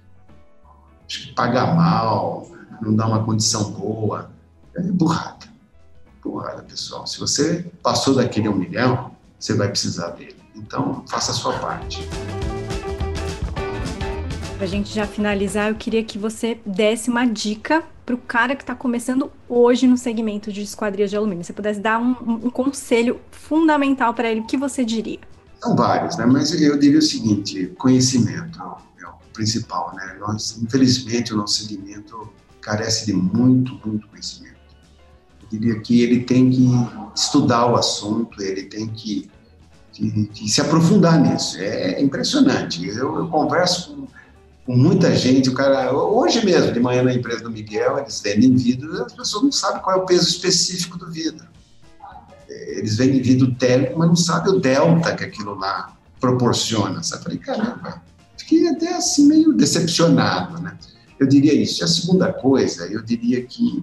Acho 1.06 1.26
que 1.26 1.34
pagar 1.34 1.74
mal, 1.74 2.46
não 2.80 2.94
dar 2.94 3.06
uma 3.06 3.24
condição 3.24 3.72
boa, 3.72 4.30
é 4.76 4.82
burrada. 4.82 5.48
Burrada, 6.22 6.62
pessoal. 6.62 7.06
Se 7.06 7.18
você 7.18 7.62
passou 7.82 8.14
daquele 8.14 8.48
um 8.48 8.54
milhão, 8.54 9.10
você 9.38 9.54
vai 9.54 9.68
precisar 9.68 10.10
dele. 10.10 10.36
Então, 10.54 11.04
faça 11.08 11.32
a 11.32 11.34
sua 11.34 11.58
parte. 11.58 12.06
Para 14.60 14.66
a 14.66 14.70
gente 14.70 14.94
já 14.94 15.06
finalizar, 15.06 15.70
eu 15.70 15.74
queria 15.74 16.04
que 16.04 16.18
você 16.18 16.60
desse 16.66 17.08
uma 17.08 17.24
dica 17.24 17.82
para 18.04 18.14
o 18.14 18.18
cara 18.18 18.54
que 18.54 18.62
está 18.62 18.74
começando 18.74 19.32
hoje 19.48 19.86
no 19.86 19.96
segmento 19.96 20.52
de 20.52 20.60
esquadrias 20.60 21.08
de 21.08 21.16
alumínio. 21.16 21.42
Se 21.42 21.46
você 21.46 21.52
pudesse 21.54 21.80
dar 21.80 21.98
um, 21.98 22.10
um 22.44 22.50
conselho 22.50 23.18
fundamental 23.30 24.12
para 24.12 24.30
ele, 24.30 24.40
o 24.40 24.44
que 24.44 24.58
você 24.58 24.84
diria? 24.84 25.18
São 25.62 25.74
vários, 25.74 26.18
né? 26.18 26.26
Mas 26.26 26.52
eu 26.60 26.78
diria 26.78 26.98
o 26.98 27.02
seguinte: 27.02 27.72
conhecimento 27.78 28.60
é 29.00 29.06
o 29.06 29.32
principal, 29.32 29.94
né? 29.96 30.18
Nós, 30.20 30.60
infelizmente, 30.62 31.32
o 31.32 31.38
nosso 31.38 31.62
segmento 31.62 32.30
carece 32.60 33.06
de 33.06 33.14
muito, 33.14 33.80
muito 33.82 34.06
conhecimento. 34.08 34.56
Eu 35.42 35.58
diria 35.58 35.80
que 35.80 36.02
ele 36.02 36.24
tem 36.24 36.50
que 36.50 36.68
estudar 37.16 37.64
o 37.64 37.76
assunto, 37.76 38.42
ele 38.42 38.64
tem 38.64 38.88
que, 38.88 39.30
que, 39.90 40.26
que 40.26 40.48
se 40.50 40.60
aprofundar 40.60 41.18
nisso. 41.18 41.56
É 41.58 42.02
impressionante. 42.02 42.86
Eu, 42.86 43.20
eu 43.20 43.28
converso 43.28 43.96
com 43.96 44.19
com 44.70 44.76
muita 44.76 45.16
gente. 45.16 45.48
O 45.48 45.52
cara, 45.52 45.92
hoje 45.92 46.44
mesmo, 46.44 46.70
de 46.70 46.78
manhã 46.78 47.02
na 47.02 47.12
empresa 47.12 47.42
do 47.42 47.50
Miguel, 47.50 47.98
eles 47.98 48.20
vendem 48.20 48.54
vidro, 48.54 49.02
as 49.02 49.12
pessoas 49.12 49.42
não 49.42 49.50
sabem 49.50 49.82
qual 49.82 49.96
é 49.96 49.98
o 49.98 50.06
peso 50.06 50.28
específico 50.28 50.96
do 50.96 51.10
vidro. 51.10 51.44
Eles 52.48 52.96
vendem 52.96 53.20
vidro 53.20 53.52
térmico, 53.56 53.98
mas 53.98 54.06
não 54.06 54.14
sabem 54.14 54.52
o 54.52 54.60
delta 54.60 55.16
que 55.16 55.24
aquilo 55.24 55.56
lá 55.56 55.96
proporciona. 56.20 57.02
Sabe? 57.02 57.24
Falei, 57.24 57.38
caramba, 57.38 58.00
fiquei 58.38 58.68
até 58.68 58.94
assim 58.94 59.26
meio 59.26 59.52
decepcionado, 59.52 60.62
né? 60.62 60.78
Eu 61.18 61.26
diria 61.26 61.52
isso. 61.52 61.82
E 61.82 61.84
a 61.84 61.88
segunda 61.88 62.32
coisa, 62.32 62.86
eu 62.86 63.02
diria 63.02 63.44
que 63.44 63.82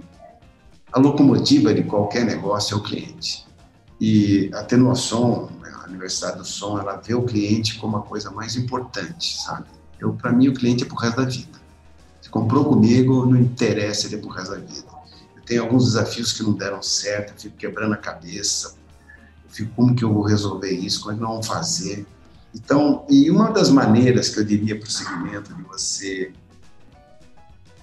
a 0.93 0.99
locomotiva 0.99 1.73
de 1.73 1.83
qualquer 1.83 2.23
negócio 2.23 2.75
é 2.75 2.77
o 2.77 2.81
cliente. 2.81 3.45
E 3.99 4.49
a 4.53 4.63
Tenuação, 4.63 5.49
a 5.83 5.89
Universidade 5.89 6.37
do 6.37 6.45
Som, 6.45 6.79
ela 6.79 6.95
vê 6.95 7.13
o 7.13 7.23
cliente 7.23 7.77
como 7.77 7.97
a 7.97 8.01
coisa 8.03 8.31
mais 8.31 8.55
importante, 8.55 9.37
sabe? 9.37 9.76
Eu, 9.99 10.13
para 10.13 10.31
mim, 10.31 10.47
o 10.47 10.53
cliente 10.53 10.83
é 10.83 10.85
pro 10.85 10.95
resto 10.95 11.17
da 11.17 11.25
vida. 11.25 11.57
Se 12.21 12.29
comprou 12.29 12.65
comigo, 12.65 13.25
não 13.25 13.37
interessa, 13.39 14.07
ele 14.07 14.15
é 14.15 14.17
pro 14.19 14.29
resto 14.29 14.51
da 14.51 14.57
vida. 14.57 14.87
Eu 15.35 15.41
tenho 15.43 15.63
alguns 15.63 15.85
desafios 15.85 16.33
que 16.33 16.43
não 16.43 16.53
deram 16.53 16.81
certo, 16.81 17.33
eu 17.33 17.39
fico 17.39 17.57
quebrando 17.57 17.93
a 17.93 17.97
cabeça. 17.97 18.75
Eu 19.45 19.49
fico, 19.49 19.71
como 19.75 19.95
que 19.95 20.03
eu 20.03 20.13
vou 20.13 20.23
resolver 20.23 20.71
isso? 20.71 21.01
Como 21.01 21.13
é 21.13 21.15
que 21.15 21.21
nós 21.21 21.31
vamos 21.31 21.47
fazer? 21.47 22.05
Então, 22.53 23.05
e 23.09 23.29
uma 23.29 23.51
das 23.51 23.69
maneiras 23.69 24.29
que 24.29 24.39
eu 24.39 24.43
diria 24.43 24.77
para 24.77 24.87
o 24.87 24.91
segmento 24.91 25.53
de 25.53 25.63
você 25.63 26.33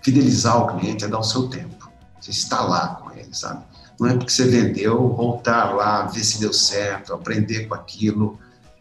fidelizar 0.03 0.63
o 0.63 0.79
cliente 0.79 1.05
é 1.05 1.09
dar 1.09 1.19
o 1.19 1.25
seu 1.25 1.49
tempo. 1.49 1.91
Você 2.21 2.31
está 2.31 2.61
lá 2.63 2.97
com 2.97 3.11
ele, 3.13 3.33
sabe? 3.33 3.65
Não 3.99 4.09
é 4.09 4.17
porque 4.17 4.33
você 4.33 4.45
vendeu, 4.45 5.15
voltar 5.15 5.75
lá, 5.75 6.07
ver 6.07 6.25
se 6.25 6.41
deu 6.41 6.53
certo, 6.53 7.15
aprender 7.15 7.67
com 7.67 7.75
aquilo. 7.75 8.39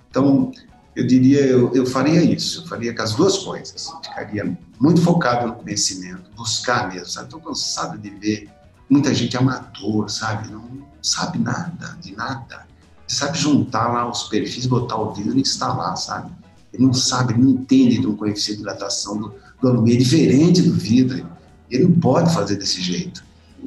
Então, 0.10 0.52
eu 0.96 1.08
diria, 1.08 1.42
eu, 1.42 1.74
eu 1.74 1.86
faria 1.86 2.22
isso, 2.24 2.62
eu 2.62 2.68
faria 2.68 2.96
com 2.96 3.02
as 3.02 3.14
duas 3.16 3.40
coisas. 3.40 3.92
Ficaria 4.04 4.58
muito 4.80 5.02
focado 5.02 5.48
no 5.48 5.56
conhecimento, 5.56 6.30
buscar 6.36 6.92
mesmo, 6.92 7.08
sabe? 7.08 7.28
Estou 7.28 7.42
cansado 7.42 7.98
de 7.98 8.10
ver 8.12 8.50
muita 8.90 9.14
gente 9.14 9.36
amador, 9.36 10.10
sabe? 10.10 10.52
Não 10.52 10.84
sabe 11.02 11.40
nada, 11.40 11.98
de 12.02 12.16
nada. 12.16 12.68
Sabe 13.08 13.38
juntar 13.38 13.92
lá 13.92 14.10
os 14.10 14.24
perfis, 14.24 14.66
botar 14.66 14.98
o 14.98 15.12
dedo 15.14 15.38
e 15.38 15.42
instalar, 15.42 15.96
sabe? 15.98 16.32
Ele 16.72 16.86
não 16.86 16.94
sabe, 16.94 17.38
não 17.38 17.50
entende 17.50 18.00
de 18.00 18.08
um 18.08 18.16
coeficiente 18.16 18.58
de 18.58 18.64
dilatação 18.64 19.18
do, 19.18 19.34
do 19.62 19.68
alumínio, 19.68 19.98
é 19.98 20.04
diferente 20.04 20.62
do 20.62 20.74
vidro. 20.74 21.28
Ele 21.70 21.84
não 21.86 22.00
pode 22.00 22.34
fazer 22.34 22.56
desse 22.56 22.82
jeito. 22.82 23.24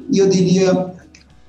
E 0.09 0.19
eu 0.19 0.29
diria 0.29 0.93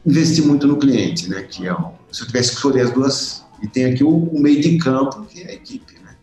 investir 0.04 0.44
muito 0.44 0.66
no 0.66 0.76
cliente, 0.76 1.28
né? 1.28 1.42
Que 1.42 1.68
é, 1.68 1.74
se 2.10 2.22
eu 2.22 2.26
tivesse 2.26 2.50
que 2.50 2.56
escolher 2.56 2.82
as 2.82 2.92
duas 2.92 3.44
e 3.62 3.68
tem 3.68 3.86
aqui 3.86 4.04
o, 4.04 4.30
meio 4.38 4.60
de 4.60 4.78
campo, 4.78 5.24
que 5.24 5.42
é 5.42 5.48
a 5.48 5.54
equipe. 5.54 5.98
Né? 6.00 6.16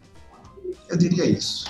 Eu 0.89 0.97
diria 0.97 1.25
isso. 1.25 1.65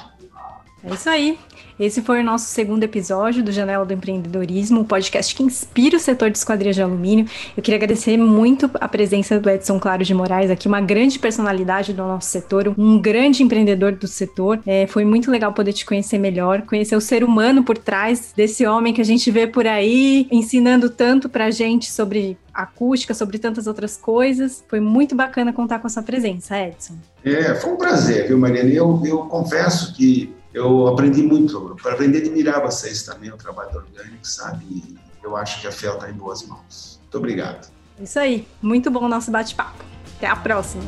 É 0.83 0.93
isso 0.93 1.09
aí. 1.09 1.39
Esse 1.77 2.01
foi 2.01 2.21
o 2.21 2.23
nosso 2.23 2.45
segundo 2.45 2.83
episódio 2.83 3.43
do 3.43 3.51
Janela 3.51 3.85
do 3.85 3.91
Empreendedorismo, 3.91 4.79
o 4.79 4.85
podcast 4.85 5.35
que 5.35 5.43
inspira 5.43 5.97
o 5.97 5.99
setor 5.99 6.29
de 6.29 6.37
esquadrias 6.37 6.73
de 6.73 6.81
alumínio. 6.81 7.25
Eu 7.55 7.61
queria 7.61 7.75
agradecer 7.75 8.15
muito 8.15 8.71
a 8.75 8.87
presença 8.87 9.37
do 9.37 9.49
Edson 9.49 9.77
Claro 9.77 10.01
de 10.01 10.13
Moraes 10.13 10.49
aqui, 10.49 10.69
uma 10.69 10.79
grande 10.79 11.19
personalidade 11.19 11.91
do 11.91 12.01
nosso 12.01 12.29
setor, 12.29 12.73
um 12.77 12.97
grande 12.97 13.43
empreendedor 13.43 13.91
do 13.91 14.07
setor. 14.07 14.61
É, 14.65 14.87
foi 14.87 15.03
muito 15.03 15.29
legal 15.29 15.51
poder 15.51 15.73
te 15.73 15.85
conhecer 15.85 16.17
melhor, 16.17 16.61
conhecer 16.61 16.95
o 16.95 17.01
ser 17.01 17.25
humano 17.25 17.61
por 17.61 17.77
trás 17.77 18.31
desse 18.33 18.65
homem 18.65 18.93
que 18.93 19.01
a 19.01 19.05
gente 19.05 19.29
vê 19.29 19.45
por 19.45 19.67
aí, 19.67 20.29
ensinando 20.31 20.89
tanto 20.89 21.27
pra 21.27 21.51
gente 21.51 21.91
sobre 21.91 22.37
acústica, 22.53 23.13
sobre 23.13 23.37
tantas 23.37 23.67
outras 23.67 23.97
coisas. 23.97 24.63
Foi 24.69 24.79
muito 24.79 25.13
bacana 25.13 25.51
contar 25.51 25.79
com 25.79 25.87
a 25.87 25.89
sua 25.89 26.03
presença, 26.03 26.57
Edson. 26.57 26.93
É, 27.21 27.53
foi 27.55 27.73
um 27.73 27.77
prazer, 27.77 28.29
viu, 28.29 28.37
Mariana? 28.37 28.69
Eu, 28.69 29.01
eu 29.05 29.17
confesso 29.25 29.93
que 29.93 30.33
eu 30.55 30.87
aprendi 30.87 31.21
muito, 31.21 31.75
para 31.83 31.91
aprender 31.91 32.19
a 32.19 32.21
admirar 32.21 32.61
vocês 32.61 33.03
também, 33.03 33.29
o 33.29 33.35
trabalho 33.35 33.71
da 33.71 33.79
Orgânico, 33.79 34.25
sabe? 34.25 34.63
E 34.65 34.95
eu 35.21 35.35
acho 35.35 35.59
que 35.59 35.67
a 35.67 35.71
FEL 35.71 35.95
está 35.95 36.09
em 36.09 36.13
boas 36.13 36.47
mãos. 36.47 36.97
Muito 37.01 37.17
obrigado. 37.17 37.69
Isso 37.99 38.17
aí, 38.17 38.47
muito 38.61 38.89
bom 38.89 39.03
o 39.03 39.09
nosso 39.09 39.29
bate-papo. 39.29 39.83
Até 40.15 40.27
a 40.27 40.35
próxima! 40.35 40.85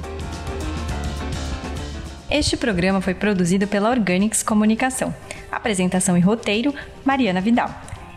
Este 2.32 2.56
programa 2.56 3.02
foi 3.02 3.14
produzido 3.14 3.68
pela 3.68 3.90
Organics 3.90 4.42
Comunicação. 4.42 5.14
Apresentação 5.52 6.18
e 6.18 6.22
roteiro: 6.22 6.74
Mariana 7.04 7.42
Vidal. 7.42 7.70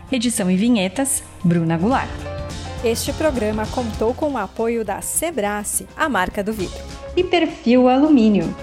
Edição 0.09 0.49
e 0.49 0.55
vinhetas: 0.55 1.21
Bruna 1.43 1.77
Goulart. 1.77 2.09
Este 2.81 3.11
programa 3.11 3.65
contou 3.67 4.13
com 4.13 4.31
o 4.31 4.37
apoio 4.37 4.85
da 4.85 5.01
Sebrace, 5.01 5.85
a 5.97 6.07
marca 6.07 6.41
do 6.41 6.53
vidro. 6.53 6.81
E 7.15 7.23
Perfil 7.25 7.89
Alumínio 7.89 8.55